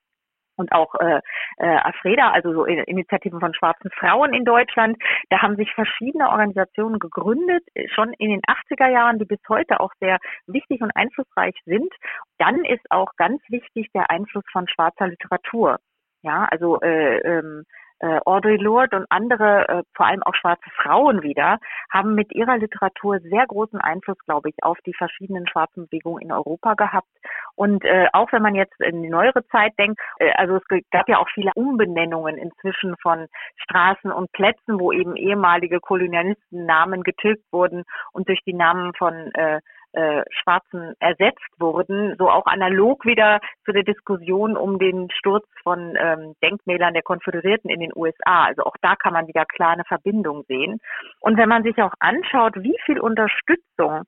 und 0.61 0.73
auch 0.73 0.95
äh, 0.97 1.21
äh, 1.57 1.77
Afreda, 1.77 2.31
also 2.31 2.53
so 2.53 2.65
Initiativen 2.65 3.41
von 3.41 3.55
schwarzen 3.55 3.91
Frauen 3.99 4.35
in 4.35 4.45
Deutschland. 4.45 4.97
Da 5.31 5.43
haben 5.43 5.57
sich 5.57 5.73
verschiedene 5.75 6.29
Organisationen 6.29 6.99
gegründet, 6.99 7.65
schon 7.95 8.13
in 8.15 8.31
den 8.31 8.43
80er 8.43 8.89
Jahren, 8.89 9.19
die 9.19 9.25
bis 9.25 9.41
heute 9.49 9.81
auch 9.81 9.93
sehr 10.01 10.19
wichtig 10.47 10.83
und 10.83 10.95
einflussreich 10.95 11.55
sind. 11.65 11.93
Dann 12.39 12.65
ist 12.65 12.85
auch 12.91 13.13
ganz 13.17 13.43
wichtig 13.49 13.89
der 13.95 14.11
Einfluss 14.11 14.45
von 14.53 14.69
schwarzer 14.69 15.09
Literatur. 15.09 15.79
Ja, 16.23 16.47
also 16.51 16.81
äh, 16.81 17.19
ähm, 17.19 17.65
äh, 18.01 18.19
Audre 18.25 18.57
Lorde 18.57 18.97
und 18.97 19.07
andere, 19.11 19.69
äh, 19.69 19.83
vor 19.95 20.07
allem 20.07 20.23
auch 20.23 20.35
schwarze 20.35 20.69
Frauen 20.77 21.23
wieder, 21.23 21.59
haben 21.91 22.15
mit 22.15 22.33
ihrer 22.35 22.59
Literatur 22.59 23.21
sehr 23.21 23.47
großen 23.47 23.81
Einfluss, 23.81 24.19
glaube 24.27 24.49
ich, 24.49 24.57
auf 24.63 24.79
die 24.87 24.95
verschiedenen 24.95 25.47
schwarzen 25.47 25.87
Bewegungen 25.87 26.23
in 26.23 26.33
Europa 26.33 26.75
gehabt. 26.75 27.09
Und 27.55 27.85
äh, 27.85 28.09
auch 28.13 28.33
wenn 28.33 28.43
man 28.43 28.55
jetzt 28.55 28.81
in 28.81 29.03
die 29.03 29.11
neuere 29.11 29.47
Zeit 29.49 29.73
denkt, 29.79 30.01
äh, 30.19 30.33
also 30.37 30.57
es 30.57 30.83
gab 30.91 31.09
ja 31.09 31.19
auch 31.19 31.29
viele 31.33 31.53
Umbenennungen 31.55 32.39
inzwischen 32.39 32.97
von 33.03 33.27
Straßen 33.57 34.11
und 34.11 34.33
Plätzen, 34.33 34.81
wo 34.81 34.93
eben 34.93 35.17
ehemalige 35.17 35.81
Kolonialistennamen 35.81 37.03
getilgt 37.03 37.45
wurden 37.53 37.85
und 38.13 38.29
durch 38.29 38.41
die 38.47 38.55
Namen 38.55 38.93
von 38.95 39.33
äh, 39.35 39.61
äh, 39.93 40.23
Schwarzen 40.31 40.95
ersetzt 41.01 41.51
wurden, 41.59 42.15
so 42.19 42.31
auch 42.31 42.47
analog 42.47 43.05
wieder 43.05 43.41
zu 43.65 43.73
der 43.73 43.83
Diskussion 43.83 44.57
um 44.57 44.79
den 44.79 45.09
Sturz 45.11 45.47
von 45.63 45.97
ähm, 45.99 46.35
Denkmälern 46.43 46.95
der 46.95 47.03
Konföderierten 47.03 47.71
in 47.71 47.81
den 47.81 47.93
USA. 47.95 48.45
Also 48.45 48.63
auch 48.65 48.77
da 48.81 48.97
kann 48.97 49.13
man 49.13 49.27
wieder 49.29 49.45
klar 49.45 49.71
eine 49.71 49.85
Verbindung 49.85 50.45
sehen. 50.49 50.81
Und 51.21 51.37
wenn 51.37 51.49
man 51.49 51.63
sich 51.63 51.81
auch 51.83 51.95
anschaut, 51.99 52.55
wie 52.57 52.77
viel 52.85 53.01
Unterstützung 53.01 54.05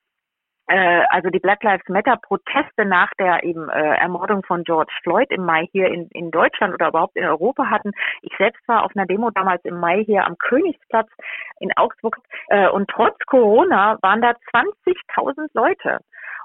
also 1.11 1.29
die 1.29 1.41
Black 1.41 1.63
Lives 1.63 1.89
Matter 1.89 2.17
Proteste 2.17 2.85
nach 2.85 3.11
der 3.19 3.43
eben 3.45 3.69
äh, 3.69 3.97
Ermordung 3.97 4.43
von 4.45 4.65
George 4.65 4.93
Floyd 5.03 5.31
im 5.31 5.45
Mai 5.45 5.69
hier 5.73 5.89
in, 5.89 6.09
in 6.09 6.31
Deutschland 6.31 6.75
oder 6.75 6.89
überhaupt 6.89 7.17
in 7.17 7.25
Europa 7.25 7.69
hatten. 7.69 7.93
Ich 8.23 8.33
selbst 8.39 8.67
war 8.69 8.85
auf 8.85 8.93
einer 8.95 9.07
Demo 9.07 9.31
damals 9.31 9.65
im 9.65 9.79
Mai 9.79 10.05
hier 10.05 10.25
am 10.25 10.39
Königsplatz 10.39 11.09
in 11.61 11.71
Augsburg 11.77 12.19
äh, 12.49 12.69
und 12.69 12.89
trotz 12.89 13.19
Corona 13.27 13.99
waren 14.03 14.23
da 14.23 14.35
20.000 14.55 15.49
Leute. 15.55 15.99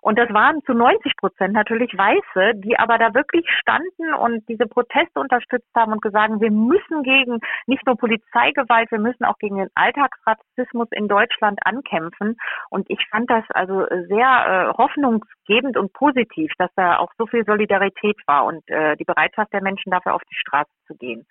Und 0.08 0.18
das 0.18 0.34
waren 0.34 0.64
zu 0.64 0.74
90 0.74 1.18
Prozent 1.18 1.52
natürlich 1.52 1.92
Weiße, 1.92 2.54
die 2.62 2.80
aber 2.80 2.98
da 2.98 3.14
wirklich 3.14 3.46
standen 3.60 4.14
und 4.14 4.48
diese 4.48 4.66
Proteste 4.66 5.20
unterstützt 5.20 5.68
haben 5.76 5.92
und 5.92 6.02
gesagt, 6.02 6.40
wir 6.40 6.50
müssen 6.50 7.04
gegen 7.04 7.42
nicht 7.66 7.86
nur 7.86 7.98
Polizeigewalt, 7.98 8.90
wir 8.90 9.00
müssen 9.00 9.26
auch 9.26 9.38
gegen 9.38 9.58
den 9.58 9.68
Alltagsrassismus 9.76 10.88
in 10.92 11.10
Deutschland 11.10 11.60
ankämpfen. 11.66 12.38
Und 12.70 12.90
ich 12.90 13.06
fand 13.12 13.30
das 13.30 13.44
also 13.50 13.86
sehr 14.08 14.72
äh, 14.72 14.78
hoffnungsgebend 14.78 15.76
und 15.76 15.92
positiv, 15.92 16.54
dass 16.58 16.72
da 16.78 17.00
auch 17.00 17.12
so 17.18 17.28
viel 17.28 17.44
Solidarität 17.44 18.16
war 18.28 18.46
und 18.46 18.66
äh, 18.70 18.96
die 18.96 19.04
Bereitschaft 19.04 19.52
der 19.52 19.62
Menschen 19.62 19.92
dafür 19.92 20.16
auf 20.16 20.24
die 20.32 20.36
Straße 20.36 20.72
zu 20.88 20.96
gehen. 20.96 21.26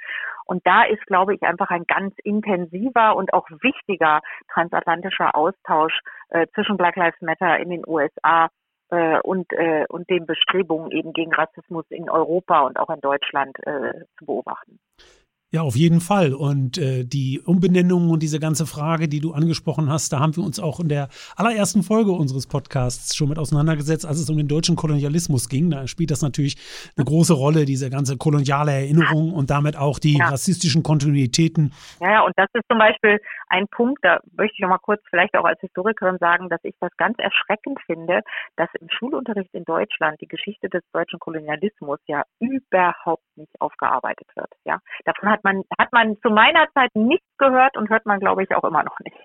Und 0.44 0.66
da 0.66 0.82
ist, 0.82 1.04
glaube 1.06 1.34
ich, 1.34 1.42
einfach 1.44 1.70
ein 1.70 1.84
ganz 1.84 2.14
intensiver 2.24 3.16
und 3.16 3.32
auch 3.32 3.48
wichtiger 3.62 4.20
transatlantischer 4.52 5.34
Austausch 5.34 5.98
äh, 6.28 6.46
zwischen 6.54 6.76
Black 6.76 6.96
Lives 6.96 7.22
Matter 7.22 7.58
in 7.58 7.70
den 7.70 7.82
USA 7.86 8.50
äh, 8.91 9.18
und, 9.20 9.53
äh, 9.53 9.84
und 9.89 10.09
den 10.11 10.26
Bestrebungen 10.26 10.91
eben 10.91 11.12
gegen 11.12 11.32
Rassismus 11.32 11.84
in 11.91 12.09
Europa 12.11 12.61
und 12.61 12.78
auch 12.78 12.91
in 12.91 13.01
Deutschland 13.01 13.57
äh, 13.66 14.05
zu 14.18 14.26
beobachten. 14.26 14.78
Ja, 15.57 15.62
auf 15.62 15.74
jeden 15.74 16.02
Fall. 16.02 16.34
Und 16.34 16.76
äh, 16.76 17.02
die 17.02 17.40
Umbenennung 17.40 18.11
und 18.11 18.22
diese 18.22 18.38
ganze 18.38 18.66
Frage, 18.66 19.09
die 19.09 19.20
du 19.20 19.32
angesprochen 19.32 19.90
hast, 19.90 20.12
da 20.12 20.20
haben 20.20 20.36
wir 20.36 20.44
uns 20.44 20.61
auch 20.61 20.80
in 20.80 20.90
der 20.90 21.09
allerersten 21.34 21.82
Folge 21.82 22.12
unseres 22.12 22.46
Podcasts 22.46 23.16
schon 23.16 23.30
mit 23.30 23.38
auseinandergesetzt, 23.38 24.04
als 24.04 24.18
es 24.18 24.28
um 24.28 24.36
den 24.36 24.48
deutschen 24.48 24.76
Kolonialismus 24.76 25.48
ging. 25.48 25.70
Da 25.70 25.86
spielt 25.86 26.11
das 26.11 26.20
natürlich 26.20 26.57
eine 26.94 27.07
große 27.07 27.32
Rolle, 27.32 27.64
diese 27.64 27.88
ganze 27.88 28.18
koloniale 28.18 28.70
Erinnerung 28.70 29.32
und 29.32 29.48
damit 29.48 29.78
auch 29.78 29.98
die 29.98 30.18
ja. 30.18 30.28
rassistischen 30.28 30.82
Kontinuitäten. 30.82 31.72
Ja, 32.02 32.11
ja, 32.11 32.20
und 32.20 32.34
das 32.36 32.48
ist 32.52 32.68
zum 32.68 32.78
Beispiel 32.78 33.18
ein 33.48 33.66
Punkt, 33.68 34.04
da 34.04 34.20
möchte 34.36 34.57
ich 34.57 34.61
noch 34.61 34.68
mal 34.68 34.78
kurz 34.78 35.00
vielleicht 35.09 35.34
auch 35.36 35.44
als 35.46 35.61
Historikerin 35.61 36.18
sagen, 36.18 36.50
dass 36.50 36.61
ich 36.64 36.74
das 36.80 36.94
ganz 36.98 37.16
erschreckend 37.18 37.80
finde, 37.86 38.20
dass 38.57 38.68
im 38.78 38.90
Schulunterricht 38.90 39.54
in 39.54 39.64
Deutschland 39.64 40.20
die 40.20 40.28
Geschichte 40.28 40.68
des 40.68 40.82
deutschen 40.92 41.18
Kolonialismus 41.18 41.98
ja 42.07 42.24
überhaupt 42.40 43.24
nicht 43.36 43.59
aufgearbeitet 43.59 44.28
wird. 44.34 44.50
Ja, 44.64 44.80
davon 45.07 45.30
hat 45.30 45.44
man, 45.47 45.62
hat 45.78 45.92
man 45.92 46.16
zu 46.22 46.30
meiner 46.30 46.66
Zeit 46.74 46.94
nichts 46.94 47.26
gehört 47.38 47.76
und 47.76 47.88
hört 47.88 48.05
man, 48.05 48.20
glaube 48.20 48.42
ich, 48.42 48.55
auch 48.55 48.64
immer 48.64 48.82
noch 48.82 48.99
nicht. 49.05 49.16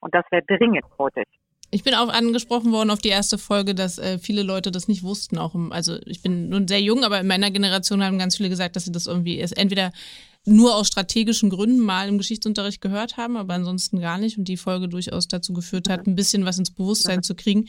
Und 0.00 0.14
das 0.14 0.24
wäre 0.30 0.42
dringend 0.46 0.84
nötig. 0.98 1.26
Ich 1.72 1.84
bin 1.84 1.94
auch 1.94 2.08
angesprochen 2.08 2.72
worden 2.72 2.90
auf 2.90 2.98
die 2.98 3.10
erste 3.10 3.38
Folge, 3.38 3.74
dass 3.74 3.98
äh, 3.98 4.18
viele 4.18 4.42
Leute 4.42 4.72
das 4.72 4.88
nicht 4.88 5.04
wussten. 5.04 5.38
Auch 5.38 5.54
im, 5.54 5.70
also 5.72 5.98
ich 6.04 6.20
bin 6.20 6.48
nun 6.48 6.66
sehr 6.66 6.80
jung, 6.80 7.04
aber 7.04 7.20
in 7.20 7.28
meiner 7.28 7.50
Generation 7.50 8.04
haben 8.04 8.18
ganz 8.18 8.36
viele 8.36 8.48
gesagt, 8.48 8.74
dass 8.74 8.86
sie 8.86 8.92
das 8.92 9.06
irgendwie 9.06 9.38
erst 9.38 9.56
entweder 9.56 9.92
nur 10.44 10.74
aus 10.74 10.88
strategischen 10.88 11.48
Gründen 11.50 11.80
mal 11.80 12.08
im 12.08 12.18
Geschichtsunterricht 12.18 12.80
gehört 12.80 13.18
haben, 13.18 13.36
aber 13.36 13.54
ansonsten 13.54 14.00
gar 14.00 14.18
nicht 14.18 14.36
und 14.36 14.48
die 14.48 14.56
Folge 14.56 14.88
durchaus 14.88 15.28
dazu 15.28 15.52
geführt 15.52 15.88
hat, 15.88 16.06
ein 16.06 16.16
bisschen 16.16 16.44
was 16.44 16.58
ins 16.58 16.74
Bewusstsein 16.74 17.22
zu 17.22 17.36
kriegen 17.36 17.68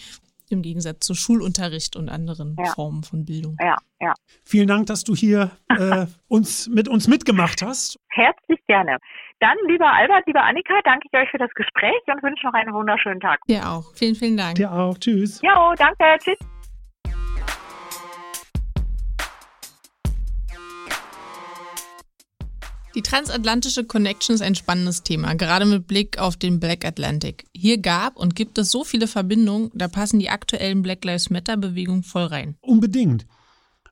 im 0.51 0.61
Gegensatz 0.61 1.05
zu 1.05 1.15
Schulunterricht 1.15 1.95
und 1.95 2.09
anderen 2.09 2.55
ja. 2.59 2.73
Formen 2.73 3.03
von 3.03 3.25
Bildung. 3.25 3.55
Ja, 3.59 3.77
ja. 3.99 4.13
Vielen 4.43 4.67
Dank, 4.67 4.87
dass 4.87 5.03
du 5.03 5.15
hier 5.15 5.51
äh, 5.69 6.05
uns 6.27 6.67
mit 6.67 6.87
uns 6.87 7.07
mitgemacht 7.07 7.61
hast. 7.61 7.97
Herzlich 8.13 8.59
gerne. 8.67 8.97
Dann, 9.39 9.55
lieber 9.67 9.87
Albert, 9.87 10.27
lieber 10.27 10.43
Annika, 10.43 10.73
danke 10.83 11.07
ich 11.11 11.17
euch 11.17 11.29
für 11.29 11.37
das 11.37 11.51
Gespräch 11.55 12.01
und 12.07 12.21
wünsche 12.21 12.45
noch 12.45 12.53
einen 12.53 12.73
wunderschönen 12.73 13.21
Tag. 13.21 13.39
Dir 13.47 13.67
auch. 13.67 13.93
Vielen, 13.95 14.15
vielen 14.15 14.37
Dank. 14.37 14.55
Dir 14.55 14.71
auch. 14.71 14.97
Tschüss. 14.97 15.41
Jo, 15.41 15.73
danke. 15.77 16.03
Tschüss. 16.19 16.37
Die 22.93 23.01
transatlantische 23.01 23.85
Connection 23.85 24.35
ist 24.35 24.41
ein 24.41 24.55
spannendes 24.55 25.03
Thema, 25.03 25.33
gerade 25.35 25.65
mit 25.65 25.87
Blick 25.87 26.19
auf 26.19 26.35
den 26.35 26.59
Black 26.59 26.83
Atlantic. 26.83 27.45
Hier 27.55 27.77
gab 27.77 28.17
und 28.17 28.35
gibt 28.35 28.57
es 28.57 28.69
so 28.69 28.83
viele 28.83 29.07
Verbindungen, 29.07 29.71
da 29.73 29.87
passen 29.87 30.19
die 30.19 30.29
aktuellen 30.29 30.81
Black 30.81 31.05
Lives 31.05 31.29
Matter 31.29 31.55
Bewegungen 31.55 32.03
voll 32.03 32.25
rein. 32.25 32.57
Unbedingt. 32.59 33.25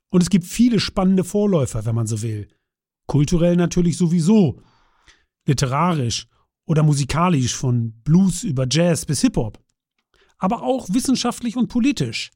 Und 0.10 0.22
es 0.22 0.30
gibt 0.30 0.44
viele 0.44 0.82
spannende 0.82 1.24
Vorläufer, 1.24 1.86
wenn 1.86 1.96
man 1.96 2.08
so 2.08 2.22
will. 2.22 2.50
Kulturell 3.10 3.56
natürlich 3.56 3.98
sowieso. 3.98 4.62
Literarisch 5.46 6.28
oder 6.66 6.84
musikalisch 6.84 7.56
von 7.56 7.94
Blues 8.04 8.44
über 8.44 8.68
Jazz 8.70 9.06
bis 9.06 9.22
Hip-Hop. 9.22 9.60
Aber 10.38 10.64
auch 10.64 10.88
wissenschaftlich 10.90 11.58
und 11.58 11.68
politisch. 11.68 12.32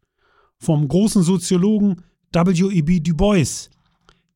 Vom 0.58 0.88
großen 0.88 1.24
Soziologen 1.24 2.02
W.E.B. 2.34 3.00
Du 3.00 3.16
Bois 3.16 3.70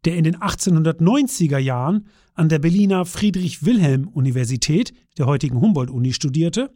der 0.05 0.15
in 0.15 0.23
den 0.23 0.37
1890er 0.37 1.57
Jahren 1.57 2.07
an 2.33 2.47
der 2.47 2.59
Berliner 2.59 3.05
Friedrich-Wilhelm-Universität, 3.05 4.93
der 5.17 5.25
heutigen 5.25 5.59
Humboldt-Uni, 5.59 6.13
studierte, 6.13 6.73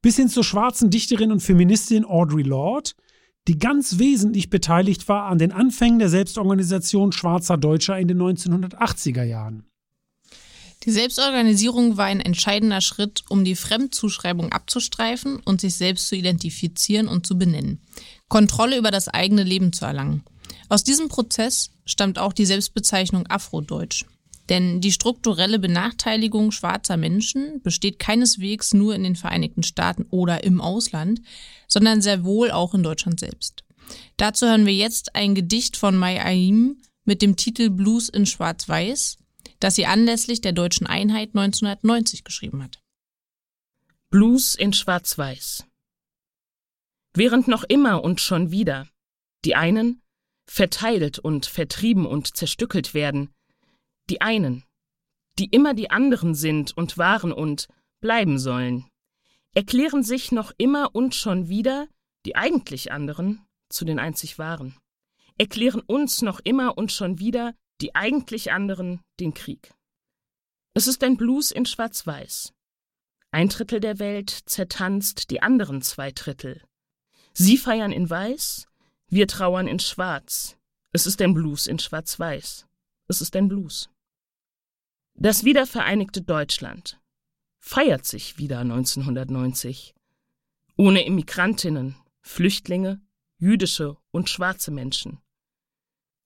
bis 0.00 0.16
hin 0.16 0.28
zur 0.28 0.44
schwarzen 0.44 0.88
Dichterin 0.88 1.30
und 1.30 1.40
Feministin 1.40 2.06
Audre 2.06 2.40
Lorde, 2.40 2.92
die 3.48 3.58
ganz 3.58 3.98
wesentlich 3.98 4.50
beteiligt 4.50 5.08
war 5.08 5.24
an 5.24 5.38
den 5.38 5.52
Anfängen 5.52 5.98
der 5.98 6.10
Selbstorganisation 6.10 7.12
schwarzer 7.12 7.56
Deutscher 7.56 7.98
in 7.98 8.06
den 8.06 8.18
1980er 8.18 9.24
Jahren. 9.24 9.64
Die 10.84 10.90
Selbstorganisierung 10.92 11.96
war 11.96 12.04
ein 12.04 12.20
entscheidender 12.20 12.80
Schritt, 12.80 13.24
um 13.28 13.44
die 13.44 13.56
Fremdzuschreibung 13.56 14.52
abzustreifen 14.52 15.40
und 15.44 15.60
sich 15.60 15.74
selbst 15.74 16.08
zu 16.08 16.14
identifizieren 16.14 17.08
und 17.08 17.26
zu 17.26 17.36
benennen, 17.36 17.80
Kontrolle 18.28 18.78
über 18.78 18.90
das 18.90 19.08
eigene 19.08 19.42
Leben 19.42 19.72
zu 19.72 19.86
erlangen. 19.86 20.22
Aus 20.68 20.84
diesem 20.84 21.08
Prozess 21.08 21.70
stammt 21.84 22.18
auch 22.18 22.32
die 22.32 22.46
Selbstbezeichnung 22.46 23.26
Afrodeutsch. 23.26 24.04
Denn 24.48 24.80
die 24.80 24.92
strukturelle 24.92 25.58
Benachteiligung 25.58 26.52
schwarzer 26.52 26.96
Menschen 26.96 27.60
besteht 27.62 27.98
keineswegs 27.98 28.72
nur 28.72 28.94
in 28.94 29.02
den 29.02 29.16
Vereinigten 29.16 29.62
Staaten 29.62 30.06
oder 30.10 30.42
im 30.42 30.60
Ausland, 30.60 31.20
sondern 31.66 32.00
sehr 32.00 32.24
wohl 32.24 32.50
auch 32.50 32.74
in 32.74 32.82
Deutschland 32.82 33.20
selbst. 33.20 33.64
Dazu 34.16 34.46
hören 34.46 34.66
wir 34.66 34.74
jetzt 34.74 35.14
ein 35.14 35.34
Gedicht 35.34 35.76
von 35.76 35.96
Mai 35.96 36.20
Aim 36.22 36.80
mit 37.04 37.22
dem 37.22 37.36
Titel 37.36 37.70
Blues 37.70 38.08
in 38.08 38.26
Schwarz-Weiß, 38.26 39.18
das 39.60 39.74
sie 39.74 39.86
anlässlich 39.86 40.40
der 40.40 40.52
deutschen 40.52 40.86
Einheit 40.86 41.30
1990 41.34 42.24
geschrieben 42.24 42.62
hat. 42.62 42.80
Blues 44.10 44.54
in 44.54 44.72
Schwarz-Weiß. 44.72 45.64
Während 47.14 47.48
noch 47.48 47.64
immer 47.64 48.02
und 48.04 48.20
schon 48.20 48.50
wieder 48.50 48.88
die 49.44 49.54
einen 49.54 50.02
verteilt 50.46 51.18
und 51.18 51.46
vertrieben 51.46 52.06
und 52.06 52.36
zerstückelt 52.36 52.94
werden, 52.94 53.30
die 54.10 54.20
einen, 54.20 54.64
die 55.38 55.46
immer 55.46 55.74
die 55.74 55.90
anderen 55.90 56.34
sind 56.34 56.76
und 56.76 56.98
waren 56.98 57.32
und 57.32 57.68
bleiben 58.00 58.38
sollen, 58.38 58.86
erklären 59.54 60.02
sich 60.02 60.32
noch 60.32 60.52
immer 60.58 60.94
und 60.94 61.14
schon 61.14 61.48
wieder 61.48 61.88
die 62.26 62.36
eigentlich 62.36 62.92
anderen 62.92 63.46
zu 63.68 63.84
den 63.84 63.98
einzig 63.98 64.38
wahren, 64.38 64.76
erklären 65.36 65.80
uns 65.80 66.22
noch 66.22 66.40
immer 66.40 66.76
und 66.78 66.92
schon 66.92 67.18
wieder 67.18 67.54
die 67.80 67.94
eigentlich 67.94 68.52
anderen 68.52 69.00
den 69.20 69.34
Krieg. 69.34 69.72
Es 70.74 70.86
ist 70.86 71.02
ein 71.04 71.16
Blues 71.16 71.50
in 71.50 71.66
Schwarz-Weiß. 71.66 72.52
Ein 73.30 73.48
Drittel 73.48 73.80
der 73.80 73.98
Welt 73.98 74.30
zertanzt 74.46 75.30
die 75.30 75.42
anderen 75.42 75.82
zwei 75.82 76.12
Drittel. 76.12 76.62
Sie 77.32 77.56
feiern 77.56 77.92
in 77.92 78.08
Weiß, 78.08 78.66
wir 79.08 79.26
trauern 79.26 79.68
in 79.68 79.78
Schwarz. 79.78 80.56
Es 80.92 81.06
ist 81.06 81.20
ein 81.20 81.34
Blues 81.34 81.66
in 81.66 81.78
Schwarz-Weiß. 81.78 82.66
Es 83.08 83.20
ist 83.20 83.36
ein 83.36 83.48
Blues. 83.48 83.90
Das 85.20 85.42
wiedervereinigte 85.42 86.22
Deutschland 86.22 87.00
feiert 87.58 88.06
sich 88.06 88.38
wieder 88.38 88.60
1990. 88.60 89.92
Ohne 90.76 91.04
Immigrantinnen, 91.04 91.96
Flüchtlinge, 92.22 93.00
jüdische 93.36 93.96
und 94.12 94.30
schwarze 94.30 94.70
Menschen. 94.70 95.20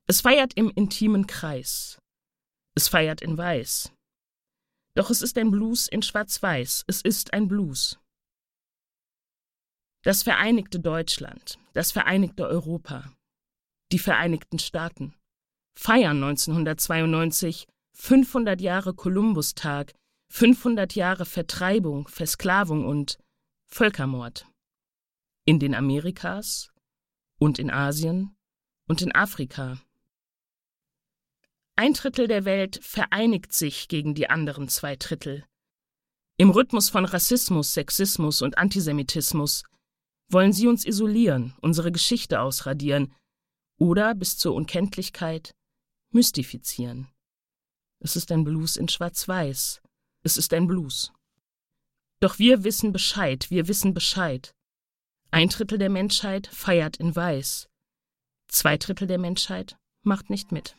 Es 0.06 0.20
feiert 0.20 0.52
im 0.58 0.68
intimen 0.68 1.26
Kreis. 1.26 2.02
Es 2.74 2.88
feiert 2.88 3.22
in 3.22 3.38
Weiß. 3.38 3.90
Doch 4.94 5.08
es 5.08 5.22
ist 5.22 5.38
ein 5.38 5.50
Blues 5.50 5.88
in 5.88 6.02
Schwarz-Weiß. 6.02 6.84
Es 6.86 7.00
ist 7.00 7.32
ein 7.32 7.48
Blues. 7.48 7.98
Das 10.02 10.22
vereinigte 10.22 10.80
Deutschland, 10.80 11.58
das 11.72 11.92
vereinigte 11.92 12.46
Europa, 12.46 13.10
die 13.90 13.98
Vereinigten 13.98 14.58
Staaten 14.58 15.14
feiern 15.74 16.22
1992 16.22 17.66
500 17.94 18.60
Jahre 18.60 18.94
Kolumbustag, 18.94 19.92
500 20.30 20.94
Jahre 20.94 21.24
Vertreibung, 21.24 22.08
Versklavung 22.08 22.86
und 22.86 23.18
Völkermord. 23.66 24.46
In 25.44 25.58
den 25.58 25.74
Amerikas 25.74 26.72
und 27.38 27.58
in 27.58 27.70
Asien 27.70 28.34
und 28.88 29.02
in 29.02 29.14
Afrika. 29.14 29.78
Ein 31.76 31.94
Drittel 31.94 32.28
der 32.28 32.44
Welt 32.44 32.78
vereinigt 32.82 33.52
sich 33.52 33.88
gegen 33.88 34.14
die 34.14 34.30
anderen 34.30 34.68
zwei 34.68 34.96
Drittel. 34.96 35.44
Im 36.36 36.50
Rhythmus 36.50 36.88
von 36.90 37.04
Rassismus, 37.04 37.74
Sexismus 37.74 38.42
und 38.42 38.58
Antisemitismus 38.58 39.64
wollen 40.28 40.52
sie 40.52 40.66
uns 40.66 40.84
isolieren, 40.84 41.54
unsere 41.60 41.92
Geschichte 41.92 42.40
ausradieren 42.40 43.14
oder 43.78 44.14
bis 44.14 44.38
zur 44.38 44.54
Unkenntlichkeit 44.54 45.52
mystifizieren. 46.10 47.08
Es 48.04 48.16
ist 48.16 48.32
ein 48.32 48.42
Blues 48.42 48.76
in 48.76 48.88
Schwarz-Weiß. 48.88 49.80
Es 50.24 50.36
ist 50.36 50.52
ein 50.52 50.66
Blues. 50.66 51.12
Doch 52.18 52.40
wir 52.40 52.64
wissen 52.64 52.92
Bescheid, 52.92 53.48
wir 53.48 53.68
wissen 53.68 53.94
Bescheid. 53.94 54.56
Ein 55.30 55.48
Drittel 55.48 55.78
der 55.78 55.88
Menschheit 55.88 56.48
feiert 56.48 56.96
in 56.96 57.14
Weiß. 57.14 57.68
Zwei 58.48 58.76
Drittel 58.76 59.06
der 59.06 59.18
Menschheit 59.18 59.76
macht 60.02 60.30
nicht 60.30 60.50
mit. 60.50 60.76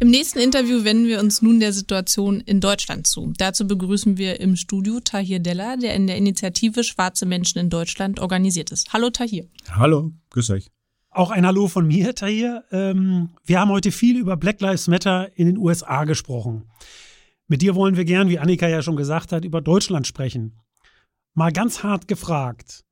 Im 0.00 0.10
nächsten 0.10 0.38
Interview 0.38 0.84
wenden 0.84 1.08
wir 1.08 1.18
uns 1.18 1.42
nun 1.42 1.58
der 1.58 1.72
Situation 1.72 2.38
in 2.40 2.60
Deutschland 2.60 3.08
zu. 3.08 3.32
Dazu 3.36 3.66
begrüßen 3.66 4.16
wir 4.16 4.38
im 4.38 4.54
Studio 4.54 5.00
Tahir 5.00 5.40
Della, 5.40 5.76
der 5.76 5.94
in 5.94 6.06
der 6.06 6.16
Initiative 6.16 6.84
Schwarze 6.84 7.26
Menschen 7.26 7.58
in 7.58 7.68
Deutschland 7.68 8.20
organisiert 8.20 8.70
ist. 8.70 8.92
Hallo 8.92 9.10
Tahir. 9.10 9.48
Hallo, 9.68 10.12
grüß 10.30 10.50
euch. 10.50 10.68
Auch 11.10 11.32
ein 11.32 11.44
Hallo 11.44 11.66
von 11.66 11.88
mir, 11.88 12.14
Tahir. 12.14 12.62
Ähm, 12.70 13.30
wir 13.44 13.58
haben 13.58 13.72
heute 13.72 13.90
viel 13.90 14.18
über 14.18 14.36
Black 14.36 14.60
Lives 14.60 14.86
Matter 14.86 15.36
in 15.36 15.46
den 15.46 15.58
USA 15.58 16.04
gesprochen. 16.04 16.70
Mit 17.48 17.62
dir 17.62 17.74
wollen 17.74 17.96
wir 17.96 18.04
gern, 18.04 18.28
wie 18.28 18.38
Annika 18.38 18.68
ja 18.68 18.82
schon 18.82 18.94
gesagt 18.94 19.32
hat, 19.32 19.44
über 19.44 19.60
Deutschland 19.60 20.06
sprechen. 20.06 20.54
Mal 21.34 21.50
ganz 21.50 21.82
hart 21.82 22.06
gefragt, 22.06 22.84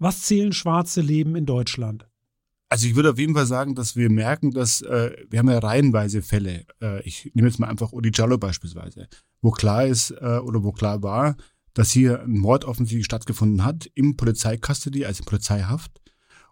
was 0.00 0.22
zählen 0.22 0.52
schwarze 0.52 1.00
Leben 1.00 1.36
in 1.36 1.46
Deutschland? 1.46 2.09
Also 2.72 2.86
ich 2.86 2.94
würde 2.94 3.10
auf 3.10 3.18
jeden 3.18 3.34
Fall 3.34 3.46
sagen, 3.46 3.74
dass 3.74 3.96
wir 3.96 4.08
merken, 4.10 4.52
dass 4.52 4.80
äh, 4.82 5.10
wir 5.28 5.40
haben 5.40 5.50
ja 5.50 5.58
reihenweise 5.58 6.22
Fälle. 6.22 6.66
Äh, 6.80 7.02
ich 7.02 7.28
nehme 7.34 7.48
jetzt 7.48 7.58
mal 7.58 7.66
einfach 7.66 7.92
Odi 7.92 8.12
Jallo 8.14 8.38
beispielsweise, 8.38 9.08
wo 9.42 9.50
klar 9.50 9.86
ist 9.86 10.12
äh, 10.12 10.38
oder 10.38 10.62
wo 10.62 10.70
klar 10.70 11.02
war, 11.02 11.36
dass 11.74 11.90
hier 11.90 12.22
ein 12.22 12.38
Mord 12.38 12.64
offensichtlich 12.64 13.06
stattgefunden 13.06 13.64
hat 13.64 13.90
im 13.94 14.16
Polizeikastody, 14.16 15.04
also 15.04 15.22
in 15.22 15.26
Polizeihaft, 15.26 16.00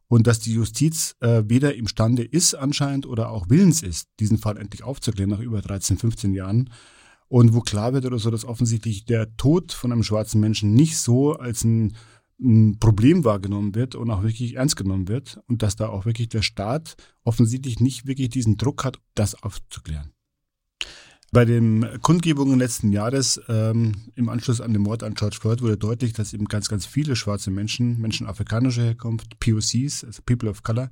und 0.08 0.26
dass 0.26 0.40
die 0.40 0.54
Justiz 0.54 1.14
äh, 1.20 1.44
weder 1.46 1.76
imstande 1.76 2.24
ist 2.24 2.54
anscheinend 2.54 3.06
oder 3.06 3.30
auch 3.30 3.48
willens 3.48 3.82
ist, 3.82 4.08
diesen 4.18 4.38
Fall 4.38 4.56
endlich 4.56 4.82
aufzuklären 4.82 5.30
nach 5.30 5.40
über 5.40 5.60
13, 5.60 5.98
15 5.98 6.34
Jahren. 6.34 6.70
Und 7.28 7.54
wo 7.54 7.60
klar 7.60 7.92
wird 7.92 8.06
oder 8.06 8.18
so, 8.18 8.30
dass 8.30 8.46
offensichtlich 8.46 9.04
der 9.04 9.36
Tod 9.36 9.72
von 9.72 9.92
einem 9.92 10.02
schwarzen 10.02 10.40
Menschen 10.40 10.72
nicht 10.72 10.98
so 10.98 11.34
als 11.34 11.62
ein 11.62 11.94
ein 12.40 12.78
Problem 12.78 13.24
wahrgenommen 13.24 13.74
wird 13.74 13.94
und 13.94 14.10
auch 14.10 14.22
wirklich 14.22 14.56
ernst 14.56 14.76
genommen 14.76 15.08
wird 15.08 15.40
und 15.46 15.62
dass 15.62 15.76
da 15.76 15.88
auch 15.88 16.06
wirklich 16.06 16.28
der 16.28 16.42
Staat 16.42 16.96
offensichtlich 17.24 17.80
nicht 17.80 18.06
wirklich 18.06 18.28
diesen 18.28 18.56
Druck 18.56 18.84
hat, 18.84 18.98
das 19.14 19.42
aufzuklären. 19.42 20.12
Bei 21.30 21.44
den 21.44 21.86
Kundgebungen 22.00 22.58
letzten 22.58 22.90
Jahres 22.90 23.40
ähm, 23.48 23.92
im 24.14 24.30
Anschluss 24.30 24.62
an 24.62 24.72
den 24.72 24.80
Mord 24.80 25.02
an 25.02 25.14
George 25.14 25.36
Floyd 25.38 25.60
wurde 25.60 25.76
deutlich, 25.76 26.14
dass 26.14 26.32
eben 26.32 26.46
ganz, 26.46 26.68
ganz 26.68 26.86
viele 26.86 27.16
schwarze 27.16 27.50
Menschen, 27.50 28.00
Menschen 28.00 28.26
afrikanischer 28.26 28.82
Herkunft, 28.84 29.38
POCs, 29.38 30.04
also 30.04 30.22
People 30.24 30.48
of 30.48 30.62
Color, 30.62 30.90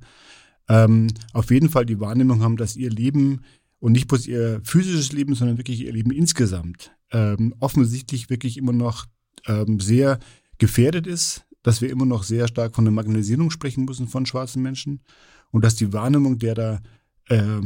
ähm, 0.69 1.07
auf 1.33 1.49
jeden 1.49 1.69
Fall 1.69 1.87
die 1.87 1.99
Wahrnehmung 1.99 2.43
haben, 2.43 2.57
dass 2.57 2.75
ihr 2.75 2.91
Leben 2.91 3.41
und 3.79 3.93
nicht 3.93 4.07
bloß 4.07 4.27
ihr 4.27 4.61
physisches 4.63 5.11
Leben, 5.11 5.33
sondern 5.33 5.57
wirklich 5.57 5.81
ihr 5.81 5.93
Leben 5.93 6.11
insgesamt 6.11 6.91
ähm, 7.11 7.55
offensichtlich 7.59 8.29
wirklich 8.29 8.57
immer 8.57 8.73
noch 8.73 9.05
ähm, 9.47 9.79
sehr 9.79 10.19
gefährdet 10.57 11.07
ist, 11.07 11.45
dass 11.63 11.81
wir 11.81 11.89
immer 11.89 12.05
noch 12.05 12.23
sehr 12.23 12.47
stark 12.47 12.75
von 12.75 12.85
der 12.85 12.93
Marginalisierung 12.93 13.51
sprechen 13.51 13.85
müssen 13.85 14.07
von 14.07 14.25
schwarzen 14.25 14.61
Menschen 14.61 15.01
und 15.51 15.63
dass 15.63 15.75
die 15.75 15.91
Wahrnehmung 15.93 16.39
der 16.39 16.55
da 16.55 16.79
äh, 17.29 17.61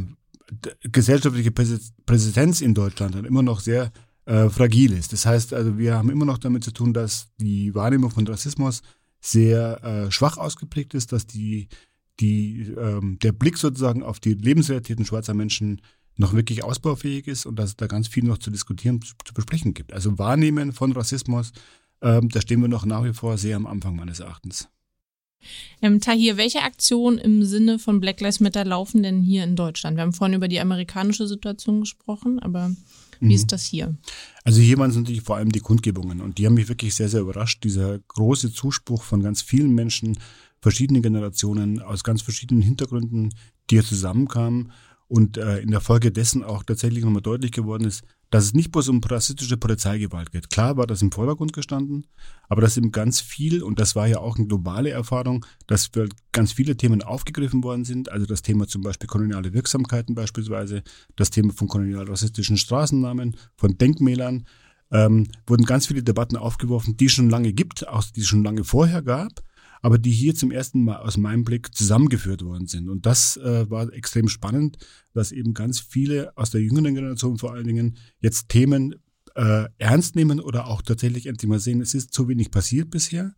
gesellschaftliche 0.84 1.52
Präsenz 1.52 2.62
in 2.62 2.74
Deutschland 2.74 3.16
dann 3.16 3.26
immer 3.26 3.44
noch 3.44 3.60
sehr 3.60 3.92
äh, 4.26 4.50
fragil 4.50 4.94
ist. 4.94 5.14
Das 5.14 5.26
heißt 5.26 5.54
also, 5.54 5.78
wir 5.78 5.96
haben 5.96 6.10
immer 6.10 6.26
noch 6.26 6.38
damit 6.38 6.64
zu 6.64 6.72
tun, 6.72 6.94
dass 6.94 7.28
die 7.38 7.74
Wahrnehmung 7.74 8.12
von 8.12 8.28
Rassismus 8.28 8.82
sehr 9.20 9.84
äh, 9.84 10.12
schwach 10.12 10.38
ausgeprägt 10.38 10.94
ist, 10.94 11.12
dass 11.12 11.28
die, 11.28 11.70
die, 12.20 12.74
ähm, 12.78 13.20
der 13.20 13.32
Blick 13.32 13.58
sozusagen 13.58 14.04
auf 14.04 14.20
die 14.20 14.34
Lebensrealitäten 14.34 15.06
schwarzer 15.06 15.34
Menschen 15.34 15.82
noch 16.18 16.34
wirklich 16.34 16.64
ausbaufähig 16.64 17.28
ist 17.28 17.46
und 17.46 17.58
dass 17.58 17.70
es 17.72 17.78
da 17.78 17.88
ganz 17.88 18.08
viel 18.08 18.24
noch 18.24 18.38
zu 18.38 18.52
diskutieren, 18.52 19.02
zu, 19.02 19.14
zu 19.24 19.34
besprechen 19.34 19.74
gibt. 19.74 19.94
Also 19.94 20.18
Wahrnehmen 20.18 20.74
von 20.74 20.92
Rassismus, 20.92 21.52
ähm, 22.02 22.30
da 22.30 22.42
stehen 22.42 22.62
wir 22.62 22.68
noch 22.68 22.86
nach 22.86 23.04
wie 23.04 23.14
vor 23.14 23.38
sehr 23.38 23.56
am 23.56 23.68
Anfang 23.68 23.96
meines 23.96 24.20
Erachtens. 24.20 24.70
Ähm, 25.82 26.00
Tahir, 26.00 26.38
welche 26.38 26.62
Aktionen 26.62 27.18
im 27.18 27.44
Sinne 27.44 27.80
von 27.80 28.00
Black 28.00 28.22
Lives 28.22 28.40
Matter 28.40 28.64
laufen 28.64 29.02
denn 29.02 29.22
hier 29.22 29.44
in 29.44 29.56
Deutschland? 29.56 29.98
Wir 29.98 30.04
haben 30.04 30.14
vorhin 30.14 30.36
über 30.36 30.48
die 30.48 30.60
amerikanische 30.60 31.28
Situation 31.28 31.82
gesprochen, 31.82 32.40
aber 32.40 32.72
wie 33.20 33.26
mhm. 33.26 33.32
ist 33.32 33.52
das 33.52 33.66
hier? 33.66 33.96
Also 34.44 34.62
hier 34.62 34.78
waren 34.78 34.92
es 34.92 34.96
natürlich 34.96 35.22
vor 35.22 35.38
allem 35.38 35.52
die 35.52 35.60
Kundgebungen 35.60 36.22
und 36.22 36.38
die 36.38 36.46
haben 36.46 36.56
mich 36.56 36.70
wirklich 36.70 36.94
sehr, 36.94 37.10
sehr 37.10 37.22
überrascht. 37.22 37.64
Dieser 37.64 38.00
große 38.00 38.52
Zuspruch 38.52 39.04
von 39.04 39.24
ganz 39.24 39.42
vielen 39.42 39.74
Menschen, 39.74 40.18
verschiedene 40.60 41.02
Generationen 41.02 41.82
aus 41.82 42.04
ganz 42.04 42.22
verschiedenen 42.22 42.62
Hintergründen, 42.62 43.34
die 43.70 43.76
hier 43.76 43.84
zusammenkamen 43.84 44.72
und 45.08 45.38
äh, 45.38 45.60
in 45.60 45.72
der 45.72 45.82
Folge 45.82 46.12
dessen 46.12 46.44
auch 46.44 46.64
tatsächlich 46.64 47.04
nochmal 47.04 47.22
deutlich 47.22 47.52
geworden 47.52 47.86
ist, 47.86 48.04
dass 48.32 48.46
es 48.46 48.54
nicht 48.54 48.72
bloß 48.72 48.90
um 48.90 49.02
rassistische 49.04 49.58
Polizeigewalt 49.58 50.32
geht. 50.32 50.50
Klar 50.50 50.78
war 50.78 50.88
das 50.88 51.02
im 51.02 51.12
Vordergrund 51.12 51.54
gestanden, 51.54 52.08
aber 52.48 52.62
dass 52.62 52.78
eben 52.78 52.92
ganz 52.92 53.20
viel, 53.20 53.62
und 53.62 53.80
das 53.80 53.96
war 53.96 54.08
ja 54.08 54.20
auch 54.20 54.38
eine 54.38 54.48
globale 54.48 54.90
Erfahrung, 54.90 55.46
dass 55.68 55.92
ganz 56.32 56.54
viele 56.54 56.78
Themen 56.78 57.04
aufgegriffen 57.04 57.64
worden 57.64 57.84
sind. 57.84 58.10
Also 58.10 58.26
das 58.26 58.42
Thema 58.42 58.68
zum 58.68 58.82
Beispiel 58.82 59.08
koloniale 59.08 59.54
Wirksamkeiten 59.54 60.16
beispielsweise, 60.16 60.82
das 61.18 61.30
Thema 61.30 61.54
von 61.54 61.68
kolonial-rassistischen 61.68 62.58
Straßennamen, 62.58 63.36
von 63.58 63.78
Denkmälern, 63.78 64.48
ähm, 64.92 65.28
wurden 65.46 65.66
ganz 65.66 65.88
viele 65.88 66.02
Debatten 66.02 66.38
aufgeworfen, 66.38 66.98
die 66.98 67.06
es 67.06 67.12
schon 67.12 67.30
lange 67.30 67.54
gibt, 67.54 67.88
auch 67.88 68.04
die 68.04 68.22
es 68.22 68.28
schon 68.28 68.44
lange 68.44 68.64
vorher 68.64 69.02
gab, 69.02 69.44
aber 69.82 69.98
die 69.98 70.12
hier 70.12 70.36
zum 70.36 70.52
ersten 70.52 70.84
Mal 70.84 70.98
aus 70.98 71.18
meinem 71.18 71.44
Blick 71.44 71.76
zusammengeführt 71.76 72.44
worden 72.44 72.68
sind. 72.68 72.90
Und 72.90 73.06
das 73.06 73.38
äh, 73.38 73.70
war 73.70 73.92
extrem 73.94 74.28
spannend, 74.28 74.78
dass 75.14 75.32
eben 75.32 75.54
ganz 75.54 75.80
viele 75.80 76.36
aus 76.38 76.52
der 76.52 76.62
jüngeren 76.62 76.96
Generation 76.96 77.38
vor 77.38 77.54
allen 77.54 77.68
Dingen 77.68 77.98
jetzt 78.20 78.50
Themen 78.50 78.96
äh, 79.36 79.66
ernst 79.78 80.16
nehmen 80.16 80.40
oder 80.40 80.68
auch 80.68 80.82
tatsächlich 80.82 81.26
endlich 81.26 81.50
mal 81.50 81.60
sehen, 81.60 81.82
es 81.82 81.94
ist 81.94 82.14
zu 82.14 82.28
wenig 82.28 82.52
passiert 82.52 82.90
bisher. 82.90 83.34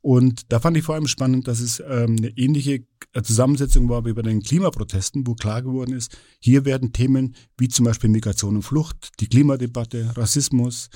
Und 0.00 0.52
da 0.52 0.60
fand 0.60 0.76
ich 0.76 0.84
vor 0.84 0.94
allem 0.94 1.08
spannend, 1.08 1.48
dass 1.48 1.60
es 1.60 1.80
ähm, 1.80 2.16
eine 2.18 2.30
ähnliche 2.36 2.84
äh, 3.12 3.22
Zusammensetzung 3.22 3.88
war 3.88 4.04
wie 4.04 4.12
bei 4.12 4.22
den 4.22 4.42
Klimaprotesten, 4.42 5.26
wo 5.26 5.34
klar 5.34 5.62
geworden 5.62 5.92
ist, 5.92 6.16
hier 6.38 6.64
werden 6.64 6.92
Themen 6.92 7.34
wie 7.56 7.68
zum 7.68 7.84
Beispiel 7.84 8.08
Migration 8.08 8.56
und 8.56 8.62
Flucht, 8.62 9.10
die 9.20 9.26
Klimadebatte, 9.26 10.16
Rassismus, 10.16 10.88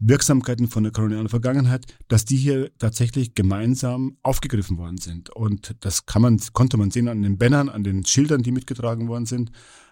Wirksamkeiten 0.00 0.68
von 0.68 0.84
der 0.84 0.92
kolonialen 0.92 1.28
Vergangenheit, 1.28 1.86
dass 2.08 2.24
die 2.24 2.36
hier 2.36 2.70
tatsächlich 2.78 3.34
gemeinsam 3.34 4.16
aufgegriffen 4.22 4.78
worden 4.78 4.98
sind. 4.98 5.30
Und 5.30 5.76
das 5.80 6.06
kann 6.06 6.22
man, 6.22 6.40
konnte 6.52 6.76
man 6.76 6.90
sehen 6.90 7.08
an 7.08 7.22
den 7.22 7.38
Bannern, 7.38 7.68
an 7.68 7.82
den 7.82 8.04
Schildern, 8.04 8.42
die 8.42 8.52
mitgetragen 8.52 9.08
worden 9.08 9.26
sind, 9.26 9.50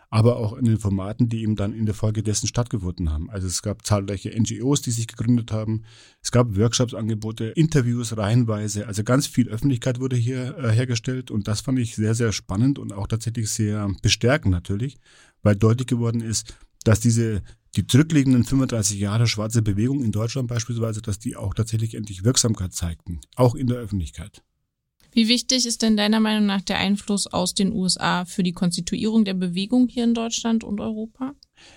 aber 0.08 0.36
auch 0.36 0.56
in 0.56 0.64
den 0.64 0.78
Formaten, 0.78 1.28
die 1.28 1.42
eben 1.42 1.56
dann 1.56 1.72
in 1.72 1.86
der 1.86 1.94
Folge 1.94 2.22
dessen 2.22 2.46
stattgefunden 2.46 3.10
haben. 3.10 3.28
Also 3.30 3.48
es 3.48 3.62
gab 3.62 3.84
zahlreiche 3.84 4.30
NGOs, 4.30 4.80
die 4.80 4.92
sich 4.92 5.08
gegründet 5.08 5.50
haben. 5.50 5.82
Es 6.22 6.30
gab 6.30 6.56
Workshopsangebote, 6.56 7.46
Interviews 7.46 8.16
reihenweise. 8.16 8.86
Also 8.86 9.02
ganz 9.02 9.26
viel 9.26 9.48
Öffentlichkeit 9.48 9.98
wurde 9.98 10.16
hier 10.16 10.56
äh, 10.58 10.70
hergestellt 10.70 11.30
und 11.32 11.48
das 11.48 11.60
fand 11.60 11.78
ich 11.80 11.96
sehr, 11.96 12.14
sehr 12.14 12.32
spannend 12.32 12.78
und 12.78 12.92
auch 12.92 13.08
tatsächlich 13.08 13.50
sehr 13.50 13.90
bestärkend 14.02 14.52
natürlich, 14.52 14.98
weil 15.42 15.56
deutlich 15.56 15.88
geworden 15.88 16.20
ist, 16.20 16.56
dass 16.86 17.00
diese 17.00 17.42
die 17.74 17.86
zurückliegenden 17.86 18.44
35 18.44 18.98
Jahre 18.98 19.26
schwarze 19.26 19.60
Bewegung 19.60 20.02
in 20.02 20.12
Deutschland 20.12 20.48
beispielsweise, 20.48 21.02
dass 21.02 21.18
die 21.18 21.36
auch 21.36 21.52
tatsächlich 21.52 21.94
endlich 21.94 22.24
Wirksamkeit 22.24 22.72
zeigten, 22.72 23.20
auch 23.34 23.54
in 23.54 23.66
der 23.66 23.76
Öffentlichkeit. 23.76 24.42
Wie 25.12 25.28
wichtig 25.28 25.66
ist 25.66 25.82
denn 25.82 25.96
deiner 25.96 26.20
Meinung 26.20 26.46
nach 26.46 26.60
der 26.60 26.78
Einfluss 26.78 27.26
aus 27.26 27.54
den 27.54 27.72
USA 27.72 28.24
für 28.24 28.42
die 28.42 28.52
Konstituierung 28.52 29.24
der 29.24 29.34
Bewegung 29.34 29.88
hier 29.88 30.04
in 30.04 30.14
Deutschland 30.14 30.62
und 30.62 30.80
Europa? 30.80 31.34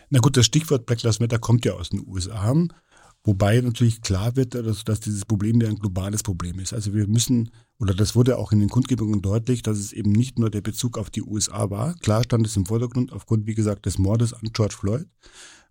Na 0.10 0.20
gut, 0.20 0.38
das 0.38 0.46
Stichwort 0.46 0.86
Black 0.86 1.04
Lives 1.04 1.20
Matter 1.20 1.40
kommt 1.40 1.66
ja 1.66 1.74
aus 1.74 1.90
den 1.90 2.06
USA. 2.06 2.54
Wobei 3.24 3.60
natürlich 3.60 4.02
klar 4.02 4.36
wird, 4.36 4.56
dass, 4.56 4.86
dass 4.86 5.02
dieses 5.02 5.26
Problem 5.26 5.60
ja 5.62 5.68
ein 5.68 5.76
globales 5.76 6.24
Problem 6.24 6.58
ist. 6.60 6.74
Also 6.74 6.94
wir 6.94 7.08
müssen, 7.08 7.52
oder 7.78 7.94
das 7.94 8.16
wurde 8.16 8.38
auch 8.38 8.54
in 8.54 8.60
den 8.60 8.70
Kundgebungen 8.70 9.22
deutlich, 9.22 9.62
dass 9.62 9.78
es 9.78 9.92
eben 9.92 10.12
nicht 10.12 10.40
nur 10.40 10.50
der 10.50 10.62
Bezug 10.62 10.98
auf 10.98 11.10
die 11.10 11.22
USA 11.22 11.70
war. 11.70 11.96
Klar 11.96 12.24
stand 12.24 12.48
es 12.48 12.56
im 12.56 12.66
Vordergrund 12.66 13.12
aufgrund, 13.12 13.46
wie 13.46 13.56
gesagt, 13.56 13.86
des 13.86 13.98
Mordes 13.98 14.34
an 14.34 14.50
George 14.54 14.76
Floyd. 14.80 15.06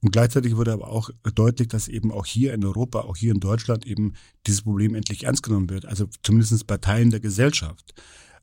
Und 0.00 0.12
gleichzeitig 0.12 0.56
wurde 0.56 0.72
aber 0.72 0.88
auch 0.88 1.10
deutlich, 1.34 1.68
dass 1.68 1.88
eben 1.88 2.12
auch 2.12 2.26
hier 2.26 2.52
in 2.54 2.64
Europa, 2.64 3.00
auch 3.00 3.16
hier 3.16 3.32
in 3.32 3.40
Deutschland 3.40 3.86
eben 3.86 4.12
dieses 4.46 4.62
Problem 4.62 4.94
endlich 4.94 5.24
ernst 5.24 5.42
genommen 5.42 5.70
wird. 5.70 5.86
Also 5.86 6.06
zumindest 6.22 6.66
bei 6.66 6.76
Teilen 6.76 7.10
der 7.10 7.20
Gesellschaft. 7.20 7.94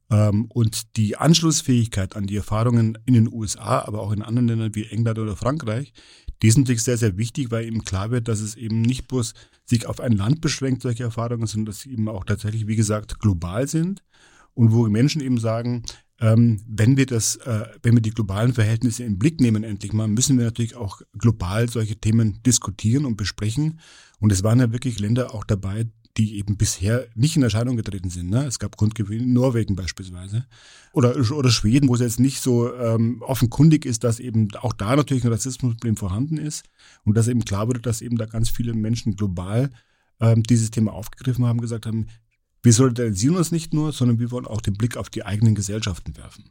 Ähm, 0.10 0.46
und 0.50 0.98
die 0.98 1.18
Anschlussfähigkeit 1.18 2.16
an 2.16 2.28
die 2.28 2.36
Erfahrungen 2.36 2.98
in 3.06 3.14
den 3.14 3.32
USA, 3.32 3.80
aber 3.80 4.02
auch 4.02 4.12
in 4.12 4.22
anderen 4.22 4.48
Ländern 4.48 4.76
wie 4.76 4.86
England 4.86 5.18
oder 5.18 5.36
Frankreich, 5.36 5.94
die 6.42 6.48
ist 6.48 6.58
natürlich 6.58 6.84
sehr, 6.84 6.98
sehr 6.98 7.18
wichtig, 7.18 7.52
weil 7.52 7.66
eben 7.66 7.84
klar 7.84 8.12
wird, 8.12 8.28
dass 8.28 8.40
es 8.40 8.56
eben 8.56 8.82
nicht 8.82 9.08
bloß 9.08 9.34
sich 9.66 9.88
auf 9.88 10.00
ein 10.00 10.12
Land 10.12 10.42
beschränkt, 10.42 10.82
solche 10.82 11.04
Erfahrungen, 11.04 11.48
sondern 11.48 11.68
dass 11.68 11.82
sie 11.82 11.92
eben 11.92 12.08
auch 12.10 12.26
tatsächlich, 12.26 12.68
wie 12.68 12.76
gesagt, 12.76 13.20
global 13.20 13.68
sind 13.68 14.04
und 14.54 14.72
wo 14.72 14.88
Menschen 14.88 15.22
eben 15.22 15.40
sagen, 15.40 15.84
ähm, 16.20 16.62
wenn 16.68 16.98
wir 16.98 17.06
das, 17.06 17.36
äh, 17.38 17.66
wenn 17.84 17.96
wir 17.96 18.02
die 18.02 18.12
globalen 18.12 18.54
Verhältnisse 18.54 19.04
im 19.04 19.18
Blick 19.18 19.42
nehmen 19.42 19.64
endlich 19.64 19.92
mal, 19.92 20.08
müssen 20.08 20.38
wir 20.38 20.46
natürlich 20.46 20.76
auch 20.76 21.02
global 21.18 21.70
solche 21.70 21.98
Themen 21.98 22.42
diskutieren 22.44 23.06
und 23.06 23.18
besprechen. 23.18 23.80
Und 24.20 24.32
es 24.32 24.44
waren 24.44 24.60
ja 24.60 24.72
wirklich 24.72 25.00
Länder 25.00 25.34
auch 25.34 25.44
dabei, 25.44 25.88
die 26.18 26.38
eben 26.38 26.56
bisher 26.56 27.08
nicht 27.14 27.36
in 27.36 27.44
Erscheinung 27.44 27.76
getreten 27.76 28.10
sind. 28.10 28.30
Ne? 28.30 28.46
Es 28.46 28.60
gab 28.60 28.78
Grundgewinne 28.78 29.24
in 29.24 29.34
Norwegen 29.34 29.76
beispielsweise. 29.76 30.46
Oder, 30.94 31.16
oder 31.32 31.50
Schweden, 31.50 31.90
wo 31.90 31.96
es 31.96 32.02
jetzt 32.02 32.20
nicht 32.20 32.42
so 32.42 32.74
ähm, 32.74 33.22
offenkundig 33.22 33.86
ist, 33.86 34.04
dass 34.04 34.20
eben 34.20 34.48
auch 34.56 34.74
da 34.74 34.96
natürlich 34.96 35.26
ein 35.26 35.32
Rassismusproblem 35.32 35.98
vorhanden 35.98 36.38
ist. 36.38 36.64
Und 37.04 37.18
dass 37.18 37.28
eben 37.28 37.44
klar 37.44 37.68
wurde, 37.68 37.82
dass 37.82 38.02
eben 38.02 38.18
da 38.18 38.26
ganz 38.26 38.50
viele 38.50 38.74
Menschen 38.74 39.16
global 39.16 39.72
ähm, 40.22 40.44
dieses 40.44 40.72
Thema 40.72 40.94
aufgegriffen 40.94 41.46
haben, 41.46 41.60
gesagt 41.60 41.86
haben, 41.86 42.08
wir 42.64 42.74
solidarisieren 42.74 43.36
uns 43.36 43.52
nicht 43.52 43.74
nur, 43.74 43.92
sondern 43.92 44.20
wir 44.20 44.32
wollen 44.32 44.48
auch 44.48 44.62
den 44.62 44.76
Blick 44.76 44.98
auf 44.98 45.10
die 45.10 45.26
eigenen 45.26 45.54
Gesellschaften 45.54 46.16
werfen. 46.18 46.46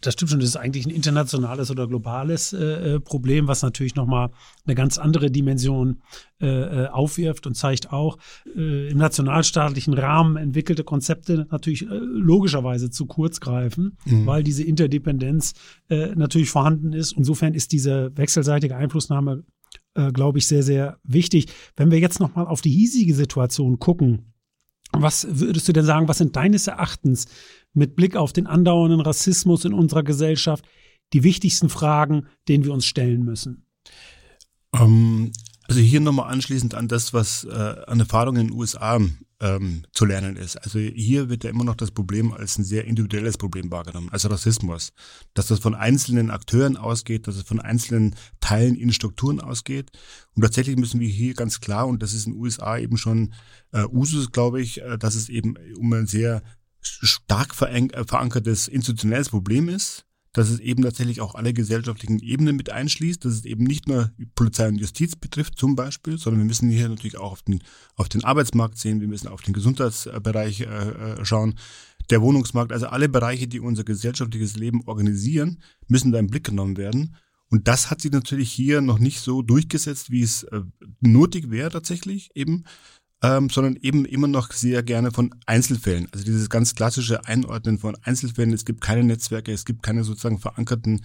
Das 0.00 0.14
stimmt 0.14 0.30
schon, 0.30 0.40
das 0.40 0.50
ist 0.50 0.56
eigentlich 0.56 0.86
ein 0.86 0.90
internationales 0.90 1.70
oder 1.70 1.86
globales 1.86 2.52
äh, 2.52 2.94
äh 2.94 3.00
Problem, 3.00 3.48
was 3.48 3.62
natürlich 3.62 3.94
nochmal 3.94 4.30
eine 4.64 4.74
ganz 4.74 4.98
andere 4.98 5.30
Dimension 5.30 6.02
äh, 6.40 6.84
äh, 6.84 6.86
aufwirft 6.88 7.48
und 7.48 7.54
zeigt 7.54 7.92
auch, 7.92 8.16
äh, 8.56 8.90
im 8.90 8.98
nationalstaatlichen 8.98 9.94
Rahmen 9.94 10.36
entwickelte 10.36 10.84
Konzepte 10.84 11.48
natürlich 11.50 11.82
äh, 11.82 11.86
logischerweise 11.90 12.90
zu 12.90 13.06
kurz 13.06 13.40
greifen, 13.40 13.96
mhm. 14.04 14.24
weil 14.26 14.42
diese 14.42 14.62
Interdependenz 14.62 15.54
natürlich 15.88 16.50
vorhanden 16.50 16.92
ist. 16.92 17.12
Insofern 17.12 17.54
ist 17.54 17.72
diese 17.72 18.16
wechselseitige 18.16 18.76
Einflussnahme, 18.76 19.44
glaube 20.12 20.38
ich, 20.38 20.46
sehr, 20.46 20.62
sehr 20.62 20.98
wichtig. 21.02 21.46
Wenn 21.76 21.90
wir 21.90 21.98
jetzt 21.98 22.20
nochmal 22.20 22.46
auf 22.46 22.60
die 22.60 22.70
hiesige 22.70 23.14
Situation 23.14 23.78
gucken, 23.78 24.34
was 24.92 25.26
würdest 25.30 25.68
du 25.68 25.72
denn 25.72 25.84
sagen, 25.84 26.08
was 26.08 26.18
sind 26.18 26.36
deines 26.36 26.66
Erachtens 26.66 27.26
mit 27.72 27.96
Blick 27.96 28.16
auf 28.16 28.32
den 28.32 28.46
andauernden 28.46 29.00
Rassismus 29.00 29.64
in 29.64 29.72
unserer 29.72 30.02
Gesellschaft 30.02 30.64
die 31.12 31.22
wichtigsten 31.22 31.68
Fragen, 31.68 32.26
denen 32.48 32.64
wir 32.64 32.72
uns 32.72 32.86
stellen 32.86 33.24
müssen? 33.24 33.66
Ähm, 34.74 35.32
also 35.68 35.80
hier 35.80 36.00
nochmal 36.00 36.32
anschließend 36.32 36.74
an 36.74 36.88
das, 36.88 37.12
was 37.12 37.44
äh, 37.44 37.76
an 37.86 38.00
Erfahrungen 38.00 38.40
in 38.40 38.46
den 38.48 38.56
USA 38.56 38.98
ähm, 39.40 39.82
zu 39.92 40.04
lernen 40.04 40.36
ist. 40.36 40.56
Also 40.56 40.78
hier 40.78 41.28
wird 41.28 41.44
ja 41.44 41.50
immer 41.50 41.64
noch 41.64 41.76
das 41.76 41.90
Problem 41.90 42.32
als 42.32 42.58
ein 42.58 42.64
sehr 42.64 42.86
individuelles 42.86 43.36
Problem 43.36 43.70
wahrgenommen, 43.70 44.08
also 44.10 44.28
Rassismus. 44.28 44.92
Dass 45.34 45.46
das 45.48 45.60
von 45.60 45.74
einzelnen 45.74 46.30
Akteuren 46.30 46.76
ausgeht, 46.76 47.26
dass 47.26 47.36
es 47.36 47.42
von 47.42 47.60
einzelnen 47.60 48.16
Teilen 48.40 48.76
in 48.76 48.92
Strukturen 48.92 49.40
ausgeht. 49.40 49.90
Und 50.34 50.42
tatsächlich 50.42 50.76
müssen 50.76 51.00
wir 51.00 51.08
hier 51.08 51.34
ganz 51.34 51.60
klar, 51.60 51.86
und 51.86 52.02
das 52.02 52.14
ist 52.14 52.26
in 52.26 52.32
den 52.32 52.40
USA 52.40 52.78
eben 52.78 52.96
schon 52.96 53.34
äh, 53.72 53.84
Usus, 53.84 54.32
glaube 54.32 54.60
ich, 54.62 54.80
äh, 54.80 54.96
dass 54.96 55.14
es 55.14 55.28
eben 55.28 55.54
um 55.76 55.92
ein 55.92 56.06
sehr 56.06 56.42
stark 56.80 57.54
verankertes 57.54 58.68
institutionelles 58.68 59.30
Problem 59.30 59.68
ist 59.68 60.06
dass 60.32 60.50
es 60.50 60.60
eben 60.60 60.82
tatsächlich 60.82 61.20
auch 61.20 61.34
alle 61.34 61.52
gesellschaftlichen 61.52 62.20
Ebenen 62.20 62.56
mit 62.56 62.70
einschließt, 62.70 63.24
dass 63.24 63.32
es 63.32 63.44
eben 63.44 63.64
nicht 63.64 63.88
nur 63.88 64.12
Polizei 64.34 64.68
und 64.68 64.76
Justiz 64.76 65.16
betrifft 65.16 65.58
zum 65.58 65.74
Beispiel, 65.74 66.18
sondern 66.18 66.42
wir 66.42 66.46
müssen 66.46 66.70
hier 66.70 66.88
natürlich 66.88 67.18
auch 67.18 67.32
auf 67.32 67.42
den, 67.42 67.62
auf 67.96 68.08
den 68.08 68.24
Arbeitsmarkt 68.24 68.78
sehen, 68.78 69.00
wir 69.00 69.08
müssen 69.08 69.28
auf 69.28 69.42
den 69.42 69.54
Gesundheitsbereich 69.54 70.60
äh, 70.60 70.64
äh, 70.64 71.24
schauen, 71.24 71.58
der 72.10 72.22
Wohnungsmarkt, 72.22 72.72
also 72.72 72.86
alle 72.86 73.08
Bereiche, 73.08 73.48
die 73.48 73.60
unser 73.60 73.84
gesellschaftliches 73.84 74.56
Leben 74.56 74.82
organisieren, 74.86 75.62
müssen 75.88 76.12
da 76.12 76.18
im 76.18 76.28
Blick 76.28 76.44
genommen 76.44 76.76
werden. 76.76 77.16
Und 77.50 77.66
das 77.66 77.90
hat 77.90 78.00
sich 78.00 78.12
natürlich 78.12 78.52
hier 78.52 78.80
noch 78.80 78.98
nicht 78.98 79.20
so 79.20 79.42
durchgesetzt, 79.42 80.10
wie 80.10 80.22
es 80.22 80.42
äh, 80.44 80.60
nötig 81.00 81.50
wäre 81.50 81.70
tatsächlich 81.70 82.30
eben 82.34 82.64
ähm, 83.22 83.50
sondern 83.50 83.76
eben 83.76 84.04
immer 84.04 84.28
noch 84.28 84.52
sehr 84.52 84.82
gerne 84.82 85.10
von 85.10 85.34
Einzelfällen. 85.46 86.08
Also 86.12 86.24
dieses 86.24 86.48
ganz 86.48 86.74
klassische 86.74 87.24
Einordnen 87.26 87.78
von 87.78 87.96
Einzelfällen. 88.02 88.52
Es 88.52 88.64
gibt 88.64 88.80
keine 88.80 89.02
Netzwerke, 89.02 89.52
es 89.52 89.64
gibt 89.64 89.82
keine 89.82 90.04
sozusagen 90.04 90.38
verankerten 90.38 91.00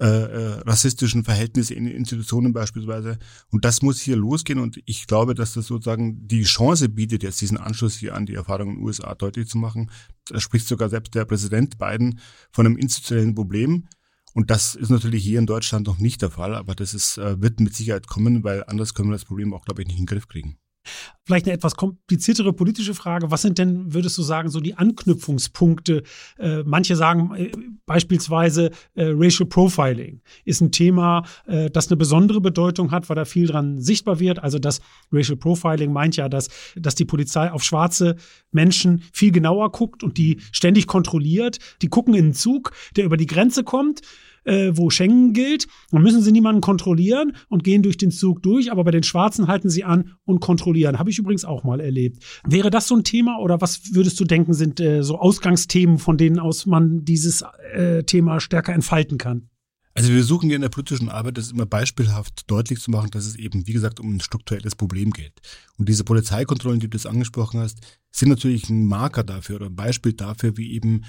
äh, 0.00 0.06
äh, 0.06 0.60
rassistischen 0.60 1.24
Verhältnisse 1.24 1.74
in 1.74 1.86
Institutionen 1.86 2.54
beispielsweise. 2.54 3.18
Und 3.50 3.66
das 3.66 3.82
muss 3.82 4.00
hier 4.00 4.16
losgehen. 4.16 4.58
Und 4.58 4.80
ich 4.86 5.06
glaube, 5.06 5.34
dass 5.34 5.52
das 5.52 5.66
sozusagen 5.66 6.26
die 6.26 6.44
Chance 6.44 6.88
bietet, 6.88 7.22
jetzt 7.22 7.42
diesen 7.42 7.58
Anschluss 7.58 7.96
hier 7.96 8.14
an 8.14 8.24
die 8.24 8.34
Erfahrungen 8.34 8.70
in 8.70 8.76
den 8.78 8.86
USA 8.86 9.14
deutlich 9.14 9.46
zu 9.46 9.58
machen. 9.58 9.90
Da 10.30 10.40
spricht 10.40 10.66
sogar 10.66 10.88
selbst 10.88 11.14
der 11.14 11.26
Präsident 11.26 11.76
Biden 11.78 12.18
von 12.50 12.64
einem 12.64 12.78
institutionellen 12.78 13.34
Problem. 13.34 13.88
Und 14.32 14.50
das 14.50 14.74
ist 14.74 14.88
natürlich 14.88 15.22
hier 15.22 15.38
in 15.38 15.46
Deutschland 15.46 15.86
noch 15.86 15.98
nicht 15.98 16.22
der 16.22 16.30
Fall, 16.30 16.54
aber 16.54 16.74
das 16.74 16.94
ist, 16.94 17.18
äh, 17.18 17.42
wird 17.42 17.60
mit 17.60 17.74
Sicherheit 17.74 18.06
kommen, 18.06 18.42
weil 18.44 18.64
anders 18.64 18.94
können 18.94 19.10
wir 19.10 19.14
das 19.14 19.26
Problem 19.26 19.52
auch, 19.52 19.66
glaube 19.66 19.82
ich, 19.82 19.88
nicht 19.88 19.98
in 19.98 20.06
den 20.06 20.14
Griff 20.14 20.28
kriegen. 20.28 20.56
Vielleicht 21.24 21.46
eine 21.46 21.54
etwas 21.54 21.76
kompliziertere 21.76 22.52
politische 22.52 22.94
Frage. 22.94 23.30
Was 23.30 23.42
sind 23.42 23.58
denn, 23.58 23.94
würdest 23.94 24.18
du 24.18 24.22
sagen, 24.22 24.48
so 24.48 24.60
die 24.60 24.74
Anknüpfungspunkte? 24.74 26.02
Äh, 26.38 26.62
manche 26.64 26.96
sagen 26.96 27.34
äh, 27.36 27.52
beispielsweise 27.86 28.70
äh, 28.94 29.12
Racial 29.14 29.48
Profiling 29.48 30.22
ist 30.44 30.60
ein 30.60 30.72
Thema, 30.72 31.24
äh, 31.46 31.70
das 31.70 31.88
eine 31.88 31.96
besondere 31.96 32.40
Bedeutung 32.40 32.90
hat, 32.90 33.08
weil 33.08 33.16
da 33.16 33.24
viel 33.24 33.46
dran 33.46 33.78
sichtbar 33.78 34.18
wird. 34.18 34.42
Also 34.42 34.58
das 34.58 34.80
Racial 35.12 35.36
Profiling 35.36 35.92
meint 35.92 36.16
ja, 36.16 36.28
dass, 36.28 36.48
dass 36.74 36.94
die 36.94 37.04
Polizei 37.04 37.52
auf 37.52 37.62
schwarze 37.62 38.16
Menschen 38.50 39.04
viel 39.12 39.30
genauer 39.30 39.70
guckt 39.72 40.02
und 40.02 40.18
die 40.18 40.40
ständig 40.50 40.86
kontrolliert. 40.86 41.58
Die 41.82 41.88
gucken 41.88 42.14
in 42.14 42.24
einen 42.24 42.34
Zug, 42.34 42.72
der 42.96 43.04
über 43.04 43.16
die 43.16 43.26
Grenze 43.26 43.62
kommt 43.62 44.00
äh, 44.44 44.72
wo 44.74 44.90
Schengen 44.90 45.32
gilt. 45.32 45.66
Dann 45.90 46.02
müssen 46.02 46.22
sie 46.22 46.32
niemanden 46.32 46.60
kontrollieren 46.60 47.32
und 47.48 47.64
gehen 47.64 47.82
durch 47.82 47.96
den 47.96 48.10
Zug 48.10 48.42
durch, 48.42 48.70
aber 48.70 48.84
bei 48.84 48.90
den 48.90 49.02
Schwarzen 49.02 49.48
halten 49.48 49.70
sie 49.70 49.84
an 49.84 50.12
und 50.24 50.40
kontrollieren. 50.40 50.98
Habe 50.98 51.10
ich 51.10 51.18
übrigens 51.18 51.44
auch 51.44 51.64
mal 51.64 51.80
erlebt. 51.80 52.22
Wäre 52.46 52.70
das 52.70 52.88
so 52.88 52.96
ein 52.96 53.04
Thema 53.04 53.38
oder 53.40 53.60
was 53.60 53.94
würdest 53.94 54.18
du 54.20 54.24
denken, 54.24 54.54
sind 54.54 54.80
äh, 54.80 55.02
so 55.02 55.18
Ausgangsthemen, 55.18 55.98
von 55.98 56.16
denen 56.16 56.38
aus 56.38 56.66
man 56.66 57.04
dieses 57.04 57.44
äh, 57.74 58.02
Thema 58.04 58.40
stärker 58.40 58.72
entfalten 58.72 59.18
kann? 59.18 59.48
Also 59.94 60.12
wir 60.12 60.22
suchen 60.22 60.50
in 60.50 60.62
der 60.62 60.68
politischen 60.68 61.08
Arbeit, 61.08 61.36
das 61.36 61.50
immer 61.50 61.66
beispielhaft 61.66 62.48
deutlich 62.48 62.80
zu 62.80 62.90
machen, 62.90 63.10
dass 63.10 63.26
es 63.26 63.34
eben, 63.34 63.66
wie 63.66 63.72
gesagt, 63.72 63.98
um 63.98 64.16
ein 64.16 64.20
strukturelles 64.20 64.76
Problem 64.76 65.10
geht. 65.10 65.34
Und 65.78 65.88
diese 65.88 66.04
Polizeikontrollen, 66.04 66.78
die 66.78 66.88
du 66.88 66.96
jetzt 66.96 67.06
angesprochen 67.06 67.60
hast, 67.60 67.80
sind 68.12 68.28
natürlich 68.28 68.70
ein 68.70 68.86
Marker 68.86 69.24
dafür 69.24 69.56
oder 69.56 69.66
ein 69.66 69.74
Beispiel 69.74 70.12
dafür, 70.12 70.56
wie 70.56 70.72
eben 70.72 71.02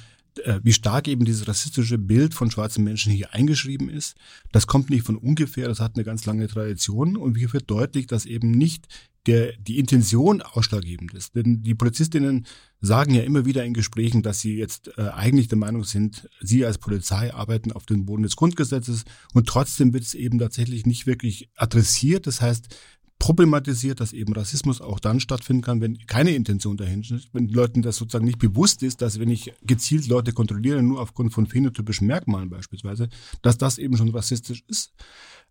wie 0.64 0.74
stark 0.74 1.08
eben 1.08 1.26
dieses 1.26 1.48
rassistische 1.48 1.98
Bild 1.98 2.34
von 2.34 2.50
schwarzen 2.50 2.84
Menschen 2.84 3.12
hier 3.12 3.34
eingeschrieben 3.34 3.90
ist. 3.90 4.16
Das 4.52 4.68
kommt 4.68 4.90
nicht 4.90 5.06
von 5.06 5.18
ungefähr, 5.18 5.68
das 5.68 5.80
hat 5.80 5.96
eine 5.96 6.06
ganz 6.06 6.26
lange 6.26 6.48
Tradition 6.48 7.18
und 7.18 7.38
hier 7.38 7.52
wird 7.54 7.70
deutlich, 7.70 8.08
dass 8.08 8.26
eben 8.26 8.52
nicht 8.52 8.88
der, 9.28 9.54
die 9.58 9.78
Intention 9.78 10.42
ausschlaggebend 10.42 11.14
ist. 11.14 11.36
Denn 11.36 11.62
die 11.62 11.76
Polizistinnen 11.76 12.48
sagen 12.80 13.14
ja 13.14 13.22
immer 13.22 13.46
wieder 13.46 13.64
in 13.64 13.74
Gesprächen, 13.74 14.24
dass 14.24 14.40
sie 14.40 14.58
jetzt 14.58 14.92
äh, 14.98 15.10
eigentlich 15.10 15.48
der 15.48 15.60
Meinung 15.60 15.84
sind, 15.84 16.28
sie 16.40 16.66
als 16.66 16.80
Polizei 16.80 17.34
arbeiten 17.34 17.72
auf 17.72 17.86
dem 17.86 18.06
Boden 18.06 18.24
des 18.24 18.36
Grundgesetzes 18.36 19.04
und 19.34 19.48
trotzdem 19.48 19.94
wird 19.94 20.04
es 20.04 20.16
eben 20.16 20.40
tatsächlich 20.40 20.86
nicht 20.86 21.06
wirklich 21.06 21.50
adressiert. 21.56 22.26
Das 22.26 22.42
heißt, 22.42 22.76
problematisiert, 23.22 24.00
dass 24.00 24.14
eben 24.14 24.34
Rassismus 24.34 24.82
auch 24.82 25.00
dann 25.00 25.20
stattfinden 25.20 25.62
kann, 25.62 25.80
wenn 25.80 26.00
keine 26.08 26.32
Intention 26.32 26.76
dahinter 26.76 27.14
ist, 27.14 27.30
wenn 27.34 27.50
Leuten 27.50 27.84
das 27.84 27.98
sozusagen 27.98 28.26
nicht 28.26 28.40
bewusst 28.40 28.82
ist, 28.82 29.04
dass 29.04 29.20
wenn 29.20 29.30
ich 29.30 29.54
gezielt 29.62 30.08
Leute 30.08 30.34
kontrolliere, 30.34 30.82
nur 30.82 31.00
aufgrund 31.00 31.32
von 31.32 31.46
phänotypischen 31.46 32.08
Merkmalen 32.08 32.50
beispielsweise, 32.50 33.10
dass 33.44 33.60
das 33.60 33.78
eben 33.78 33.96
schon 33.96 34.10
rassistisch 34.10 34.64
ist 34.68 34.92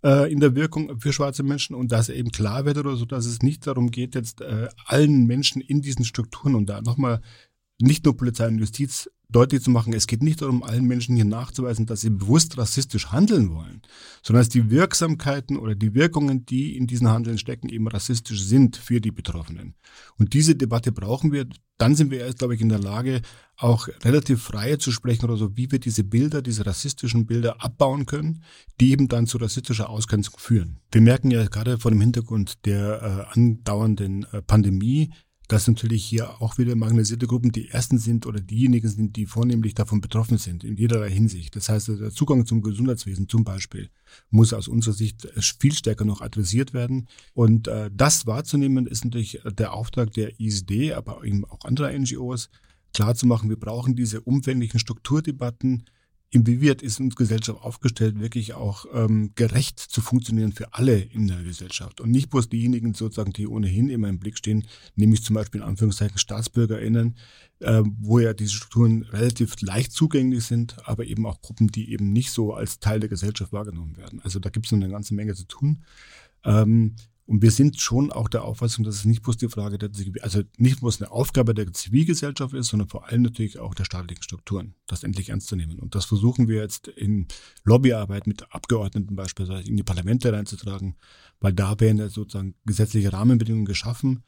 äh, 0.03 0.33
in 0.33 0.41
der 0.41 0.57
Wirkung 0.57 0.99
für 0.99 1.13
schwarze 1.13 1.45
Menschen 1.45 1.77
und 1.77 1.93
dass 1.93 2.09
eben 2.09 2.33
klar 2.33 2.65
wird 2.65 2.77
oder 2.77 2.97
so, 2.97 3.05
dass 3.05 3.25
es 3.25 3.41
nicht 3.41 3.69
darum 3.69 3.93
geht, 3.93 4.17
jetzt 4.17 4.41
äh, 4.41 4.67
allen 4.87 5.27
Menschen 5.29 5.63
in 5.63 5.81
diesen 5.81 6.05
Strukturen 6.05 6.57
und 6.57 6.67
da 6.67 6.83
nochmal 6.83 7.21
nicht 7.81 8.05
nur 8.05 8.17
Polizei 8.17 8.47
und 8.47 8.59
Justiz 8.59 9.09
deutlich 9.31 9.63
zu 9.63 9.71
machen, 9.71 9.93
es 9.93 10.07
geht 10.07 10.23
nicht 10.23 10.43
darum, 10.43 10.63
allen 10.63 10.87
Menschen 10.87 11.15
hier 11.15 11.25
nachzuweisen, 11.25 11.87
dass 11.87 12.01
sie 12.01 12.11
bewusst 12.11 12.59
rassistisch 12.59 13.09
handeln 13.13 13.51
wollen, 13.55 13.83
sondern 14.23 14.41
dass 14.41 14.49
die 14.49 14.71
Wirksamkeiten 14.71 15.57
oder 15.57 15.75
die 15.75 15.95
Wirkungen, 15.95 16.45
die 16.47 16.77
in 16.77 16.87
diesen 16.87 17.09
Handeln 17.09 17.39
stecken, 17.39 17.69
eben 17.69 17.87
rassistisch 17.89 18.43
sind 18.43 18.77
für 18.77 19.01
die 19.01 19.13
Betroffenen. 19.13 19.75
Und 20.19 20.35
diese 20.35 20.55
Debatte 20.57 20.93
brauchen 20.93 21.33
wir. 21.33 21.47
Dann 21.79 21.95
sind 21.95 22.11
wir 22.11 22.21
erst, 22.21 22.41
glaube 22.41 22.55
ich, 22.55 22.61
in 22.61 22.69
der 22.69 22.79
Lage, 22.79 23.23
auch 23.57 23.89
relativ 24.03 24.43
frei 24.43 24.77
zu 24.77 24.93
sprechen 24.93 25.25
oder 25.25 25.37
so, 25.37 25.57
wie 25.57 25.71
wir 25.71 25.79
diese 25.79 26.05
Bilder, 26.05 26.43
diese 26.43 26.67
rassistischen 26.67 27.25
Bilder 27.25 27.65
abbauen 27.65 28.05
können, 28.05 28.43
die 28.81 28.91
eben 28.91 29.09
dann 29.09 29.27
zu 29.27 29.39
rassistischer 29.39 29.89
Ausgrenzung 29.89 30.35
führen. 30.37 30.81
Wir 30.93 31.01
merken 31.01 31.31
ja 31.31 31.47
gerade 31.47 31.79
vor 31.79 31.91
dem 31.91 32.01
Hintergrund 32.03 32.67
der 32.67 33.29
äh, 33.33 33.35
andauernden 33.35 34.27
äh, 34.33 34.43
Pandemie, 34.43 35.11
dass 35.51 35.67
natürlich 35.67 36.05
hier 36.05 36.41
auch 36.41 36.59
wieder 36.59 36.77
marginalisierte 36.77 37.27
Gruppen 37.27 37.51
die 37.51 37.71
ersten 37.71 37.99
sind 37.99 38.25
oder 38.25 38.41
diejenigen 38.41 38.89
sind, 38.89 39.17
die 39.17 39.27
vornehmlich 39.27 39.75
davon 39.75 40.01
betroffen 40.01 40.39
sind, 40.39 40.63
in 40.63 40.77
jederlei 40.77 41.11
Hinsicht. 41.11 41.57
Das 41.57 41.69
heißt, 41.69 41.89
der 41.89 42.13
Zugang 42.13 42.47
zum 42.47 42.63
Gesundheitswesen 42.63 43.29
zum 43.29 43.43
Beispiel 43.43 43.91
muss 44.31 44.53
aus 44.53 44.69
unserer 44.69 44.95
Sicht 44.95 45.27
viel 45.59 45.73
stärker 45.73 46.05
noch 46.05 46.21
adressiert 46.21 46.73
werden. 46.73 47.09
Und 47.35 47.67
äh, 47.67 47.91
das 47.93 48.27
wahrzunehmen, 48.27 48.87
ist 48.87 49.05
natürlich 49.05 49.41
der 49.45 49.73
Auftrag 49.73 50.13
der 50.13 50.39
ISD, 50.39 50.93
aber 50.93 51.25
eben 51.25 51.45
auch 51.45 51.65
anderer 51.65 51.99
NGOs, 51.99 52.49
klarzumachen, 52.95 53.51
wir 53.51 53.59
brauchen 53.59 53.97
diese 53.97 54.21
umfänglichen 54.21 54.79
Strukturdebatten, 54.79 55.85
inwieweit 56.31 56.81
ist 56.83 57.01
unsere 57.01 57.19
Gesellschaft 57.19 57.61
aufgestellt, 57.63 58.21
wirklich 58.21 58.55
auch 58.55 58.87
ähm, 58.95 59.33
gerecht 59.35 59.81
zu 59.81 60.01
funktionieren 60.01 60.53
für 60.53 60.75
alle 60.75 60.99
in 60.99 61.27
der 61.27 61.43
Gesellschaft 61.43 62.01
und 62.01 62.11
nicht 62.11 62.31
bloß 62.31 62.49
diejenigen 62.49 62.95
sozusagen, 62.95 63.33
die 63.33 63.49
ohnehin 63.49 63.89
immer 63.89 64.09
im 64.09 64.21
Blick 64.21 64.39
stehen, 64.39 64.67
nämlich 64.95 65.25
zum 65.25 65.35
Beispiel 65.35 65.61
in 65.61 65.67
Anführungszeichen 65.67 66.19
StaatsbürgerInnen, 66.19 67.17
äh, 67.59 67.83
wo 67.99 68.21
ja 68.21 68.33
diese 68.33 68.53
Strukturen 68.53 69.03
relativ 69.03 69.61
leicht 69.61 69.93
zugänglich 69.93 70.45
sind, 70.45 70.77
aber 70.87 71.05
eben 71.05 71.27
auch 71.27 71.41
Gruppen, 71.43 71.69
die 71.69 71.93
eben 71.93 72.13
nicht 72.13 72.31
so 72.31 72.55
als 72.55 72.79
Teil 72.79 73.01
der 73.01 73.09
Gesellschaft 73.09 73.53
wahrgenommen 73.53 73.97
werden. 73.97 74.21
Also 74.23 74.39
da 74.39 74.51
gibt 74.51 74.67
es 74.67 74.73
noch 74.73 74.79
eine 74.79 74.91
ganze 74.91 75.15
Menge 75.15 75.35
zu 75.35 75.45
tun. 75.45 75.83
Ähm, 76.45 76.95
und 77.31 77.43
wir 77.43 77.53
sind 77.53 77.81
schon 77.81 78.11
auch 78.11 78.29
der 78.29 78.43
Auffassung, 78.43 78.85
dass 78.85 78.97
es 78.97 79.05
nicht 79.05 79.23
bloß 79.23 79.37
die 79.37 79.49
Frage 79.49 79.79
der, 79.79 79.91
also 80.23 80.43
nicht 80.57 80.81
bloß 80.81 81.01
eine 81.01 81.13
Aufgabe 81.13 81.55
der 81.55 81.73
Zivilgesellschaft 81.73 82.55
ist, 82.55 82.67
sondern 82.67 82.89
vor 82.89 83.07
allem 83.07 83.23
natürlich 83.23 83.61
auch 83.61 83.73
der 83.73 83.85
staatlichen 83.85 84.25
Strukturen, 84.25 84.75
das 84.89 85.05
endlich 85.05 85.29
ernst 85.29 85.47
zu 85.47 85.55
nehmen. 85.55 85.79
Und 85.79 85.95
das 85.95 86.07
versuchen 86.07 86.49
wir 86.49 86.61
jetzt 86.61 86.89
in 86.89 87.29
Lobbyarbeit 87.63 88.27
mit 88.27 88.53
Abgeordneten 88.53 89.15
beispielsweise 89.15 89.69
in 89.69 89.77
die 89.77 89.85
Parlamente 89.85 90.33
reinzutragen, 90.33 90.97
weil 91.39 91.53
da 91.53 91.79
werden 91.79 91.99
ja 91.99 92.09
sozusagen 92.09 92.57
gesetzliche 92.67 93.13
Rahmenbedingungen 93.13 93.65
geschaffen. 93.65 94.25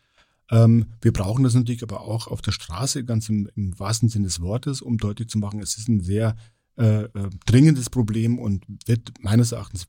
Ähm, 0.48 0.86
wir 1.00 1.12
brauchen 1.12 1.42
das 1.42 1.54
natürlich 1.54 1.82
aber 1.82 2.02
auch 2.02 2.28
auf 2.28 2.40
der 2.40 2.52
Straße, 2.52 3.04
ganz 3.04 3.28
im, 3.28 3.50
im 3.56 3.76
wahrsten 3.80 4.10
Sinne 4.10 4.26
des 4.26 4.40
Wortes, 4.40 4.80
um 4.80 4.98
deutlich 4.98 5.28
zu 5.28 5.38
machen, 5.38 5.58
es 5.58 5.76
ist 5.76 5.88
ein 5.88 5.98
sehr 5.98 6.36
äh, 6.78 7.02
äh, 7.02 7.30
dringendes 7.46 7.90
Problem 7.90 8.38
und 8.38 8.64
wird 8.86 9.12
meines 9.18 9.50
Erachtens 9.50 9.88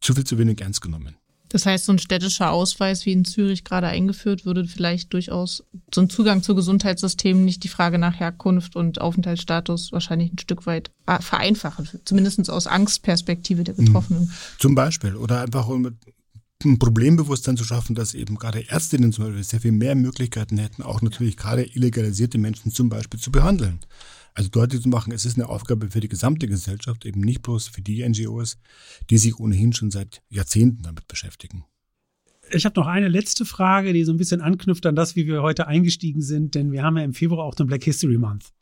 zu 0.00 0.14
viel 0.14 0.24
zu 0.24 0.38
wenig 0.38 0.60
ernst 0.60 0.80
genommen. 0.80 1.14
Das 1.48 1.66
heißt, 1.66 1.86
so 1.86 1.92
ein 1.92 1.98
städtischer 1.98 2.50
Ausweis 2.50 3.06
wie 3.06 3.12
in 3.12 3.24
Zürich 3.24 3.64
gerade 3.64 3.86
eingeführt, 3.86 4.44
würde 4.44 4.66
vielleicht 4.66 5.12
durchaus 5.12 5.64
so 5.92 6.00
ein 6.00 6.10
Zugang 6.10 6.42
zu 6.42 6.54
Gesundheitssystemen 6.54 7.44
nicht 7.44 7.64
die 7.64 7.68
Frage 7.68 7.98
nach 7.98 8.20
Herkunft 8.20 8.76
und 8.76 9.00
Aufenthaltsstatus 9.00 9.92
wahrscheinlich 9.92 10.32
ein 10.32 10.38
Stück 10.38 10.66
weit 10.66 10.90
vereinfachen, 11.20 11.88
zumindest 12.04 12.50
aus 12.50 12.66
Angstperspektive 12.66 13.64
der 13.64 13.72
Betroffenen. 13.72 14.24
Mhm. 14.24 14.32
Zum 14.58 14.74
Beispiel. 14.74 15.16
Oder 15.16 15.40
einfach 15.40 15.68
um 15.68 15.96
ein 16.64 16.78
Problembewusstsein 16.78 17.56
zu 17.56 17.64
schaffen, 17.64 17.94
dass 17.94 18.14
eben 18.14 18.36
gerade 18.36 18.68
Ärztinnen 18.68 19.12
zum 19.12 19.26
Beispiel 19.26 19.44
sehr 19.44 19.60
viel 19.60 19.72
mehr 19.72 19.94
Möglichkeiten 19.94 20.58
hätten, 20.58 20.82
auch 20.82 21.02
natürlich 21.02 21.36
gerade 21.36 21.62
illegalisierte 21.62 22.36
Menschen 22.36 22.72
zum 22.72 22.88
Beispiel 22.88 23.20
zu 23.20 23.30
behandeln. 23.30 23.78
Also 24.38 24.50
deutlich 24.50 24.82
zu 24.82 24.88
machen, 24.88 25.12
es 25.12 25.24
ist 25.24 25.36
eine 25.36 25.48
Aufgabe 25.48 25.90
für 25.90 25.98
die 25.98 26.06
gesamte 26.06 26.46
Gesellschaft, 26.46 27.04
eben 27.04 27.22
nicht 27.22 27.42
bloß 27.42 27.66
für 27.66 27.82
die 27.82 28.08
NGOs, 28.08 28.56
die 29.10 29.18
sich 29.18 29.40
ohnehin 29.40 29.72
schon 29.72 29.90
seit 29.90 30.22
Jahrzehnten 30.28 30.84
damit 30.84 31.08
beschäftigen. 31.08 31.64
Ich 32.52 32.64
habe 32.64 32.78
noch 32.78 32.86
eine 32.86 33.08
letzte 33.08 33.44
Frage, 33.44 33.92
die 33.92 34.04
so 34.04 34.12
ein 34.12 34.16
bisschen 34.16 34.40
anknüpft 34.40 34.86
an 34.86 34.94
das, 34.94 35.16
wie 35.16 35.26
wir 35.26 35.42
heute 35.42 35.66
eingestiegen 35.66 36.22
sind, 36.22 36.54
denn 36.54 36.70
wir 36.70 36.84
haben 36.84 36.96
ja 36.96 37.02
im 37.02 37.14
Februar 37.14 37.44
auch 37.46 37.56
den 37.56 37.66
Black 37.66 37.82
History 37.82 38.16
Month. 38.16 38.52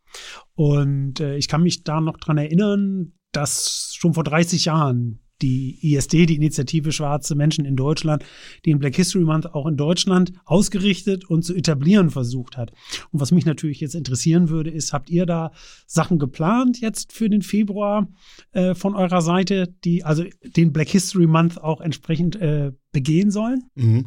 Und 0.55 1.20
äh, 1.20 1.37
ich 1.37 1.47
kann 1.47 1.62
mich 1.62 1.85
da 1.85 2.01
noch 2.01 2.16
dran 2.16 2.39
erinnern, 2.39 3.12
dass 3.33 3.93
schon 3.95 4.14
vor 4.14 4.24
30 4.24 4.64
Jahren 4.64 5.20
die 5.43 5.78
ISD, 5.95 6.26
die 6.26 6.37
Initiative 6.37 6.93
Schwarze 6.93 7.34
Menschen 7.34 7.64
in 7.64 7.76
Deutschland, 7.76 8.24
die 8.64 8.70
den 8.70 8.78
Black 8.78 8.97
History 8.97 9.24
Month 9.24 9.55
auch 9.55 9.66
in 9.66 9.76
Deutschland 9.76 10.32
ausgerichtet 10.45 11.24
und 11.24 11.43
zu 11.43 11.55
etablieren 11.55 12.11
versucht 12.11 12.57
hat. 12.57 12.72
Und 13.12 13.20
was 13.20 13.32
mich 13.32 13.47
natürlich 13.47 13.80
jetzt 13.80 13.95
interessieren 13.95 14.49
würde, 14.49 14.70
ist, 14.70 14.93
habt 14.93 15.11
ihr 15.11 15.26
da 15.26 15.53
Sachen 15.87 16.18
geplant 16.18 16.80
jetzt 16.80 17.12
für 17.12 17.28
den 17.28 17.43
Februar 17.43 18.09
äh, 18.53 18.74
von 18.74 18.95
eurer 18.95 19.22
Seite, 19.22 19.74
die 19.84 20.05
also 20.05 20.24
den 20.43 20.72
Black 20.72 20.89
History 20.89 21.26
Month 21.26 21.59
auch 21.62 21.80
entsprechend 21.80 22.37
äh, 22.37 22.72
begehen 22.93 23.30
sollen? 23.30 23.64
Mhm. 23.74 24.07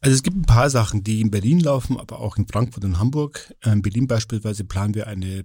Also 0.00 0.14
es 0.14 0.22
gibt 0.22 0.36
ein 0.36 0.42
paar 0.42 0.70
Sachen, 0.70 1.02
die 1.02 1.20
in 1.20 1.30
Berlin 1.30 1.58
laufen, 1.58 1.98
aber 1.98 2.20
auch 2.20 2.36
in 2.36 2.46
Frankfurt 2.46 2.84
und 2.84 3.00
Hamburg. 3.00 3.52
In 3.64 3.72
ähm, 3.72 3.82
Berlin 3.82 4.06
beispielsweise 4.06 4.64
planen 4.64 4.94
wir 4.94 5.08
eine 5.08 5.44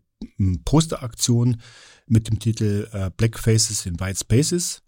Posteraktion 0.63 1.57
mit 2.05 2.28
dem 2.28 2.38
Titel 2.38 2.88
äh, 2.91 3.09
Black 3.17 3.39
Faces 3.39 3.86
in 3.86 3.99
White 3.99 4.19
Spaces 4.19 4.82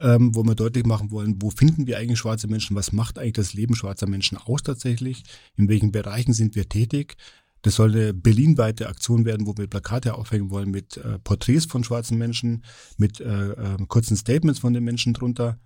ähm, 0.00 0.34
wo 0.34 0.44
wir 0.44 0.54
deutlich 0.54 0.86
machen 0.86 1.10
wollen, 1.10 1.36
wo 1.40 1.50
finden 1.50 1.86
wir 1.86 1.98
eigentlich 1.98 2.18
schwarze 2.18 2.48
Menschen, 2.48 2.76
was 2.76 2.92
macht 2.92 3.18
eigentlich 3.18 3.34
das 3.34 3.54
Leben 3.54 3.74
schwarzer 3.74 4.08
Menschen 4.08 4.38
aus 4.38 4.62
tatsächlich, 4.62 5.24
in 5.56 5.68
welchen 5.68 5.92
Bereichen 5.92 6.32
sind 6.32 6.54
wir 6.54 6.68
tätig. 6.68 7.16
Das 7.62 7.74
soll 7.74 7.92
eine 7.92 8.14
berlinweite 8.14 8.88
Aktion 8.88 9.24
werden, 9.24 9.46
wo 9.46 9.56
wir 9.56 9.66
Plakate 9.66 10.14
aufhängen 10.14 10.50
wollen 10.50 10.70
mit 10.70 10.96
äh, 10.96 11.18
Porträts 11.18 11.66
von 11.66 11.82
schwarzen 11.82 12.16
Menschen, 12.16 12.64
mit 12.96 13.20
äh, 13.20 13.50
äh, 13.50 13.76
kurzen 13.88 14.16
Statements 14.16 14.60
von 14.60 14.72
den 14.72 14.84
Menschen 14.84 15.12
drunter. 15.12 15.58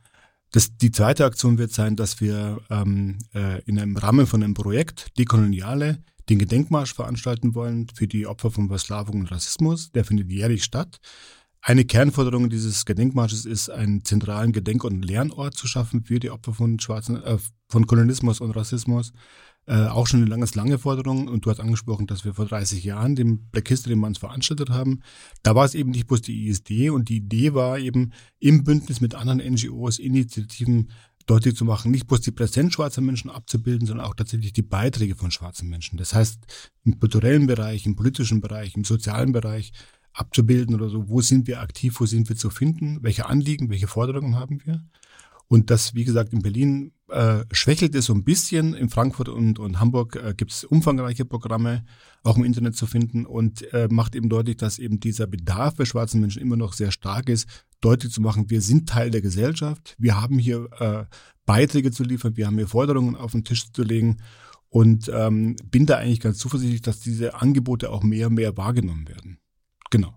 Das, 0.52 0.76
die 0.76 0.90
zweite 0.90 1.24
Aktion 1.24 1.58
wird 1.58 1.72
sein, 1.72 1.96
dass 1.96 2.20
wir 2.20 2.60
ähm, 2.70 3.18
äh, 3.34 3.62
in 3.62 3.78
einem 3.78 3.96
Rahmen 3.96 4.26
von 4.26 4.42
einem 4.42 4.54
Projekt 4.54 5.18
Dekoloniale 5.18 6.02
den 6.28 6.38
Gedenkmarsch 6.38 6.94
veranstalten 6.94 7.54
wollen 7.54 7.88
für 7.94 8.06
die 8.06 8.26
Opfer 8.26 8.50
von 8.50 8.68
Versklavung 8.68 9.20
und 9.20 9.30
Rassismus. 9.30 9.92
Der 9.92 10.04
findet 10.04 10.30
jährlich 10.30 10.64
statt. 10.64 11.00
Eine 11.64 11.84
Kernforderung 11.84 12.50
dieses 12.50 12.84
Gedenkmarsches 12.84 13.44
ist, 13.44 13.70
einen 13.70 14.04
zentralen 14.04 14.50
Gedenk- 14.50 14.82
und 14.82 15.04
Lernort 15.04 15.54
zu 15.54 15.68
schaffen 15.68 16.02
für 16.02 16.18
die 16.18 16.30
Opfer 16.30 16.52
von 16.52 16.80
schwarzen, 16.80 17.22
äh, 17.22 17.38
von 17.68 17.86
Kolonismus 17.86 18.40
und 18.40 18.50
Rassismus. 18.50 19.12
Äh, 19.66 19.86
auch 19.86 20.08
schon 20.08 20.22
eine 20.22 20.28
lange, 20.28 20.44
lange 20.54 20.78
Forderung. 20.80 21.28
Und 21.28 21.46
du 21.46 21.50
hast 21.50 21.60
angesprochen, 21.60 22.08
dass 22.08 22.24
wir 22.24 22.34
vor 22.34 22.46
30 22.46 22.82
Jahren 22.82 23.14
den 23.14 23.48
Black 23.52 23.68
History 23.68 23.94
Month 23.94 24.18
veranstaltet 24.18 24.70
haben. 24.70 25.02
Da 25.44 25.54
war 25.54 25.64
es 25.64 25.76
eben 25.76 25.92
nicht 25.92 26.08
bloß 26.08 26.22
die 26.22 26.48
ISD 26.48 26.90
und 26.90 27.08
die 27.08 27.18
Idee 27.18 27.54
war 27.54 27.78
eben 27.78 28.12
im 28.40 28.64
Bündnis 28.64 29.00
mit 29.00 29.14
anderen 29.14 29.38
NGOs, 29.38 30.00
Initiativen 30.00 30.90
deutlich 31.26 31.54
zu 31.54 31.64
machen, 31.64 31.92
nicht 31.92 32.08
bloß 32.08 32.22
die 32.22 32.32
Präsenz 32.32 32.72
schwarzer 32.72 33.02
Menschen 33.02 33.30
abzubilden, 33.30 33.86
sondern 33.86 34.06
auch 34.06 34.16
tatsächlich 34.16 34.52
die 34.52 34.62
Beiträge 34.62 35.14
von 35.14 35.30
schwarzen 35.30 35.68
Menschen. 35.68 35.96
Das 35.96 36.12
heißt, 36.12 36.40
im 36.82 36.98
kulturellen 36.98 37.46
Bereich, 37.46 37.86
im 37.86 37.94
politischen 37.94 38.40
Bereich, 38.40 38.74
im 38.74 38.82
sozialen 38.82 39.30
Bereich 39.30 39.72
abzubilden 40.12 40.74
oder 40.74 40.88
so. 40.88 41.08
Wo 41.08 41.20
sind 41.20 41.46
wir 41.46 41.60
aktiv? 41.60 42.00
Wo 42.00 42.06
sind 42.06 42.28
wir 42.28 42.36
zu 42.36 42.50
finden? 42.50 42.98
Welche 43.02 43.26
Anliegen, 43.26 43.70
welche 43.70 43.86
Forderungen 43.86 44.36
haben 44.36 44.60
wir? 44.64 44.84
Und 45.48 45.70
das, 45.70 45.94
wie 45.94 46.04
gesagt, 46.04 46.32
in 46.32 46.40
Berlin 46.40 46.92
äh, 47.08 47.44
schwächelt 47.52 47.94
es 47.94 48.06
so 48.06 48.14
ein 48.14 48.24
bisschen. 48.24 48.72
In 48.72 48.88
Frankfurt 48.88 49.28
und, 49.28 49.58
und 49.58 49.80
Hamburg 49.80 50.16
äh, 50.16 50.32
gibt 50.34 50.50
es 50.50 50.64
umfangreiche 50.64 51.26
Programme, 51.26 51.84
auch 52.22 52.38
im 52.38 52.44
Internet 52.44 52.74
zu 52.74 52.86
finden 52.86 53.26
und 53.26 53.70
äh, 53.74 53.86
macht 53.90 54.14
eben 54.14 54.30
deutlich, 54.30 54.56
dass 54.56 54.78
eben 54.78 54.98
dieser 54.98 55.26
Bedarf 55.26 55.74
bei 55.74 55.84
schwarzen 55.84 56.22
Menschen 56.22 56.40
immer 56.40 56.56
noch 56.56 56.72
sehr 56.72 56.90
stark 56.90 57.28
ist, 57.28 57.66
deutlich 57.82 58.12
zu 58.12 58.22
machen, 58.22 58.48
wir 58.48 58.62
sind 58.62 58.88
Teil 58.88 59.10
der 59.10 59.20
Gesellschaft, 59.20 59.94
wir 59.98 60.18
haben 60.18 60.38
hier 60.38 60.68
äh, 60.78 61.04
Beiträge 61.44 61.90
zu 61.90 62.02
liefern, 62.02 62.36
wir 62.36 62.46
haben 62.46 62.56
hier 62.56 62.68
Forderungen 62.68 63.14
auf 63.14 63.32
den 63.32 63.44
Tisch 63.44 63.70
zu 63.72 63.82
legen 63.82 64.22
und 64.70 65.10
ähm, 65.12 65.56
bin 65.70 65.84
da 65.84 65.98
eigentlich 65.98 66.20
ganz 66.20 66.38
zuversichtlich, 66.38 66.80
dass 66.80 67.00
diese 67.00 67.34
Angebote 67.34 67.90
auch 67.90 68.02
mehr 68.02 68.28
und 68.28 68.34
mehr 68.34 68.56
wahrgenommen 68.56 69.06
werden. 69.06 69.36
Genau. 69.92 70.14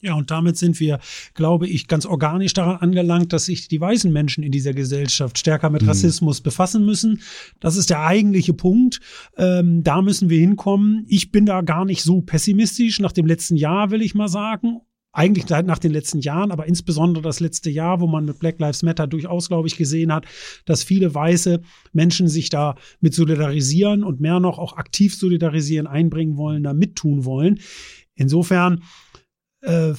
Ja, 0.00 0.14
und 0.14 0.30
damit 0.30 0.56
sind 0.56 0.78
wir, 0.78 1.00
glaube 1.34 1.66
ich, 1.66 1.88
ganz 1.88 2.06
organisch 2.06 2.52
daran 2.54 2.76
angelangt, 2.76 3.32
dass 3.32 3.46
sich 3.46 3.66
die 3.66 3.80
weißen 3.80 4.12
Menschen 4.12 4.44
in 4.44 4.52
dieser 4.52 4.72
Gesellschaft 4.72 5.38
stärker 5.38 5.70
mit 5.70 5.82
mhm. 5.82 5.88
Rassismus 5.88 6.40
befassen 6.40 6.84
müssen. 6.84 7.20
Das 7.58 7.76
ist 7.76 7.90
der 7.90 8.00
eigentliche 8.00 8.54
Punkt. 8.54 9.00
Ähm, 9.36 9.82
da 9.82 10.00
müssen 10.00 10.30
wir 10.30 10.38
hinkommen. 10.38 11.04
Ich 11.08 11.32
bin 11.32 11.46
da 11.46 11.62
gar 11.62 11.84
nicht 11.84 12.02
so 12.04 12.20
pessimistisch 12.20 13.00
nach 13.00 13.10
dem 13.10 13.26
letzten 13.26 13.56
Jahr, 13.56 13.90
will 13.90 14.02
ich 14.02 14.14
mal 14.14 14.28
sagen. 14.28 14.80
Eigentlich 15.10 15.48
nach 15.48 15.78
den 15.78 15.90
letzten 15.90 16.20
Jahren, 16.20 16.52
aber 16.52 16.66
insbesondere 16.66 17.22
das 17.22 17.40
letzte 17.40 17.70
Jahr, 17.70 18.00
wo 18.00 18.06
man 18.06 18.24
mit 18.24 18.38
Black 18.38 18.60
Lives 18.60 18.84
Matter 18.84 19.08
durchaus, 19.08 19.48
glaube 19.48 19.66
ich, 19.66 19.76
gesehen 19.76 20.12
hat, 20.12 20.26
dass 20.64 20.84
viele 20.84 21.12
weiße 21.12 21.60
Menschen 21.92 22.28
sich 22.28 22.50
da 22.50 22.76
mit 23.00 23.14
solidarisieren 23.14 24.04
und 24.04 24.20
mehr 24.20 24.38
noch 24.38 24.58
auch 24.58 24.76
aktiv 24.76 25.16
solidarisieren, 25.16 25.88
einbringen 25.88 26.36
wollen, 26.36 26.62
da 26.62 26.72
mittun 26.72 27.24
wollen. 27.24 27.58
Insofern 28.14 28.82
äh, 29.60 29.94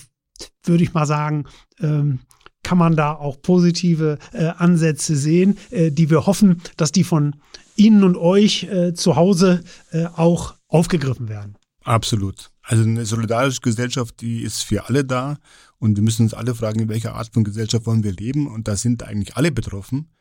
würde 0.64 0.84
ich 0.84 0.94
mal 0.94 1.06
sagen, 1.06 1.46
ähm, 1.80 2.20
kann 2.64 2.78
man 2.78 2.96
da 2.96 3.14
auch 3.14 3.42
positive 3.42 4.20
äh, 4.34 4.46
Ansätze 4.46 5.16
sehen, 5.16 5.58
äh, 5.72 5.92
die 5.92 6.10
wir 6.10 6.26
hoffen, 6.26 6.62
dass 6.78 6.92
die 6.92 7.04
von 7.04 7.36
Ihnen 7.76 8.04
und 8.04 8.18
euch 8.18 8.64
äh, 8.64 8.94
zu 8.94 9.16
Hause 9.16 9.64
äh, 9.92 10.06
auch 10.06 10.56
aufgegriffen 10.68 11.30
werden. 11.30 11.58
Absolut. 11.84 12.52
Also 12.62 12.84
eine 12.84 13.06
solidarische 13.06 13.62
Gesellschaft, 13.62 14.22
die 14.22 14.42
ist 14.42 14.62
für 14.62 14.88
alle 14.88 15.06
da 15.06 15.38
und 15.80 15.96
wir 15.96 16.04
müssen 16.04 16.24
uns 16.24 16.34
alle 16.34 16.54
fragen, 16.54 16.82
in 16.82 16.90
welcher 16.90 17.16
Art 17.16 17.34
von 17.34 17.44
Gesellschaft 17.44 17.86
wollen 17.86 18.04
wir 18.04 18.12
leben 18.12 18.48
und 18.48 18.68
da 18.68 18.76
sind 18.76 19.02
eigentlich 19.02 19.38
alle 19.38 19.52
betroffen. 19.52 20.12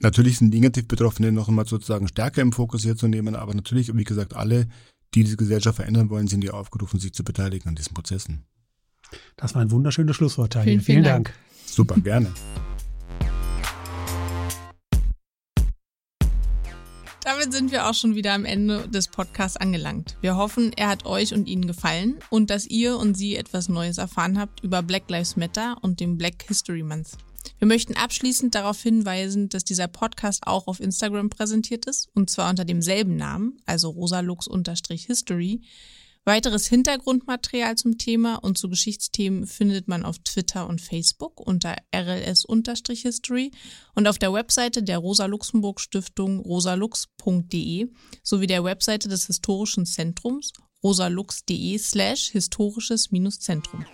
Natürlich 0.00 0.38
sind 0.38 0.52
negativ 0.52 0.88
Betroffene 0.88 1.30
noch 1.30 1.48
einmal 1.48 1.66
sozusagen 1.66 2.08
stärker 2.08 2.40
im 2.40 2.52
Fokus 2.52 2.82
hier 2.82 2.96
zu 2.96 3.08
nehmen, 3.08 3.36
aber 3.36 3.54
natürlich, 3.54 3.94
wie 3.94 4.04
gesagt, 4.04 4.34
alle, 4.34 4.68
die 5.14 5.24
diese 5.24 5.36
Gesellschaft 5.36 5.76
verändern 5.76 6.10
wollen, 6.10 6.28
sind 6.28 6.42
ja 6.42 6.52
aufgerufen, 6.52 6.98
sich 6.98 7.12
zu 7.12 7.24
beteiligen 7.24 7.68
an 7.68 7.74
diesen 7.74 7.94
Prozessen. 7.94 8.44
Das 9.36 9.54
war 9.54 9.62
ein 9.62 9.70
wunderschönes 9.70 10.16
Schlusswort, 10.16 10.54
Vielen, 10.54 10.64
vielen, 10.64 10.80
vielen 10.80 11.04
Dank. 11.04 11.26
Dank. 11.26 11.38
Super, 11.66 11.96
gerne. 12.00 12.32
Damit 17.24 17.52
sind 17.52 17.72
wir 17.72 17.86
auch 17.86 17.94
schon 17.94 18.14
wieder 18.14 18.32
am 18.32 18.46
Ende 18.46 18.88
des 18.88 19.08
Podcasts 19.08 19.58
angelangt. 19.58 20.16
Wir 20.22 20.36
hoffen, 20.36 20.72
er 20.74 20.88
hat 20.88 21.04
euch 21.04 21.34
und 21.34 21.46
Ihnen 21.46 21.66
gefallen 21.66 22.14
und 22.30 22.48
dass 22.48 22.66
ihr 22.66 22.96
und 22.96 23.18
Sie 23.18 23.36
etwas 23.36 23.68
Neues 23.68 23.98
erfahren 23.98 24.38
habt 24.38 24.64
über 24.64 24.82
Black 24.82 25.10
Lives 25.10 25.36
Matter 25.36 25.76
und 25.82 26.00
den 26.00 26.16
Black 26.16 26.44
History 26.48 26.82
Month. 26.82 27.18
Wir 27.58 27.68
möchten 27.68 27.94
abschließend 27.96 28.54
darauf 28.54 28.80
hinweisen, 28.82 29.50
dass 29.50 29.62
dieser 29.62 29.88
Podcast 29.88 30.46
auch 30.46 30.66
auf 30.66 30.80
Instagram 30.80 31.28
präsentiert 31.28 31.84
ist 31.84 32.08
und 32.14 32.30
zwar 32.30 32.48
unter 32.48 32.64
demselben 32.64 33.16
Namen, 33.16 33.60
also 33.66 33.90
rosalux-history. 33.90 35.60
Weiteres 36.28 36.66
Hintergrundmaterial 36.66 37.76
zum 37.76 37.96
Thema 37.96 38.34
und 38.34 38.58
zu 38.58 38.68
Geschichtsthemen 38.68 39.46
findet 39.46 39.88
man 39.88 40.04
auf 40.04 40.18
Twitter 40.18 40.68
und 40.68 40.78
Facebook 40.78 41.40
unter 41.40 41.74
rls-history 41.90 43.50
und 43.94 44.06
auf 44.06 44.18
der 44.18 44.34
Webseite 44.34 44.82
der 44.82 44.98
Rosa-Luxemburg-Stiftung 44.98 46.40
rosalux.de 46.40 47.90
sowie 48.22 48.46
der 48.46 48.62
Webseite 48.62 49.08
des 49.08 49.26
Historischen 49.26 49.86
Zentrums 49.86 50.52
rosalux.de 50.82 51.78
slash 51.78 52.28
historisches-zentrum. 52.32 53.86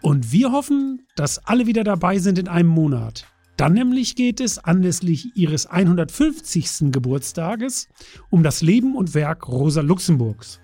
Und 0.00 0.32
wir 0.32 0.50
hoffen, 0.50 1.06
dass 1.14 1.38
alle 1.38 1.66
wieder 1.68 1.84
dabei 1.84 2.18
sind 2.18 2.36
in 2.36 2.48
einem 2.48 2.70
Monat. 2.70 3.31
Dann 3.62 3.74
nämlich 3.74 4.16
geht 4.16 4.40
es 4.40 4.58
anlässlich 4.58 5.36
ihres 5.36 5.66
150. 5.66 6.90
Geburtstages 6.90 7.86
um 8.28 8.42
das 8.42 8.60
Leben 8.60 8.96
und 8.96 9.14
Werk 9.14 9.46
Rosa 9.46 9.82
Luxemburgs. 9.82 10.58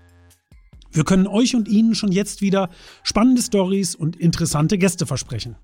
Wir 0.91 1.05
können 1.05 1.29
euch 1.29 1.55
und 1.55 1.69
Ihnen 1.69 1.95
schon 1.95 2.11
jetzt 2.11 2.43
wieder 2.43 2.71
spannende 3.05 3.41
Stories 3.41 3.95
und 3.95 4.17
interessante 4.17 4.79
Gäste 4.79 5.07
versprechen. 5.07 5.55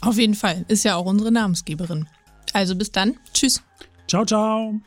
Auf 0.00 0.16
jeden 0.16 0.32
Fall, 0.32 0.64
ist 0.68 0.86
ja 0.86 0.96
auch 0.96 1.04
unsere 1.04 1.30
Namensgeberin. 1.30 2.08
Also 2.54 2.74
bis 2.74 2.90
dann, 2.90 3.18
tschüss. 3.34 3.62
Ciao, 4.08 4.24
ciao. 4.24 4.80